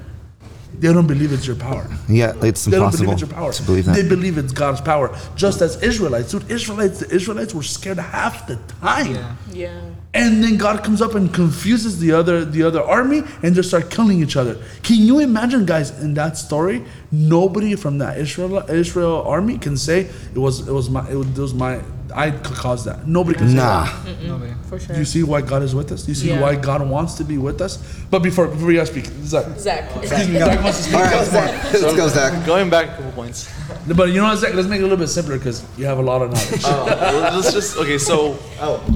they 0.74 0.92
don't 0.92 1.06
believe 1.06 1.32
it's 1.32 1.46
your 1.46 1.56
power. 1.56 1.86
Yeah, 2.08 2.34
it's 2.42 2.64
They 2.64 2.78
don't 2.78 2.92
believe 2.92 3.10
it's 3.10 3.20
your 3.20 3.30
power. 3.30 3.52
to 3.52 3.62
believe 3.62 3.86
that. 3.86 3.96
They 3.96 4.08
believe 4.08 4.38
it's 4.38 4.52
God's 4.52 4.80
power. 4.80 5.16
Just 5.34 5.60
as 5.60 5.82
Israelites. 5.82 6.30
Dude, 6.30 6.50
Israelites, 6.50 7.00
the 7.00 7.14
Israelites 7.14 7.54
were 7.54 7.62
scared 7.62 7.98
half 7.98 8.46
the 8.46 8.56
time. 8.80 9.14
Yeah. 9.14 9.36
yeah 9.52 9.80
And 10.14 10.42
then 10.42 10.56
God 10.56 10.82
comes 10.82 11.02
up 11.02 11.14
and 11.14 11.32
confuses 11.32 12.00
the 12.00 12.12
other 12.12 12.44
the 12.44 12.62
other 12.62 12.82
army 12.82 13.22
and 13.42 13.54
they 13.54 13.62
start 13.62 13.90
killing 13.90 14.22
each 14.22 14.36
other. 14.36 14.56
Can 14.82 14.96
you 14.96 15.18
imagine, 15.18 15.66
guys, 15.66 15.90
in 16.00 16.14
that 16.14 16.38
story, 16.38 16.84
nobody 17.12 17.74
from 17.76 17.98
that 17.98 18.16
Israel 18.16 18.58
Israel 18.70 19.22
army 19.22 19.58
can 19.58 19.76
say 19.76 20.08
it 20.34 20.38
was 20.38 20.66
it 20.66 20.72
was 20.72 20.88
my 20.88 21.08
it 21.10 21.14
was, 21.14 21.52
my 21.52 21.82
I 22.14 22.30
caused 22.30 22.84
that. 22.86 23.06
Nobody 23.06 23.38
can 23.38 23.48
say 23.48 23.54
Nah. 23.56 23.84
that. 24.04 24.22
Nobody. 24.22 24.52
for 24.68 24.78
sure 24.78 24.94
Do 24.94 25.00
you 25.00 25.04
see 25.04 25.22
why 25.22 25.40
God 25.40 25.62
is 25.62 25.74
with 25.74 25.92
us? 25.92 26.02
Do 26.02 26.10
you 26.10 26.14
see 26.14 26.28
Yeah. 26.28 26.40
why 26.40 26.54
God 26.56 26.80
wants 26.88 27.14
to 27.14 27.24
be 27.24 27.38
with 27.38 27.60
us? 27.60 27.78
But 28.10 28.22
before 28.22 28.48
before 28.48 28.70
you 28.72 28.78
guys 28.78 28.88
speak, 28.88 29.06
Zach. 29.24 29.46
zach 29.58 29.84
Excuse 29.96 30.28
me, 30.28 30.38
Zach 30.38 30.62
wants 30.62 30.78
to 30.78 30.84
speak. 30.84 30.94
All 30.96 31.02
right, 31.02 31.72
let's 31.72 31.94
go, 31.96 32.08
Zach. 32.08 32.46
Going 32.46 32.70
back 32.70 32.86
a 32.86 32.96
couple 32.96 33.12
points. 33.12 33.48
But 33.86 34.08
you 34.08 34.20
know 34.20 34.24
what, 34.28 34.38
Zach? 34.38 34.54
Let's 34.54 34.68
make 34.68 34.80
it 34.80 34.84
a 34.84 34.88
little 34.88 34.98
bit 35.04 35.08
simpler 35.08 35.38
because 35.38 35.62
you 35.76 35.86
have 35.86 35.98
a 35.98 36.02
lot 36.02 36.22
of 36.22 36.30
knowledge. 36.32 36.62
Oh, 36.64 36.84
well, 36.86 37.36
let's 37.36 37.52
just 37.52 37.76
okay. 37.76 37.98
So, 37.98 38.36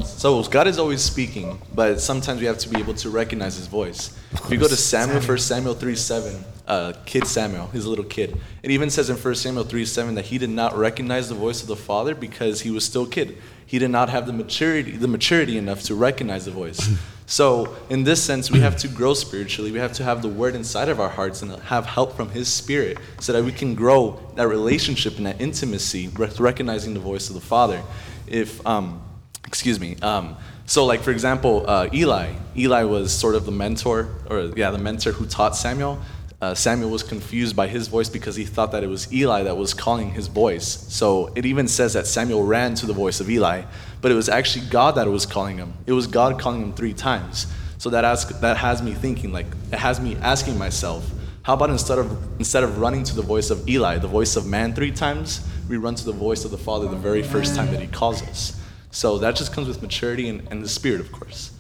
so 0.05 0.43
God 0.45 0.67
is 0.67 0.79
always 0.79 1.03
speaking, 1.03 1.59
but 1.75 2.01
sometimes 2.01 2.41
we 2.41 2.47
have 2.47 2.59
to 2.59 2.69
be 2.69 2.79
able 2.81 2.95
to 2.95 3.11
recognize 3.11 3.57
His 3.57 3.67
voice. 3.67 4.11
If 4.33 4.51
you 4.51 4.57
go 4.59 4.69
to 4.69 4.77
Samuel, 4.77 5.21
First 5.21 5.47
Samuel 5.47 5.75
three 5.75 5.97
seven, 5.97 6.45
uh, 6.73 6.93
kid 7.05 7.27
Samuel, 7.27 7.69
he's 7.73 7.85
a 7.85 7.91
little 7.91 8.05
kid. 8.05 8.39
It 8.63 8.71
even 8.71 8.89
says 8.89 9.11
in 9.11 9.17
First 9.17 9.43
Samuel 9.43 9.65
three 9.65 9.85
seven 9.85 10.15
that 10.15 10.27
he 10.27 10.39
did 10.39 10.51
not 10.51 10.77
recognize 10.77 11.29
the 11.29 11.35
voice 11.35 11.61
of 11.63 11.69
the 11.69 11.77
Father 11.77 12.15
because 12.15 12.63
he 12.63 12.71
was 12.71 12.85
still 12.85 13.05
a 13.05 13.09
kid. 13.09 13.37
He 13.67 13.79
did 13.79 13.91
not 13.91 14.09
have 14.09 14.27
the 14.27 14.33
maturity, 14.33 14.93
the 14.97 15.09
maturity 15.09 15.59
enough 15.59 15.83
to 15.85 15.95
recognize 15.95 16.45
the 16.45 16.51
voice. 16.51 16.81
So, 17.25 17.75
in 17.89 18.05
this 18.05 18.23
sense, 18.23 18.51
we 18.51 18.61
have 18.61 18.77
to 18.79 18.89
grow 18.89 19.15
spiritually. 19.15 19.73
We 19.73 19.79
have 19.79 19.95
to 19.95 20.05
have 20.05 20.21
the 20.21 20.29
Word 20.29 20.55
inside 20.55 20.91
of 20.91 21.01
our 21.01 21.09
hearts 21.09 21.41
and 21.41 21.53
have 21.63 21.87
help 21.87 22.15
from 22.15 22.29
His 22.29 22.47
Spirit 22.47 22.99
so 23.21 23.33
that 23.33 23.43
we 23.43 23.53
can 23.53 23.75
grow 23.75 24.21
that 24.35 24.49
relationship 24.49 25.17
and 25.17 25.25
that 25.25 25.41
intimacy, 25.41 26.09
rec- 26.09 26.39
recognizing 26.39 26.93
the 26.93 27.01
voice 27.01 27.31
of 27.31 27.35
the 27.35 27.41
Father. 27.41 27.81
If, 28.27 28.67
um, 28.67 29.01
excuse 29.47 29.81
me, 29.81 29.97
um, 30.03 30.37
so 30.67 30.85
like 30.85 31.01
for 31.01 31.11
example, 31.11 31.65
uh, 31.67 31.89
Eli. 31.93 32.33
Eli 32.57 32.85
was 32.85 33.13
sort 33.13 33.35
of 33.35 33.47
the 33.47 33.53
mentor, 33.53 34.09
or 34.29 34.53
yeah, 34.57 34.71
the 34.71 34.79
mentor 34.79 35.13
who 35.13 35.27
taught 35.27 35.57
Samuel. 35.57 35.99
Uh, 36.43 36.53
Samuel 36.57 36.91
was 36.91 37.05
confused 37.05 37.55
by 37.55 37.69
his 37.69 37.87
voice 37.87 38.09
because 38.09 38.35
he 38.35 38.45
thought 38.45 38.73
that 38.73 38.83
it 38.83 38.89
was 38.89 39.13
Eli 39.13 39.45
that 39.45 39.57
was 39.57 39.73
calling 39.73 40.11
his 40.11 40.27
voice. 40.27 40.67
So 40.93 41.33
it 41.37 41.47
even 41.47 41.69
says 41.69 41.93
that 41.93 42.05
Samuel 42.09 42.43
ran 42.43 42.75
to 42.75 42.87
the 42.87 42.93
voice 42.93 43.21
of 43.21 43.31
Eli, 43.31 43.63
but 44.01 44.11
it 44.11 44.17
was 44.17 44.29
actually 44.29 44.67
God 44.67 44.97
that 44.97 45.07
was 45.07 45.25
calling 45.25 45.57
him. 45.57 45.73
It 45.87 45.93
was 45.93 46.09
God 46.09 46.41
calling 46.41 46.61
him 46.61 46.73
three 46.73 46.95
times. 46.95 47.47
So 47.79 47.91
that 47.91 48.05
ask, 48.05 48.41
that 48.41 48.57
has 48.57 48.83
me 48.83 48.93
thinking, 48.93 49.33
like 49.33 49.47
it 49.71 49.79
has 49.79 50.01
me 50.01 50.17
asking 50.17 50.59
myself, 50.59 51.09
how 51.43 51.55
about 51.55 51.71
instead 51.71 52.01
of 52.01 52.11
instead 52.41 52.65
of 52.65 52.79
running 52.79 53.05
to 53.05 53.15
the 53.15 53.23
voice 53.23 53.51
of 53.51 53.69
Eli, 53.69 53.99
the 53.99 54.09
voice 54.09 54.35
of 54.35 54.45
man 54.45 54.75
three 54.75 54.91
times, 54.91 55.47
we 55.69 55.77
run 55.77 55.95
to 55.95 56.05
the 56.05 56.13
voice 56.13 56.45
of 56.45 56.51
the 56.51 56.59
Father 56.59 56.89
the 56.89 56.97
very 56.97 57.23
first 57.23 57.55
time 57.55 57.71
that 57.71 57.81
He 57.81 57.87
calls 57.87 58.21
us. 58.23 58.61
So 58.91 59.19
that 59.19 59.37
just 59.37 59.53
comes 59.53 59.69
with 59.69 59.81
maturity 59.81 60.29
and, 60.29 60.47
and 60.51 60.61
the 60.61 60.69
Spirit, 60.69 61.01
of 61.01 61.13
course. 61.13 61.53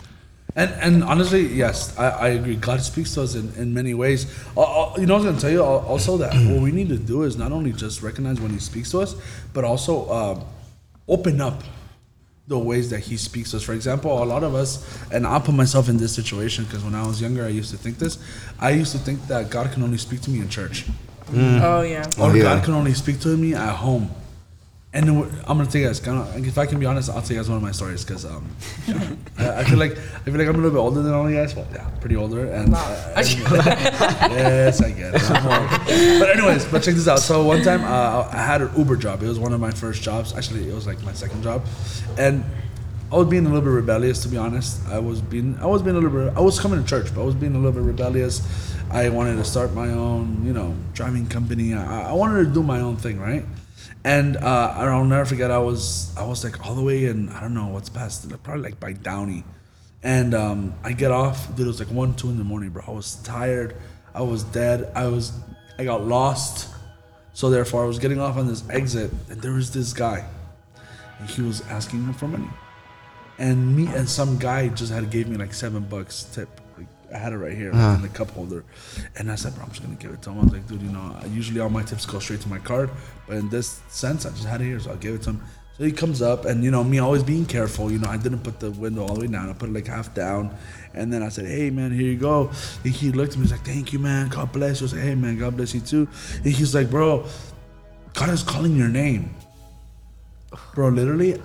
And 0.54 0.70
and 0.80 1.04
honestly, 1.04 1.46
yes, 1.46 1.96
I, 1.98 2.08
I 2.10 2.28
agree. 2.28 2.56
God 2.56 2.82
speaks 2.82 3.14
to 3.14 3.22
us 3.22 3.34
in, 3.34 3.52
in 3.56 3.72
many 3.72 3.94
ways. 3.94 4.26
Uh, 4.56 4.60
uh, 4.92 4.94
you 4.98 5.06
know, 5.06 5.14
I 5.14 5.16
was 5.16 5.24
going 5.24 5.36
to 5.36 5.40
tell 5.40 5.50
you 5.50 5.62
also 5.64 6.18
that 6.18 6.34
what 6.34 6.60
we 6.60 6.72
need 6.72 6.88
to 6.90 6.98
do 6.98 7.22
is 7.22 7.36
not 7.38 7.52
only 7.52 7.72
just 7.72 8.02
recognize 8.02 8.38
when 8.40 8.50
He 8.52 8.58
speaks 8.58 8.90
to 8.90 9.00
us, 9.00 9.14
but 9.54 9.64
also 9.64 10.06
uh, 10.06 10.40
open 11.08 11.40
up 11.40 11.62
the 12.48 12.58
ways 12.58 12.90
that 12.90 13.00
He 13.00 13.16
speaks 13.16 13.52
to 13.52 13.56
us. 13.56 13.62
For 13.62 13.72
example, 13.72 14.22
a 14.22 14.26
lot 14.26 14.42
of 14.44 14.54
us, 14.54 14.84
and 15.10 15.26
I'll 15.26 15.40
put 15.40 15.54
myself 15.54 15.88
in 15.88 15.96
this 15.96 16.14
situation 16.14 16.64
because 16.64 16.84
when 16.84 16.94
I 16.94 17.06
was 17.06 17.22
younger, 17.22 17.44
I 17.44 17.48
used 17.48 17.70
to 17.70 17.78
think 17.78 17.98
this. 17.98 18.18
I 18.60 18.70
used 18.72 18.92
to 18.92 18.98
think 18.98 19.26
that 19.28 19.48
God 19.48 19.72
can 19.72 19.82
only 19.82 19.96
speak 19.98 20.20
to 20.22 20.30
me 20.30 20.40
in 20.40 20.50
church, 20.50 20.84
oh 21.34 21.80
yeah 21.82 22.04
or 22.18 22.30
Oh, 22.30 22.34
yeah. 22.34 22.42
God 22.42 22.64
can 22.64 22.74
only 22.74 22.92
speak 22.92 23.20
to 23.20 23.36
me 23.38 23.54
at 23.54 23.74
home. 23.76 24.10
And 24.94 25.08
then 25.08 25.16
I'm 25.46 25.56
gonna 25.56 25.64
take 25.64 25.80
you 25.82 25.86
guys. 25.86 26.00
Kind 26.00 26.18
of, 26.18 26.46
if 26.46 26.58
I 26.58 26.66
can 26.66 26.78
be 26.78 26.84
honest, 26.84 27.08
I'll 27.08 27.22
tell 27.22 27.30
you 27.34 27.36
guys 27.38 27.48
one 27.48 27.56
of 27.56 27.62
my 27.62 27.72
stories 27.72 28.04
because 28.04 28.26
um, 28.26 28.46
yeah, 28.86 29.08
I, 29.38 29.60
I 29.60 29.64
feel 29.64 29.78
like 29.78 29.92
I 29.92 30.24
feel 30.24 30.34
like 30.36 30.46
I'm 30.48 30.54
a 30.54 30.58
little 30.58 30.70
bit 30.70 30.78
older 30.78 31.00
than 31.02 31.14
all 31.14 31.30
you 31.30 31.36
guys. 31.36 31.54
Well, 31.56 31.66
yeah, 31.72 31.88
pretty 32.00 32.16
older. 32.16 32.44
And, 32.52 32.74
uh, 32.74 33.12
and- 33.16 33.26
yes, 34.36 34.82
I 34.82 34.90
get 34.90 35.14
it. 35.14 36.18
But 36.20 36.36
anyways, 36.36 36.66
but 36.66 36.82
check 36.82 36.94
this 36.94 37.08
out. 37.08 37.20
So 37.20 37.42
one 37.42 37.62
time 37.62 37.82
uh, 37.84 38.28
I 38.30 38.36
had 38.44 38.60
an 38.60 38.70
Uber 38.76 38.96
job. 38.96 39.22
It 39.22 39.28
was 39.28 39.38
one 39.38 39.54
of 39.54 39.60
my 39.60 39.70
first 39.70 40.02
jobs. 40.02 40.34
Actually, 40.34 40.68
it 40.68 40.74
was 40.74 40.86
like 40.86 41.02
my 41.02 41.14
second 41.14 41.42
job, 41.42 41.64
and 42.18 42.44
I 43.10 43.16
was 43.16 43.28
being 43.28 43.46
a 43.46 43.48
little 43.48 43.62
bit 43.62 43.70
rebellious. 43.74 44.22
To 44.24 44.28
be 44.28 44.36
honest, 44.36 44.86
I 44.88 44.98
was 44.98 45.22
being 45.22 45.58
I 45.60 45.66
was 45.66 45.80
being 45.80 45.96
a 45.96 46.00
little 46.00 46.26
bit. 46.26 46.36
I 46.36 46.40
was 46.40 46.60
coming 46.60 46.82
to 46.82 46.86
church, 46.86 47.14
but 47.14 47.22
I 47.22 47.24
was 47.24 47.34
being 47.34 47.54
a 47.54 47.58
little 47.58 47.72
bit 47.72 47.82
rebellious. 47.86 48.42
I 48.90 49.08
wanted 49.08 49.36
to 49.36 49.44
start 49.44 49.72
my 49.72 49.88
own, 49.88 50.44
you 50.44 50.52
know, 50.52 50.74
driving 50.92 51.26
company. 51.28 51.72
I, 51.72 52.10
I 52.10 52.12
wanted 52.12 52.44
to 52.44 52.50
do 52.52 52.62
my 52.62 52.80
own 52.80 52.96
thing, 52.98 53.18
right? 53.18 53.44
And 54.04 54.36
uh, 54.36 54.74
I'll 54.76 55.04
never 55.04 55.24
forget. 55.24 55.50
I 55.50 55.58
was 55.58 56.12
I 56.16 56.24
was 56.24 56.42
like 56.42 56.66
all 56.66 56.74
the 56.74 56.82
way 56.82 57.06
in 57.06 57.28
I 57.28 57.40
don't 57.40 57.54
know 57.54 57.68
what's 57.68 57.88
past 57.88 58.28
probably 58.42 58.62
like 58.62 58.80
by 58.80 58.94
Downey, 58.94 59.44
and 60.02 60.34
um, 60.34 60.74
I 60.82 60.92
get 60.92 61.12
off. 61.12 61.48
Dude, 61.54 61.66
it 61.66 61.68
was 61.68 61.78
like 61.78 61.90
one 61.90 62.14
two 62.14 62.28
in 62.28 62.36
the 62.36 62.44
morning, 62.44 62.70
bro. 62.70 62.82
I 62.86 62.90
was 62.90 63.14
tired. 63.22 63.76
I 64.14 64.22
was 64.22 64.42
dead. 64.42 64.90
I 64.96 65.06
was 65.06 65.32
I 65.78 65.84
got 65.84 66.04
lost. 66.04 66.68
So 67.32 67.48
therefore, 67.48 67.84
I 67.84 67.86
was 67.86 67.98
getting 67.98 68.20
off 68.20 68.36
on 68.36 68.46
this 68.46 68.68
exit, 68.68 69.10
and 69.30 69.40
there 69.40 69.52
was 69.52 69.72
this 69.72 69.92
guy, 69.92 70.26
and 71.18 71.30
he 71.30 71.40
was 71.40 71.62
asking 71.62 72.06
me 72.06 72.12
for 72.12 72.26
money, 72.26 72.50
and 73.38 73.74
me 73.76 73.86
and 73.86 74.08
some 74.08 74.36
guy 74.36 74.68
just 74.68 74.92
had 74.92 75.10
gave 75.10 75.28
me 75.28 75.36
like 75.36 75.54
seven 75.54 75.84
bucks 75.84 76.24
tip. 76.24 76.61
I 77.14 77.18
had 77.18 77.32
it 77.32 77.38
right 77.38 77.56
here 77.56 77.72
like, 77.72 77.96
in 77.96 78.02
the 78.02 78.08
cup 78.08 78.30
holder, 78.30 78.64
and 79.16 79.30
I 79.30 79.34
said, 79.34 79.54
"Bro, 79.54 79.64
I'm 79.64 79.70
just 79.70 79.82
gonna 79.82 79.96
give 79.96 80.12
it 80.12 80.22
to 80.22 80.30
him." 80.30 80.40
I 80.40 80.44
was 80.44 80.52
like, 80.52 80.66
"Dude, 80.66 80.82
you 80.82 80.90
know, 80.90 81.16
usually 81.30 81.60
all 81.60 81.70
my 81.70 81.82
tips 81.82 82.06
go 82.06 82.18
straight 82.18 82.40
to 82.42 82.48
my 82.48 82.58
card, 82.58 82.90
but 83.26 83.36
in 83.36 83.48
this 83.48 83.80
sense, 83.88 84.26
I 84.26 84.30
just 84.30 84.44
had 84.44 84.60
it 84.60 84.64
here, 84.64 84.80
so 84.80 84.90
I'll 84.90 84.96
give 84.96 85.14
it 85.14 85.22
to 85.22 85.30
him." 85.30 85.42
So 85.78 85.84
he 85.84 85.92
comes 85.92 86.20
up, 86.20 86.44
and 86.44 86.62
you 86.62 86.70
know, 86.70 86.84
me 86.84 86.98
always 86.98 87.22
being 87.22 87.46
careful, 87.46 87.90
you 87.90 87.98
know, 87.98 88.08
I 88.08 88.16
didn't 88.16 88.40
put 88.40 88.60
the 88.60 88.70
window 88.70 89.02
all 89.02 89.14
the 89.14 89.20
way 89.22 89.26
down. 89.26 89.48
I 89.48 89.52
put 89.52 89.68
it 89.68 89.72
like 89.72 89.86
half 89.86 90.14
down, 90.14 90.54
and 90.94 91.12
then 91.12 91.22
I 91.22 91.28
said, 91.28 91.46
"Hey, 91.46 91.70
man, 91.70 91.92
here 91.92 92.10
you 92.10 92.18
go." 92.18 92.50
And 92.84 92.92
he 92.92 93.12
looked 93.12 93.32
at 93.32 93.38
me, 93.38 93.44
he's 93.44 93.52
like, 93.52 93.64
"Thank 93.64 93.92
you, 93.92 93.98
man. 93.98 94.28
God 94.28 94.52
bless 94.52 94.80
you." 94.80 94.84
I 94.84 94.86
was 94.86 94.94
like, 94.94 95.02
"Hey, 95.02 95.14
man, 95.14 95.38
God 95.38 95.56
bless 95.56 95.74
you 95.74 95.80
too." 95.80 96.08
And 96.44 96.52
he's 96.52 96.74
like, 96.74 96.90
"Bro, 96.90 97.26
God 98.14 98.30
is 98.30 98.42
calling 98.42 98.76
your 98.76 98.88
name." 98.88 99.34
bro 100.74 100.88
literally 100.88 101.40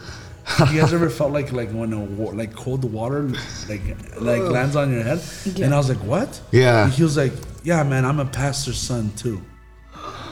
you 0.71 0.79
guys 0.81 0.93
ever 0.93 1.09
felt 1.09 1.31
like 1.31 1.51
like 1.51 1.69
when 1.71 1.91
a 1.93 1.99
wa- 1.99 2.31
like 2.31 2.53
cold 2.55 2.83
water 2.91 3.23
like 3.69 3.81
like 4.19 4.41
lands 4.41 4.75
on 4.75 4.91
your 4.93 5.03
head 5.03 5.21
and 5.61 5.73
i 5.73 5.77
was 5.77 5.89
like 5.89 6.01
what 6.03 6.39
Yeah. 6.51 6.85
and 6.85 6.93
he 6.93 7.03
was 7.03 7.17
like 7.17 7.33
yeah 7.63 7.83
man 7.83 8.05
i'm 8.05 8.19
a 8.19 8.25
pastor's 8.25 8.77
son 8.77 9.11
too 9.15 9.43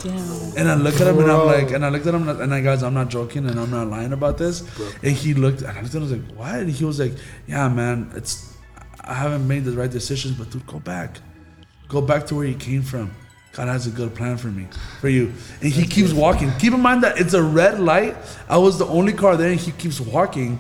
Damn. 0.02 0.58
and 0.58 0.70
I 0.70 0.76
looked 0.76 1.02
at 1.02 1.08
him 1.08 1.18
and 1.18 1.32
I'm 1.32 1.48
like, 1.48 1.72
and 1.72 1.84
I 1.84 1.90
looked 1.90 2.06
at 2.06 2.14
him 2.14 2.30
and 2.30 2.54
I 2.54 2.62
guys, 2.62 2.84
I'm 2.84 2.94
not 2.94 3.10
joking 3.10 3.48
and 3.50 3.60
I'm 3.60 3.72
not 3.72 3.88
lying 3.88 4.14
about 4.14 4.38
this. 4.38 4.62
And 5.02 5.14
he 5.14 5.34
looked, 5.34 5.62
and 5.64 5.72
I 5.76 5.82
looked 5.82 5.96
at 5.96 6.02
him, 6.02 6.02
I 6.02 6.04
was 6.04 6.12
like, 6.12 6.32
what? 6.38 6.56
And 6.60 6.70
he 6.70 6.86
was 6.86 7.00
like, 7.00 7.14
yeah, 7.48 7.68
man, 7.70 8.12
it's, 8.14 8.56
I 9.02 9.16
haven't 9.16 9.48
made 9.48 9.64
the 9.66 9.72
right 9.72 9.90
decisions, 9.90 10.36
but 10.38 10.52
dude, 10.52 10.68
go 10.68 10.78
back, 10.80 11.18
go 11.88 12.02
back 12.02 12.28
to 12.28 12.36
where 12.36 12.46
you 12.46 12.54
came 12.54 12.84
from. 12.84 13.16
God 13.56 13.70
has 13.70 13.88
a 13.88 13.90
good 13.90 14.14
plan 14.14 14.36
for 14.36 14.48
me, 14.48 14.68
for 15.00 15.08
you. 15.08 15.32
And 15.62 15.72
he 15.72 15.88
keeps 15.88 16.12
walking. 16.12 16.52
Keep 16.60 16.74
in 16.74 16.82
mind 16.82 17.04
that 17.04 17.18
it's 17.18 17.34
a 17.34 17.42
red 17.42 17.80
light. 17.80 18.18
I 18.50 18.58
was 18.58 18.78
the 18.78 18.86
only 18.86 19.14
car 19.14 19.38
there, 19.38 19.50
and 19.50 19.60
he 19.60 19.72
keeps 19.72 20.02
walking. 20.02 20.60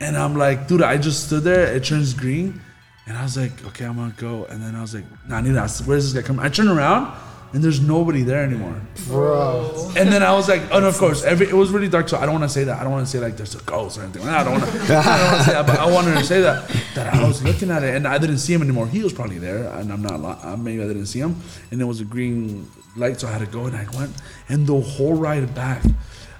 And 0.00 0.16
I'm 0.16 0.34
like, 0.34 0.66
dude, 0.66 0.80
I 0.80 0.96
just 0.96 1.26
stood 1.26 1.42
there. 1.42 1.66
It 1.66 1.84
turns 1.84 2.14
green, 2.14 2.58
and 3.06 3.18
I 3.18 3.22
was 3.24 3.36
like, 3.36 3.62
okay, 3.66 3.84
I'm 3.84 3.96
gonna 3.96 4.14
go. 4.16 4.46
And 4.46 4.62
then 4.62 4.74
I 4.74 4.80
was 4.80 4.94
like, 4.94 5.04
nah, 5.28 5.36
I 5.36 5.40
need 5.42 5.52
to 5.52 5.60
ask, 5.60 5.84
where's 5.84 6.10
this 6.10 6.22
guy 6.22 6.26
coming? 6.26 6.42
I 6.42 6.48
turn 6.48 6.68
around, 6.68 7.14
and 7.52 7.62
there's 7.64 7.80
nobody 7.80 8.22
there 8.22 8.42
anymore. 8.44 8.80
Bro. 9.06 9.92
And 9.96 10.12
then 10.12 10.22
I 10.22 10.32
was 10.34 10.48
like, 10.48 10.62
oh, 10.70 10.76
and 10.76 10.86
of 10.86 10.96
course, 10.98 11.24
every 11.24 11.48
it 11.48 11.52
was 11.54 11.70
really 11.70 11.88
dark. 11.88 12.08
So 12.08 12.16
I 12.16 12.24
don't 12.26 12.32
want 12.38 12.44
to 12.44 12.48
say 12.48 12.64
that. 12.64 12.78
I 12.78 12.82
don't 12.84 12.92
want 12.92 13.04
to 13.06 13.10
say 13.10 13.18
like 13.18 13.36
there's 13.36 13.54
a 13.54 13.62
ghost 13.64 13.98
or 13.98 14.02
anything. 14.02 14.22
I 14.28 14.44
don't 14.44 14.60
want 14.60 14.64
to. 14.64 14.70
I 14.96 15.18
don't 15.18 15.32
want 15.32 15.38
to 15.38 15.44
say 15.44 15.52
that. 15.54 15.66
But 15.66 15.78
I 15.78 15.90
wanted 15.90 16.14
to 16.18 16.24
say 16.24 16.40
that 16.42 16.68
that 16.94 17.14
I 17.14 17.26
was 17.26 17.42
looking 17.42 17.70
at 17.70 17.82
it 17.82 17.94
and 17.94 18.06
I 18.06 18.18
didn't 18.18 18.38
see 18.38 18.52
him 18.54 18.62
anymore. 18.62 18.86
He 18.86 19.02
was 19.02 19.12
probably 19.12 19.38
there, 19.38 19.68
and 19.78 19.92
I'm 19.92 20.02
not. 20.02 20.20
li- 20.20 20.38
uh, 20.42 20.56
Maybe 20.56 20.82
I 20.82 20.86
didn't 20.86 21.06
see 21.06 21.18
him. 21.20 21.36
And 21.70 21.80
there 21.80 21.86
was 21.86 22.00
a 22.00 22.04
green 22.04 22.70
light, 22.96 23.18
so 23.20 23.28
I 23.28 23.32
had 23.32 23.40
to 23.40 23.46
go. 23.46 23.66
And 23.66 23.76
I 23.76 23.86
went, 23.96 24.12
and 24.48 24.66
the 24.66 24.80
whole 24.80 25.14
ride 25.14 25.52
back, 25.54 25.82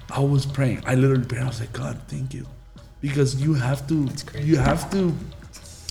I 0.09 0.19
was 0.21 0.45
praying. 0.45 0.83
I 0.85 0.95
literally 0.95 1.25
prayed. 1.25 1.41
I 1.43 1.47
was 1.47 1.59
like, 1.59 1.73
God, 1.73 1.99
thank 2.07 2.33
you, 2.33 2.45
because 3.01 3.35
you 3.41 3.53
have 3.55 3.85
to. 3.87 4.07
You 4.39 4.57
have 4.57 4.89
to. 4.91 5.13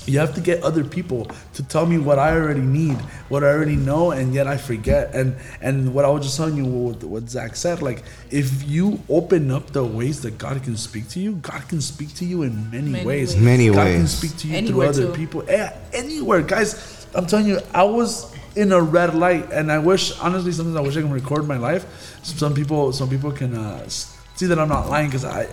You 0.07 0.19
have 0.19 0.35
to 0.35 0.41
get 0.41 0.63
other 0.65 0.83
people 0.83 1.31
to 1.55 1.63
tell 1.63 1.85
me 1.87 1.99
what 1.99 2.19
I 2.19 2.33
already 2.33 2.61
need, 2.63 2.97
what 3.29 3.45
I 3.45 3.49
already 3.49 3.77
know, 3.77 4.11
and 4.13 4.35
yet 4.35 4.47
I 4.47 4.57
forget. 4.57 5.15
And 5.15 5.37
and 5.61 5.95
what 5.95 6.05
I 6.05 6.09
was 6.09 6.25
just 6.25 6.37
telling 6.37 6.57
you, 6.57 6.65
what, 6.65 7.05
what 7.05 7.29
Zach 7.29 7.55
said, 7.55 7.83
like 7.83 8.03
if 8.31 8.67
you 8.69 8.99
open 9.09 9.51
up 9.51 9.71
the 9.73 9.85
ways 9.85 10.23
that 10.23 10.39
God 10.39 10.63
can 10.65 10.77
speak 10.77 11.09
to 11.11 11.21
you, 11.21 11.33
God 11.37 11.69
can 11.69 11.81
speak 11.81 12.15
to 12.15 12.25
you 12.25 12.43
in 12.43 12.71
many, 12.71 12.91
Many 12.91 13.07
ways. 13.07 13.35
ways. 13.35 13.43
Many 13.45 13.67
God 13.69 13.87
can 13.87 14.01
ways. 14.01 14.11
speak 14.11 14.37
to 14.39 14.49
you 14.49 14.57
Anywhere 14.57 14.93
through 14.93 15.05
other 15.05 15.13
too. 15.13 15.19
people. 15.19 15.45
Yeah, 15.47 15.77
anywhere, 15.93 16.43
guys. 16.43 17.07
I'm 17.15 17.27
telling 17.27 17.47
you, 17.47 17.59
I 17.75 17.83
was 17.85 18.33
in 18.57 18.73
a 18.73 18.81
red 18.81 19.15
light, 19.15 19.53
and 19.53 19.71
I 19.71 19.79
wish, 19.79 20.19
honestly, 20.21 20.53
sometimes 20.53 20.77
I 20.77 20.81
wish 20.81 20.97
I 20.97 21.03
can 21.03 21.11
record 21.13 21.47
my 21.47 21.57
life. 21.59 21.85
Some 22.25 22.55
people, 22.55 22.93
some 22.93 23.09
people 23.11 23.33
can 23.33 23.55
uh, 23.55 23.83
s- 23.85 24.17
see 24.41 24.47
that 24.47 24.59
I'm 24.59 24.71
not 24.71 24.89
lying 24.89 25.09
because 25.09 25.27
I, 25.27 25.47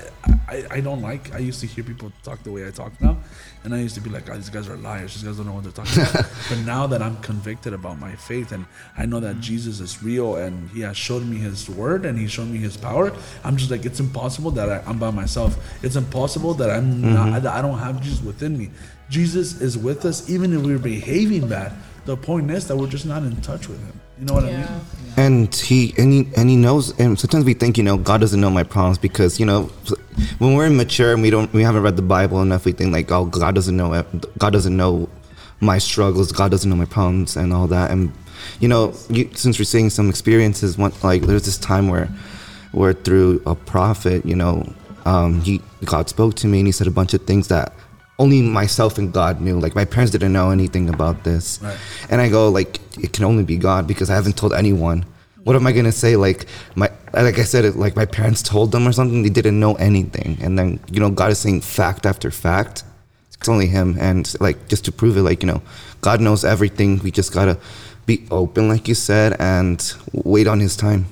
I, 0.48 0.64
I 0.72 0.80
don't 0.80 1.02
like. 1.02 1.36
I 1.36 1.40
used 1.40 1.60
to 1.60 1.68
hear 1.68 1.84
people 1.84 2.10
talk 2.24 2.42
the 2.44 2.54
way 2.54 2.66
I 2.66 2.72
talk 2.72 2.94
now, 3.02 3.18
and 3.66 3.76
I 3.76 3.80
used 3.80 3.96
to 3.96 4.02
be 4.02 4.10
like, 4.10 4.30
oh, 4.30 4.36
these 4.36 4.50
guys 4.50 4.70
are 4.70 4.78
liars. 4.78 5.14
These 5.14 5.24
guys 5.24 5.36
don't 5.36 5.46
know 5.46 5.52
what 5.52 5.64
they're 5.64 5.74
talking 5.74 6.04
about. 6.04 6.26
but 6.50 6.60
now 6.60 6.88
that 6.88 7.02
I'm 7.02 7.18
convicted 7.18 7.74
about 7.74 8.00
my 8.00 8.16
faith, 8.16 8.54
and 8.54 8.66
I 8.98 9.06
know 9.06 9.20
that 9.20 9.36
mm. 9.36 9.42
Jesus 9.42 9.82
is 9.82 10.02
real, 10.02 10.38
and 10.38 10.70
He 10.70 10.82
has 10.82 10.96
showed 10.96 11.26
me 11.26 11.36
His 11.36 11.70
word, 11.70 12.06
and 12.06 12.18
He 12.18 12.28
showed 12.28 12.48
me 12.48 12.60
His 12.60 12.78
power, 12.78 13.12
I'm 13.44 13.58
just 13.58 13.70
like, 13.70 13.86
it's 13.86 14.00
impossible 14.00 14.52
that 14.52 14.70
I, 14.70 14.82
I'm 14.90 14.98
by 14.98 15.12
myself. 15.12 15.58
It's 15.84 15.98
impossible 15.98 16.54
that 16.54 16.70
I'm 16.70 16.94
mm-hmm. 16.94 17.14
not. 17.14 17.44
that 17.44 17.54
I 17.54 17.62
don't 17.62 17.80
have 17.80 18.02
Jesus 18.02 18.24
within 18.24 18.58
me. 18.58 18.72
Jesus 19.10 19.60
is 19.60 19.78
with 19.78 20.06
us, 20.06 20.30
even 20.30 20.54
if 20.54 20.62
we're 20.62 20.80
behaving 20.80 21.50
bad. 21.50 21.74
The 22.06 22.16
point 22.16 22.50
is 22.52 22.70
that 22.70 22.78
we're 22.78 22.88
just 22.88 23.06
not 23.06 23.24
in 23.24 23.36
touch 23.42 23.68
with 23.68 23.86
Him. 23.86 24.00
You 24.20 24.26
know 24.26 24.34
what 24.34 24.46
I 24.46 24.50
Yeah. 24.50 24.58
mean? 24.60 24.82
and 25.20 25.56
he 25.56 25.96
and 25.98 26.14
he 26.14 26.28
and 26.38 26.48
he 26.48 26.56
knows 26.56 26.94
and 27.00 27.18
sometimes 27.20 27.44
we 27.44 27.56
think 27.56 27.76
you 27.76 27.84
know 27.84 27.98
god 27.98 28.22
doesn't 28.22 28.40
know 28.40 28.52
my 28.52 28.62
problems 28.62 29.00
because 29.00 29.40
you 29.40 29.48
know 29.48 29.64
when 30.38 30.54
we're 30.54 30.68
immature 30.68 31.12
and 31.14 31.24
we 31.24 31.32
don't 31.32 31.52
we 31.54 31.64
haven't 31.64 31.82
read 31.82 31.96
the 31.96 32.04
bible 32.04 32.40
enough 32.40 32.66
we 32.66 32.72
think 32.72 32.94
like 32.94 33.12
oh 33.12 33.26
god 33.26 33.56
doesn't 33.56 33.76
know 33.76 34.06
god 34.38 34.54
doesn't 34.54 34.78
know 34.78 35.10
my 35.60 35.80
struggles 35.80 36.32
god 36.32 36.52
doesn't 36.52 36.70
know 36.70 36.76
my 36.76 36.86
problems 36.86 37.36
and 37.36 37.52
all 37.52 37.66
that 37.66 37.90
and 37.90 38.12
you 38.60 38.68
know 38.68 38.94
you, 39.10 39.28
since 39.34 39.58
we're 39.58 39.66
seeing 39.66 39.90
some 39.90 40.08
experiences 40.08 40.78
one 40.78 40.94
like 41.02 41.24
there's 41.24 41.46
this 41.46 41.58
time 41.58 41.88
where 41.88 42.08
where 42.74 42.94
through 42.94 43.42
a 43.48 43.56
prophet 43.56 44.24
you 44.24 44.36
know 44.36 44.72
um 45.06 45.42
he 45.42 45.60
god 45.86 46.08
spoke 46.10 46.36
to 46.36 46.46
me 46.46 46.60
and 46.60 46.68
he 46.68 46.72
said 46.72 46.86
a 46.86 46.92
bunch 46.92 47.16
of 47.16 47.22
things 47.24 47.48
that 47.48 47.74
only 48.20 48.42
myself 48.42 48.98
and 48.98 49.14
God 49.14 49.42
knew. 49.42 49.60
Like 49.60 49.76
my 49.76 49.86
parents 49.86 50.12
didn't 50.12 50.34
know 50.34 50.50
anything 50.52 50.90
about 50.90 51.24
this. 51.24 51.62
Right. 51.62 51.78
And 52.10 52.22
I 52.22 52.30
go 52.30 52.50
like, 52.50 52.80
it 52.98 53.14
can 53.14 53.24
only 53.26 53.44
be 53.44 53.58
God 53.58 53.88
because 53.88 54.10
I 54.10 54.16
haven't 54.16 54.38
told 54.38 54.54
anyone. 54.54 55.06
What 55.44 55.56
am 55.56 55.66
I 55.66 55.72
gonna 55.72 55.92
say? 55.92 56.16
Like 56.16 56.46
my, 56.76 56.92
like 57.14 57.40
I 57.40 57.44
said, 57.44 57.64
it 57.64 57.76
like 57.76 57.96
my 57.96 58.06
parents 58.06 58.42
told 58.42 58.72
them 58.72 58.88
or 58.88 58.92
something. 58.92 59.24
They 59.24 59.30
didn't 59.30 59.60
know 59.60 59.76
anything. 59.76 60.38
And 60.42 60.58
then 60.60 60.80
you 60.92 61.00
know, 61.00 61.10
God 61.10 61.32
is 61.32 61.40
saying 61.40 61.62
fact 61.62 62.06
after 62.06 62.32
fact. 62.32 62.84
It's 63.34 63.48
only 63.48 63.68
Him. 63.68 63.98
And 64.00 64.36
like 64.42 64.68
just 64.68 64.84
to 64.86 64.92
prove 64.92 65.16
it, 65.16 65.22
like 65.22 65.42
you 65.42 65.48
know, 65.48 65.62
God 66.02 66.20
knows 66.20 66.44
everything. 66.44 67.00
We 67.00 67.12
just 67.12 67.34
gotta 67.34 67.58
be 68.06 68.26
open, 68.30 68.68
like 68.68 68.88
you 68.88 68.96
said, 68.96 69.36
and 69.40 69.82
wait 70.12 70.48
on 70.48 70.60
His 70.60 70.76
time. 70.76 71.06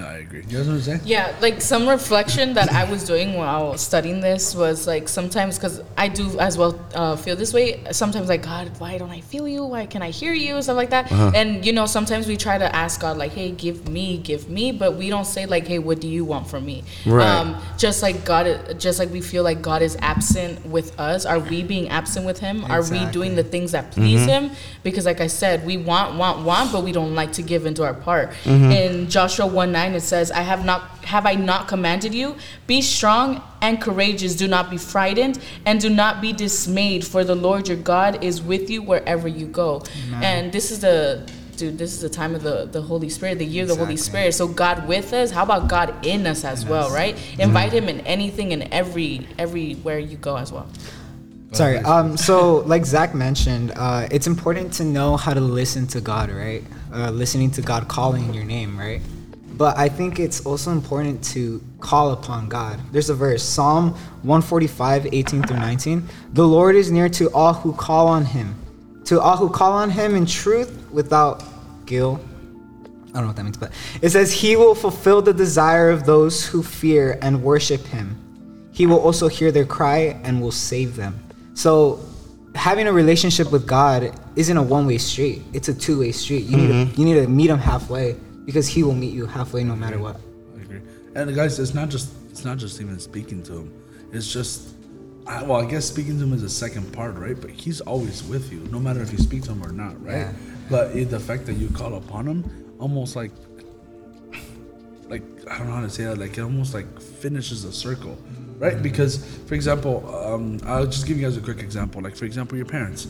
Yeah, 0.00 0.08
I 0.08 0.14
agree. 0.18 0.40
You 0.48 0.56
guys 0.56 0.66
know 0.66 0.72
what 0.72 0.78
I'm 0.78 0.80
saying? 0.80 1.00
Yeah, 1.04 1.34
like 1.40 1.60
some 1.60 1.86
reflection 1.88 2.54
that 2.54 2.72
I 2.72 2.90
was 2.90 3.04
doing 3.04 3.34
while 3.34 3.76
studying 3.76 4.20
this 4.20 4.54
was 4.54 4.86
like 4.86 5.08
sometimes 5.08 5.58
because 5.58 5.82
I 5.98 6.08
do 6.08 6.38
as 6.38 6.56
well 6.56 6.80
uh, 6.94 7.16
feel 7.16 7.36
this 7.36 7.52
way. 7.52 7.82
Sometimes 7.92 8.28
like 8.28 8.42
God, 8.42 8.70
why 8.78 8.96
don't 8.96 9.10
I 9.10 9.20
feel 9.20 9.46
you? 9.46 9.64
Why 9.64 9.84
can 9.84 10.00
I 10.00 10.10
hear 10.10 10.32
you? 10.32 10.60
Stuff 10.62 10.76
like 10.76 10.90
that. 10.90 11.12
Uh-huh. 11.12 11.32
And 11.34 11.66
you 11.66 11.72
know, 11.72 11.84
sometimes 11.84 12.26
we 12.26 12.36
try 12.38 12.56
to 12.56 12.74
ask 12.74 13.00
God 13.00 13.18
like, 13.18 13.32
Hey, 13.32 13.50
give 13.50 13.88
me, 13.88 14.16
give 14.18 14.48
me, 14.48 14.72
but 14.72 14.96
we 14.96 15.10
don't 15.10 15.26
say 15.26 15.44
like, 15.44 15.66
Hey, 15.66 15.78
what 15.78 16.00
do 16.00 16.08
you 16.08 16.24
want 16.24 16.48
from 16.48 16.64
me? 16.64 16.84
Right. 17.04 17.26
Um, 17.26 17.60
just 17.76 18.02
like 18.02 18.24
God, 18.24 18.80
just 18.80 18.98
like 18.98 19.10
we 19.10 19.20
feel 19.20 19.42
like 19.42 19.60
God 19.60 19.82
is 19.82 19.96
absent 20.00 20.64
with 20.64 20.98
us. 20.98 21.26
Are 21.26 21.38
we 21.38 21.62
being 21.62 21.90
absent 21.90 22.24
with 22.24 22.38
Him? 22.38 22.64
Are 22.64 22.82
we 22.90 23.04
doing 23.06 23.34
the 23.34 23.44
things 23.44 23.72
that 23.72 23.90
please 23.90 24.20
mm-hmm. 24.20 24.46
Him? 24.46 24.50
Because 24.82 25.04
like 25.04 25.20
I 25.20 25.26
said, 25.26 25.66
we 25.66 25.76
want, 25.76 26.16
want, 26.16 26.46
want, 26.46 26.72
but 26.72 26.84
we 26.84 26.92
don't 26.92 27.14
like 27.14 27.32
to 27.32 27.42
give 27.42 27.66
into 27.66 27.84
our 27.84 27.92
part. 27.94 28.30
Mm-hmm. 28.44 28.70
In 28.70 29.10
Joshua 29.10 29.46
one 29.46 29.72
nine, 29.72 29.89
it 29.94 30.02
says, 30.02 30.30
"I 30.30 30.42
have 30.42 30.64
not, 30.64 30.82
have 31.04 31.26
I 31.26 31.34
not 31.34 31.68
commanded 31.68 32.14
you? 32.14 32.36
Be 32.66 32.82
strong 32.82 33.42
and 33.60 33.80
courageous. 33.80 34.34
Do 34.34 34.48
not 34.48 34.70
be 34.70 34.78
frightened, 34.78 35.38
and 35.66 35.80
do 35.80 35.90
not 35.90 36.20
be 36.20 36.32
dismayed. 36.32 37.06
For 37.06 37.24
the 37.24 37.34
Lord 37.34 37.68
your 37.68 37.76
God 37.76 38.22
is 38.24 38.42
with 38.42 38.70
you 38.70 38.82
wherever 38.82 39.28
you 39.28 39.46
go." 39.46 39.82
And 40.22 40.52
this 40.52 40.70
is 40.70 40.80
the 40.80 41.28
dude, 41.56 41.78
this 41.78 41.92
is 41.92 42.00
the 42.00 42.08
time 42.08 42.34
of 42.34 42.42
the, 42.42 42.64
the 42.64 42.80
Holy 42.80 43.10
Spirit, 43.10 43.38
the 43.38 43.44
year 43.44 43.64
of 43.64 43.68
the 43.68 43.76
Holy 43.76 43.96
Spirit. 43.96 44.32
So 44.34 44.48
God 44.48 44.88
with 44.88 45.12
us, 45.12 45.30
how 45.30 45.42
about 45.42 45.68
God 45.68 46.06
in 46.06 46.26
us 46.26 46.44
as 46.44 46.64
well, 46.64 46.90
right? 46.90 47.16
Invite 47.38 47.72
him 47.72 47.88
in 47.88 48.00
anything 48.00 48.52
and 48.52 48.62
every 48.72 49.26
everywhere 49.38 49.98
you 49.98 50.16
go 50.16 50.36
as 50.36 50.50
well. 50.52 50.68
Sorry. 51.52 51.78
Um. 51.78 52.16
So, 52.16 52.58
like 52.58 52.86
Zach 52.86 53.12
mentioned, 53.12 53.72
uh, 53.74 54.06
it's 54.10 54.28
important 54.28 54.72
to 54.74 54.84
know 54.84 55.16
how 55.16 55.34
to 55.34 55.40
listen 55.40 55.86
to 55.88 56.00
God, 56.00 56.30
right? 56.30 56.62
Uh, 56.94 57.10
listening 57.10 57.50
to 57.52 57.62
God 57.62 57.88
calling 57.88 58.32
your 58.32 58.44
name, 58.44 58.78
right? 58.78 59.02
But 59.60 59.76
I 59.76 59.90
think 59.90 60.18
it's 60.18 60.46
also 60.46 60.72
important 60.72 61.22
to 61.34 61.62
call 61.80 62.12
upon 62.12 62.48
God. 62.48 62.80
There's 62.92 63.10
a 63.10 63.14
verse, 63.14 63.42
Psalm 63.42 63.90
145, 64.22 65.08
18 65.12 65.42
through 65.42 65.58
19. 65.58 66.08
The 66.32 66.48
Lord 66.48 66.76
is 66.76 66.90
near 66.90 67.10
to 67.10 67.30
all 67.34 67.52
who 67.52 67.74
call 67.74 68.08
on 68.08 68.24
him, 68.24 68.54
to 69.04 69.20
all 69.20 69.36
who 69.36 69.50
call 69.50 69.72
on 69.72 69.90
him 69.90 70.14
in 70.14 70.24
truth 70.24 70.90
without 70.90 71.44
guilt. 71.84 72.22
I 72.22 73.12
don't 73.12 73.20
know 73.20 73.26
what 73.26 73.36
that 73.36 73.42
means, 73.42 73.58
but 73.58 73.72
it 74.00 74.08
says, 74.08 74.32
He 74.32 74.56
will 74.56 74.74
fulfill 74.74 75.20
the 75.20 75.34
desire 75.34 75.90
of 75.90 76.06
those 76.06 76.46
who 76.46 76.62
fear 76.62 77.18
and 77.20 77.42
worship 77.42 77.84
him. 77.84 78.16
He 78.72 78.86
will 78.86 79.00
also 79.00 79.28
hear 79.28 79.52
their 79.52 79.66
cry 79.66 80.18
and 80.24 80.40
will 80.40 80.52
save 80.52 80.96
them. 80.96 81.22
So, 81.52 82.00
having 82.54 82.86
a 82.86 82.92
relationship 82.94 83.52
with 83.52 83.66
God 83.66 84.18
isn't 84.36 84.56
a 84.56 84.62
one 84.62 84.86
way 84.86 84.96
street, 84.96 85.42
it's 85.52 85.68
a 85.68 85.74
two 85.74 85.98
way 85.98 86.12
street. 86.12 86.44
You, 86.44 86.56
need 86.56 86.68
to, 86.68 86.72
mm-hmm. 86.72 86.98
you 86.98 87.04
need 87.04 87.20
to 87.20 87.28
meet 87.28 87.50
him 87.50 87.58
halfway 87.58 88.16
because 88.44 88.68
he 88.68 88.82
will 88.82 88.94
meet 88.94 89.12
you 89.12 89.26
halfway 89.26 89.64
no 89.64 89.76
matter 89.76 89.98
what. 89.98 90.20
I 90.56 90.62
agree. 90.62 90.80
And 91.14 91.34
guys, 91.34 91.58
it's 91.58 91.74
not 91.74 91.88
just 91.88 92.12
it's 92.30 92.44
not 92.44 92.58
just 92.58 92.80
even 92.80 92.98
speaking 92.98 93.42
to 93.44 93.52
him. 93.58 93.72
It's 94.12 94.32
just 94.32 94.74
I, 95.26 95.42
well, 95.42 95.60
I 95.60 95.70
guess 95.70 95.84
speaking 95.84 96.18
to 96.18 96.24
him 96.24 96.32
is 96.32 96.42
the 96.42 96.48
second 96.48 96.92
part, 96.92 97.16
right? 97.16 97.40
But 97.40 97.50
he's 97.50 97.80
always 97.80 98.22
with 98.24 98.52
you, 98.52 98.60
no 98.70 98.78
matter 98.80 99.02
if 99.02 99.12
you 99.12 99.18
speak 99.18 99.42
to 99.44 99.52
him 99.52 99.62
or 99.64 99.72
not, 99.72 100.02
right? 100.04 100.18
Yeah. 100.18 100.32
But 100.68 100.96
it, 100.96 101.10
the 101.10 101.20
fact 101.20 101.46
that 101.46 101.54
you 101.54 101.68
call 101.68 101.94
upon 101.94 102.26
him, 102.26 102.76
almost 102.78 103.16
like 103.16 103.32
like 105.08 105.22
I 105.50 105.58
don't 105.58 105.66
know 105.66 105.74
how 105.74 105.82
to 105.82 105.90
say 105.90 106.04
that. 106.04 106.18
Like 106.18 106.38
it 106.38 106.42
almost 106.42 106.72
like 106.72 107.00
finishes 107.00 107.64
the 107.64 107.72
circle, 107.72 108.16
right? 108.58 108.80
Because 108.80 109.24
for 109.46 109.54
example, 109.54 110.08
um, 110.24 110.60
I'll 110.64 110.86
just 110.86 111.06
give 111.06 111.18
you 111.18 111.24
guys 111.24 111.36
a 111.36 111.40
quick 111.40 111.58
example. 111.58 112.00
Like 112.00 112.16
for 112.16 112.24
example, 112.24 112.56
your 112.56 112.66
parents. 112.66 113.08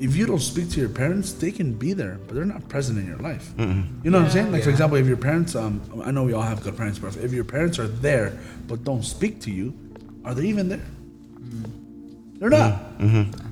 If 0.00 0.16
you 0.16 0.24
don't 0.26 0.40
speak 0.40 0.70
to 0.70 0.80
your 0.80 0.88
parents, 0.88 1.32
they 1.32 1.52
can 1.52 1.74
be 1.74 1.92
there, 1.92 2.18
but 2.26 2.34
they're 2.34 2.46
not 2.46 2.66
present 2.70 2.98
in 2.98 3.06
your 3.06 3.18
life. 3.18 3.52
You 3.58 4.10
know 4.10 4.18
what 4.18 4.24
I'm 4.26 4.30
saying? 4.32 4.50
Like 4.50 4.62
for 4.62 4.70
example, 4.70 4.96
if 4.96 5.06
your 5.06 5.18
parents, 5.18 5.54
um, 5.54 5.82
I 6.02 6.10
know 6.10 6.24
we 6.24 6.32
all 6.32 6.40
have 6.42 6.62
good 6.62 6.76
parents, 6.76 6.98
but 6.98 7.16
if 7.18 7.32
your 7.32 7.44
parents 7.44 7.78
are 7.78 7.86
there 7.86 8.32
but 8.66 8.82
don't 8.82 9.04
speak 9.04 9.40
to 9.42 9.50
you, 9.50 9.74
are 10.24 10.34
they 10.34 10.46
even 10.46 10.68
there? 10.70 10.80
They're 12.38 12.48
not. 12.48 12.80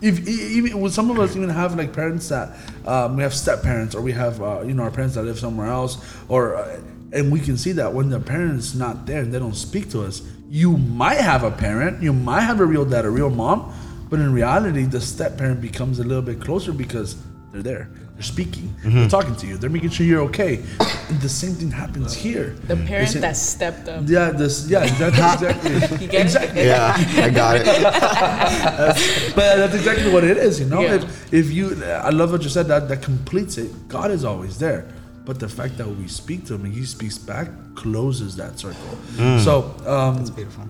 If 0.01 0.27
e- 0.27 0.57
even 0.57 0.81
well, 0.81 0.91
some 0.91 1.11
of 1.11 1.19
us 1.19 1.37
even 1.37 1.51
have 1.51 1.77
like 1.77 1.93
parents 1.93 2.29
that 2.31 2.57
um, 2.87 3.17
we 3.19 3.23
have 3.23 3.35
step 3.35 3.63
parents 3.63 3.95
or 3.95 4.01
we 4.01 4.13
have 4.13 4.41
uh, 4.41 4.63
you 4.63 4.73
know 4.73 4.85
our 4.85 4.91
parents 4.91 5.15
that 5.17 5.25
live 5.25 5.39
somewhere 5.39 5.67
else 5.69 5.99
or 6.29 6.57
uh, 6.57 6.81
and 7.13 7.31
we 7.31 7.41
can 7.41 7.59
see 7.59 7.73
that 7.73 7.93
when 7.93 8.09
the 8.09 8.21
parents 8.21 8.75
not 8.75 9.05
there 9.05 9.21
and 9.21 9.33
they 9.33 9.39
don't 9.39 9.57
speak 9.57 9.91
to 9.91 10.03
us, 10.05 10.23
you 10.49 10.77
might 10.79 11.19
have 11.21 11.45
a 11.45 11.51
parent, 11.51 12.03
you 12.03 12.13
might 12.15 12.43
have 12.43 12.61
a 12.61 12.65
real 12.67 12.85
dad, 12.87 13.05
a 13.05 13.11
real 13.11 13.29
mom, 13.31 13.73
but 14.11 14.21
in 14.21 14.33
reality, 14.33 14.85
the 14.85 15.01
step 15.01 15.37
parent 15.39 15.61
becomes 15.61 15.99
a 15.99 16.05
little 16.05 16.23
bit 16.23 16.41
closer 16.41 16.73
because 16.73 17.17
they're 17.53 17.63
there, 17.63 17.89
they're 18.15 18.23
speaking, 18.23 18.75
they're 18.85 19.09
talking 19.09 19.35
to 19.37 19.47
you, 19.47 19.57
they're 19.57 19.71
making 19.71 19.91
sure 19.91 20.05
you're 20.05 20.23
okay. 20.23 20.63
And 21.09 21.19
the 21.23 21.29
same 21.29 21.53
thing 21.55 21.71
happens 21.71 22.15
here. 22.15 22.55
The 22.67 22.77
parent 22.77 23.09
It's- 23.09 23.21
that 23.23 23.37
stepped 23.37 23.89
up. 23.89 24.03
yeah, 24.07 24.31
this 24.31 24.69
yeah, 24.69 24.85
that's 24.87 25.43
exactly 25.43 25.73
You 26.05 26.11
get 26.13 26.23
exactly. 26.27 26.61
it? 26.61 26.67
Yeah, 26.67 26.95
I 27.27 27.31
got 27.31 27.57
it. 27.61 27.67
But 29.35 29.57
that's 29.57 29.75
exactly 29.75 30.11
what 30.13 30.25
it 30.25 30.37
is, 30.37 30.61
you 30.61 30.67
know. 30.67 30.81
Yeah. 30.83 30.97
If 30.97 31.33
if 31.33 31.51
you, 31.53 31.83
I 31.85 32.11
love 32.11 32.33
what 32.33 32.43
you 32.43 32.49
said. 32.51 32.67
That 32.69 32.89
that 32.89 33.03
completes 33.03 33.57
it. 33.59 33.71
God 33.89 34.11
is 34.11 34.25
always 34.25 34.59
there, 34.59 34.87
but 35.25 35.39
the 35.39 35.49
fact 35.49 35.77
that 35.79 35.89
we 35.89 36.09
speak 36.09 36.45
to 36.47 36.55
Him 36.55 36.65
and 36.67 36.75
He 36.75 36.85
speaks 36.85 37.17
back 37.19 37.49
closes 37.75 38.35
that 38.37 38.59
circle. 38.59 38.99
So, 39.47 39.75
um, 39.87 40.19
It's 40.21 40.31
beautiful. 40.31 40.65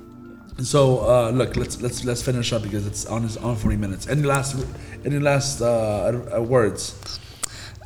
So 0.63 1.01
uh, 1.01 1.31
look, 1.31 1.57
let's 1.57 1.81
let's 1.81 2.05
let's 2.05 2.23
finish 2.23 2.53
up 2.53 2.63
because 2.63 2.87
it's 2.87 3.07
on 3.07 3.25
it's 3.25 3.37
on 3.37 3.57
forty 3.57 3.77
minutes. 3.77 4.09
Any 4.09 4.23
last 4.23 4.65
any 5.05 5.19
last 5.19 5.61
uh, 5.61 6.21
uh, 6.37 6.43
words? 6.43 7.21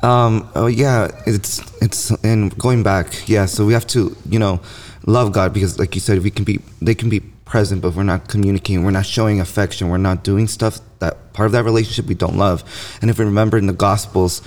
Um, 0.01 0.49
oh 0.55 0.67
yeah, 0.67 1.09
it's 1.25 1.61
it's 1.81 2.11
and 2.23 2.57
going 2.57 2.83
back, 2.83 3.27
yeah. 3.27 3.45
So 3.45 3.65
we 3.65 3.73
have 3.73 3.87
to, 3.87 4.15
you 4.29 4.39
know, 4.39 4.59
love 5.05 5.31
God 5.31 5.53
because, 5.53 5.79
like 5.79 5.95
you 5.95 6.01
said, 6.01 6.23
we 6.23 6.31
can 6.31 6.43
be 6.43 6.59
they 6.81 6.95
can 6.95 7.09
be 7.09 7.21
present, 7.45 7.81
but 7.81 7.93
we're 7.93 8.03
not 8.03 8.27
communicating, 8.27 8.83
we're 8.83 8.91
not 8.91 9.05
showing 9.05 9.39
affection, 9.39 9.89
we're 9.89 9.97
not 9.97 10.23
doing 10.23 10.47
stuff 10.47 10.79
that 10.99 11.33
part 11.33 11.45
of 11.45 11.51
that 11.51 11.63
relationship 11.63 12.05
we 12.05 12.15
don't 12.15 12.37
love. 12.37 12.63
And 13.01 13.11
if 13.11 13.19
we 13.19 13.25
remember 13.25 13.57
in 13.57 13.67
the 13.67 13.73
Gospels, 13.73 14.41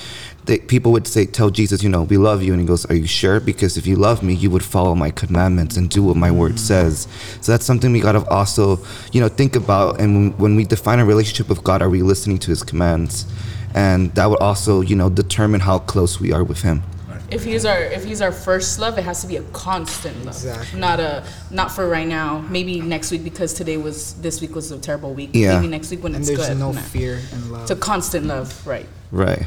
they, 0.46 0.58
people 0.58 0.92
would 0.92 1.06
say, 1.06 1.26
tell 1.26 1.50
Jesus, 1.50 1.82
you 1.82 1.88
know, 1.88 2.04
we 2.04 2.16
love 2.16 2.42
you, 2.42 2.52
and 2.52 2.60
he 2.60 2.66
goes, 2.66 2.86
are 2.86 2.94
you 2.94 3.06
sure? 3.06 3.40
Because 3.40 3.76
if 3.76 3.86
you 3.86 3.96
love 3.96 4.22
me, 4.22 4.32
you 4.34 4.50
would 4.50 4.64
follow 4.64 4.94
my 4.94 5.10
commandments 5.10 5.76
and 5.76 5.90
do 5.90 6.02
what 6.02 6.16
my 6.16 6.30
word 6.30 6.52
mm. 6.52 6.58
says. 6.58 7.08
So 7.40 7.52
that's 7.52 7.64
something 7.66 7.92
we 7.92 8.00
gotta 8.00 8.26
also, 8.28 8.78
you 9.12 9.20
know, 9.20 9.28
think 9.28 9.56
about. 9.56 10.00
And 10.00 10.14
when, 10.14 10.38
when 10.38 10.56
we 10.56 10.64
define 10.64 10.98
a 11.00 11.04
relationship 11.04 11.48
with 11.48 11.62
God, 11.64 11.82
are 11.82 11.90
we 11.90 12.02
listening 12.02 12.38
to 12.38 12.50
His 12.50 12.62
commands? 12.62 13.26
and 13.74 14.12
that 14.14 14.30
would 14.30 14.40
also 14.40 14.80
you 14.80 14.96
know 14.96 15.10
determine 15.10 15.60
how 15.60 15.78
close 15.78 16.18
we 16.18 16.32
are 16.32 16.42
with 16.42 16.62
him 16.62 16.82
If 17.30 17.44
he's 17.44 17.64
our 17.66 17.82
if 17.82 18.04
he's 18.04 18.22
our 18.22 18.32
first 18.32 18.78
love, 18.78 18.96
it 18.98 19.04
has 19.04 19.20
to 19.22 19.26
be 19.26 19.36
a 19.36 19.42
constant 19.52 20.16
love, 20.24 20.36
Exactly. 20.36 20.80
not 20.80 21.00
a 21.00 21.24
not 21.50 21.68
for 21.74 21.84
right 21.88 22.06
now. 22.06 22.38
Maybe 22.48 22.80
next 22.80 23.10
week 23.10 23.24
because 23.24 23.52
today 23.52 23.76
was 23.76 24.14
this 24.22 24.40
week 24.40 24.54
was 24.54 24.70
a 24.70 24.78
terrible 24.78 25.12
week. 25.12 25.30
Yeah. 25.32 25.58
Maybe 25.58 25.68
next 25.76 25.90
week 25.90 26.02
when 26.04 26.14
And 26.14 26.22
it's 26.22 26.30
there's 26.30 26.48
good. 26.48 26.58
no 26.58 26.70
Nah. 26.70 26.80
fear 26.94 27.18
in 27.34 27.40
love. 27.50 27.62
It's 27.62 27.72
a 27.72 27.76
constant 27.90 28.26
love, 28.26 28.48
right? 28.64 28.86
right 29.10 29.46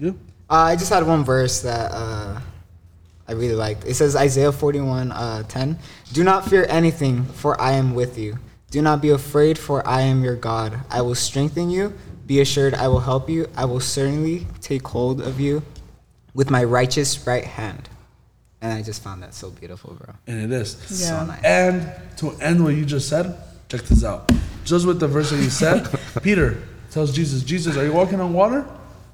You? 0.00 0.18
Uh, 0.48 0.54
I 0.54 0.76
just 0.76 0.90
had 0.90 1.06
one 1.06 1.24
verse 1.24 1.60
that 1.60 1.92
uh, 1.92 2.40
I 3.28 3.32
really 3.32 3.54
liked. 3.54 3.84
It 3.84 3.94
says 3.94 4.16
Isaiah 4.16 4.50
41 4.50 5.12
uh, 5.12 5.42
10. 5.42 5.78
Do 6.14 6.24
not 6.24 6.48
fear 6.48 6.66
anything, 6.68 7.24
for 7.24 7.60
I 7.60 7.72
am 7.72 7.94
with 7.94 8.18
you. 8.18 8.38
Do 8.70 8.80
not 8.80 9.02
be 9.02 9.10
afraid, 9.10 9.58
for 9.58 9.86
I 9.86 10.00
am 10.02 10.24
your 10.24 10.36
God. 10.36 10.80
I 10.90 11.02
will 11.02 11.14
strengthen 11.14 11.68
you. 11.68 11.92
Be 12.26 12.40
assured, 12.40 12.74
I 12.74 12.88
will 12.88 13.00
help 13.00 13.28
you. 13.28 13.48
I 13.56 13.66
will 13.66 13.80
certainly 13.80 14.46
take 14.60 14.86
hold 14.88 15.20
of 15.20 15.38
you 15.38 15.62
with 16.32 16.50
my 16.50 16.64
righteous 16.64 17.26
right 17.26 17.44
hand. 17.44 17.88
And 18.62 18.72
I 18.72 18.82
just 18.82 19.02
found 19.02 19.22
that 19.22 19.34
so 19.34 19.50
beautiful, 19.50 19.94
bro. 19.94 20.14
And 20.26 20.40
it 20.40 20.52
is. 20.52 20.76
Yeah. 21.02 21.20
So 21.20 21.26
nice. 21.26 21.44
And 21.44 21.92
to 22.18 22.30
end 22.40 22.62
what 22.64 22.74
you 22.74 22.86
just 22.86 23.08
said, 23.08 23.36
check 23.68 23.82
this 23.82 24.04
out. 24.04 24.30
Just 24.64 24.86
with 24.86 24.98
the 24.98 25.08
verse 25.08 25.30
that 25.30 25.42
you 25.42 25.50
said, 25.50 25.88
Peter 26.22 26.62
tells 26.90 27.12
Jesus, 27.12 27.42
Jesus, 27.42 27.76
are 27.76 27.84
you 27.84 27.92
walking 27.92 28.20
on 28.20 28.32
water? 28.32 28.66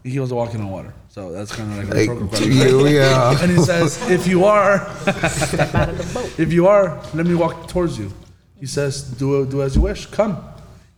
And 0.06 0.12
he 0.12 0.20
was 0.20 0.32
walking 0.32 0.60
on 0.60 0.70
water. 0.70 0.94
So 1.08 1.32
that's 1.32 1.50
kind 1.50 1.68
of 1.72 1.78
like 1.78 1.86
a 1.88 1.90
like 1.90 1.98
rhetorical 2.08 2.28
to 2.28 2.36
question. 2.36 2.52
you 2.52 2.86
yeah 2.86 3.36
And 3.42 3.50
he 3.50 3.58
says, 3.58 4.08
if 4.08 4.24
you 4.28 4.44
are, 4.44 4.88
Step 5.00 5.74
out 5.74 5.88
of 5.88 5.98
the 5.98 6.14
boat. 6.14 6.32
if 6.38 6.52
you 6.52 6.68
are, 6.68 7.02
let 7.12 7.26
me 7.26 7.34
walk 7.34 7.66
towards 7.66 7.98
you. 7.98 8.12
He 8.60 8.66
says, 8.66 9.02
do, 9.02 9.44
do 9.46 9.62
as 9.62 9.74
you 9.74 9.82
wish. 9.82 10.06
Come. 10.06 10.44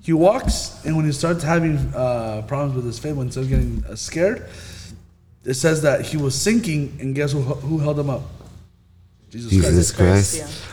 He 0.03 0.13
walks, 0.13 0.85
and 0.85 0.95
when 0.95 1.07
he 1.07 1.13
starts 1.13 1.43
having 1.43 1.79
uh, 1.95 2.43
problems 2.47 2.77
with 2.77 2.85
his 2.85 2.99
faith, 2.99 3.15
when 3.15 3.29
he 3.29 3.33
starts 3.33 3.49
getting 3.49 3.83
uh, 3.89 3.97
scared, 3.97 4.51
it 5.43 5.55
says 5.55 5.81
that 5.81 6.03
he 6.05 6.19
was 6.19 6.35
sinking, 6.35 6.99
and 7.01 7.15
guess 7.15 7.33
who, 7.33 7.41
who 7.41 7.79
held 7.79 7.99
him 7.99 8.11
up? 8.11 8.25
Jesus, 9.31 9.51
Jesus 9.51 9.91
Christ. 9.91 10.37
Christ. 10.37 10.53
Yeah. 10.55 10.71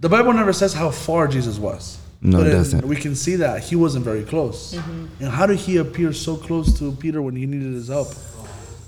The 0.00 0.10
Bible 0.10 0.34
never 0.34 0.52
says 0.52 0.74
how 0.74 0.90
far 0.90 1.28
Jesus 1.28 1.58
was. 1.58 1.98
No, 2.22 2.38
but 2.38 2.46
it 2.46 2.50
doesn't. 2.50 2.86
We 2.86 2.96
can 2.96 3.16
see 3.16 3.36
that 3.36 3.64
he 3.64 3.74
wasn't 3.74 4.04
very 4.04 4.22
close. 4.22 4.74
Mm-hmm. 4.74 5.06
And 5.20 5.28
how 5.28 5.46
did 5.46 5.58
he 5.58 5.78
appear 5.78 6.12
so 6.12 6.36
close 6.36 6.78
to 6.78 6.92
Peter 6.92 7.20
when 7.20 7.34
he 7.34 7.46
needed 7.46 7.72
his 7.72 7.88
help? 7.88 8.14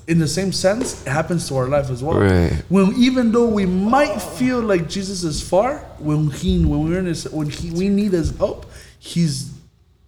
In 0.06 0.18
the 0.18 0.28
same 0.28 0.52
sense, 0.52 1.04
it 1.06 1.10
happens 1.10 1.48
to 1.48 1.56
our 1.56 1.66
life 1.66 1.90
as 1.90 2.02
well. 2.02 2.18
Right. 2.20 2.62
When 2.68 2.94
even 2.94 3.32
though 3.32 3.48
we 3.48 3.66
might 3.66 4.20
feel 4.20 4.60
like 4.60 4.88
Jesus 4.88 5.24
is 5.24 5.46
far, 5.46 5.78
when 5.98 6.30
he 6.30 6.64
when 6.64 6.84
we're 6.88 6.98
in 6.98 7.06
his 7.06 7.28
when 7.30 7.48
he 7.48 7.70
we 7.70 7.88
need 7.88 8.12
his 8.12 8.36
help, 8.36 8.66
he's 8.98 9.53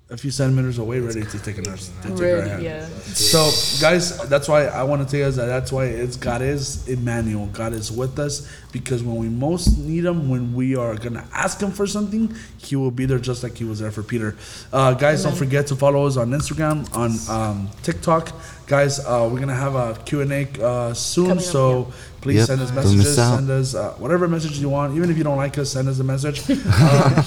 a 0.08 0.16
few 0.16 0.30
centimeters 0.30 0.78
away, 0.78 1.00
ready 1.00 1.24
to 1.24 1.38
take 1.40 1.58
our 1.58 1.64
to 1.64 1.76
take 2.02 2.10
our 2.12 2.16
Ready, 2.20 2.48
hand. 2.48 2.62
yeah. 2.62 2.86
So, 3.06 3.50
guys, 3.80 4.16
that's 4.28 4.46
why 4.48 4.66
I 4.66 4.84
want 4.84 5.02
to 5.02 5.08
tell 5.10 5.18
you 5.18 5.26
guys 5.26 5.34
that 5.34 5.46
that's 5.46 5.72
why 5.72 5.86
it's 5.86 6.16
God 6.16 6.42
is 6.42 6.86
Emmanuel. 6.86 7.46
God 7.46 7.72
is 7.72 7.90
with 7.90 8.16
us 8.20 8.48
because 8.70 9.02
when 9.02 9.16
we 9.16 9.28
most 9.28 9.76
need 9.78 10.04
Him, 10.04 10.28
when 10.28 10.54
we 10.54 10.76
are 10.76 10.94
gonna 10.94 11.26
ask 11.32 11.60
Him 11.60 11.72
for 11.72 11.88
something, 11.88 12.32
He 12.56 12.76
will 12.76 12.92
be 12.92 13.04
there 13.04 13.18
just 13.18 13.42
like 13.42 13.56
He 13.56 13.64
was 13.64 13.80
there 13.80 13.90
for 13.90 14.04
Peter. 14.04 14.36
Uh, 14.72 14.94
guys, 14.94 15.24
don't 15.24 15.34
forget 15.34 15.66
to 15.68 15.76
follow 15.76 16.06
us 16.06 16.16
on 16.16 16.30
Instagram, 16.30 16.86
on 16.94 17.18
um, 17.28 17.68
TikTok. 17.82 18.30
Guys, 18.68 19.00
uh, 19.00 19.28
we're 19.32 19.40
gonna 19.40 19.54
have 19.56 19.74
a 19.74 19.98
Q 20.04 20.20
and 20.20 20.32
A 20.32 20.64
uh, 20.64 20.94
soon, 20.94 21.30
Coming 21.30 21.38
up, 21.38 21.50
so 21.50 21.92
please 22.20 22.36
Yep, 22.36 22.46
send 22.46 22.60
us 22.60 22.70
messages. 22.72 23.14
Send 23.16 23.50
us 23.50 23.74
uh, 23.74 23.90
whatever 23.94 24.28
message 24.28 24.58
you 24.60 24.68
want. 24.68 24.94
Even 24.96 25.10
if 25.10 25.18
you 25.18 25.24
don't 25.24 25.36
like 25.36 25.58
us, 25.58 25.72
send 25.72 25.88
us 25.88 25.98
a 25.98 26.04
message. 26.04 26.42
Uh, 26.48 27.22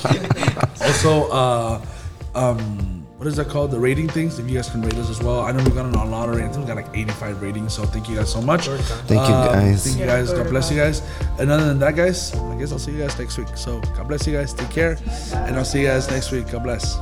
also, 0.82 1.30
uh, 1.30 1.86
um, 2.36 3.05
what 3.17 3.27
is 3.27 3.36
that 3.36 3.49
called? 3.49 3.71
The 3.71 3.80
rating 3.80 4.07
things. 4.07 4.39
If 4.39 4.49
you 4.49 4.55
guys 4.55 4.69
can 4.69 4.82
rate 4.82 4.93
us 4.95 5.09
as 5.09 5.21
well. 5.21 5.41
I 5.41 5.51
know 5.51 5.61
we 5.63 5.71
got 5.71 5.86
on 5.86 5.93
a 5.93 6.05
lot 6.05 6.30
of 6.30 6.36
ratings. 6.36 6.57
We 6.57 6.63
got 6.65 6.77
like 6.77 6.88
85 6.93 7.41
ratings. 7.41 7.73
So 7.73 7.84
thank 7.84 8.07
you 8.07 8.15
guys 8.15 8.32
so 8.32 8.41
much. 8.41 8.67
Thank 8.67 9.09
you, 9.27 9.36
Um, 9.36 9.47
guys. 9.47 9.86
Thank 9.86 9.99
you 9.99 10.05
guys. 10.05 10.32
God 10.32 10.49
bless 10.49 10.71
you 10.71 10.77
guys. 10.77 11.01
And 11.38 11.51
other 11.51 11.65
than 11.65 11.80
that, 11.80 11.95
guys, 11.95 12.34
I 12.36 12.55
guess 12.57 12.71
I'll 12.71 12.80
see 12.80 12.91
you 12.93 12.99
guys 12.99 13.17
next 13.19 13.38
week. 13.38 13.49
So 13.55 13.82
God 13.95 14.07
bless 14.07 14.25
you 14.25 14.34
guys. 14.34 14.53
Take 14.53 14.69
care, 14.69 14.97
and 15.34 15.57
I'll 15.57 15.65
see 15.65 15.82
you 15.82 15.88
guys 15.88 16.09
next 16.09 16.32
week. 16.32 16.49
God 16.49 16.63
bless. 16.63 16.95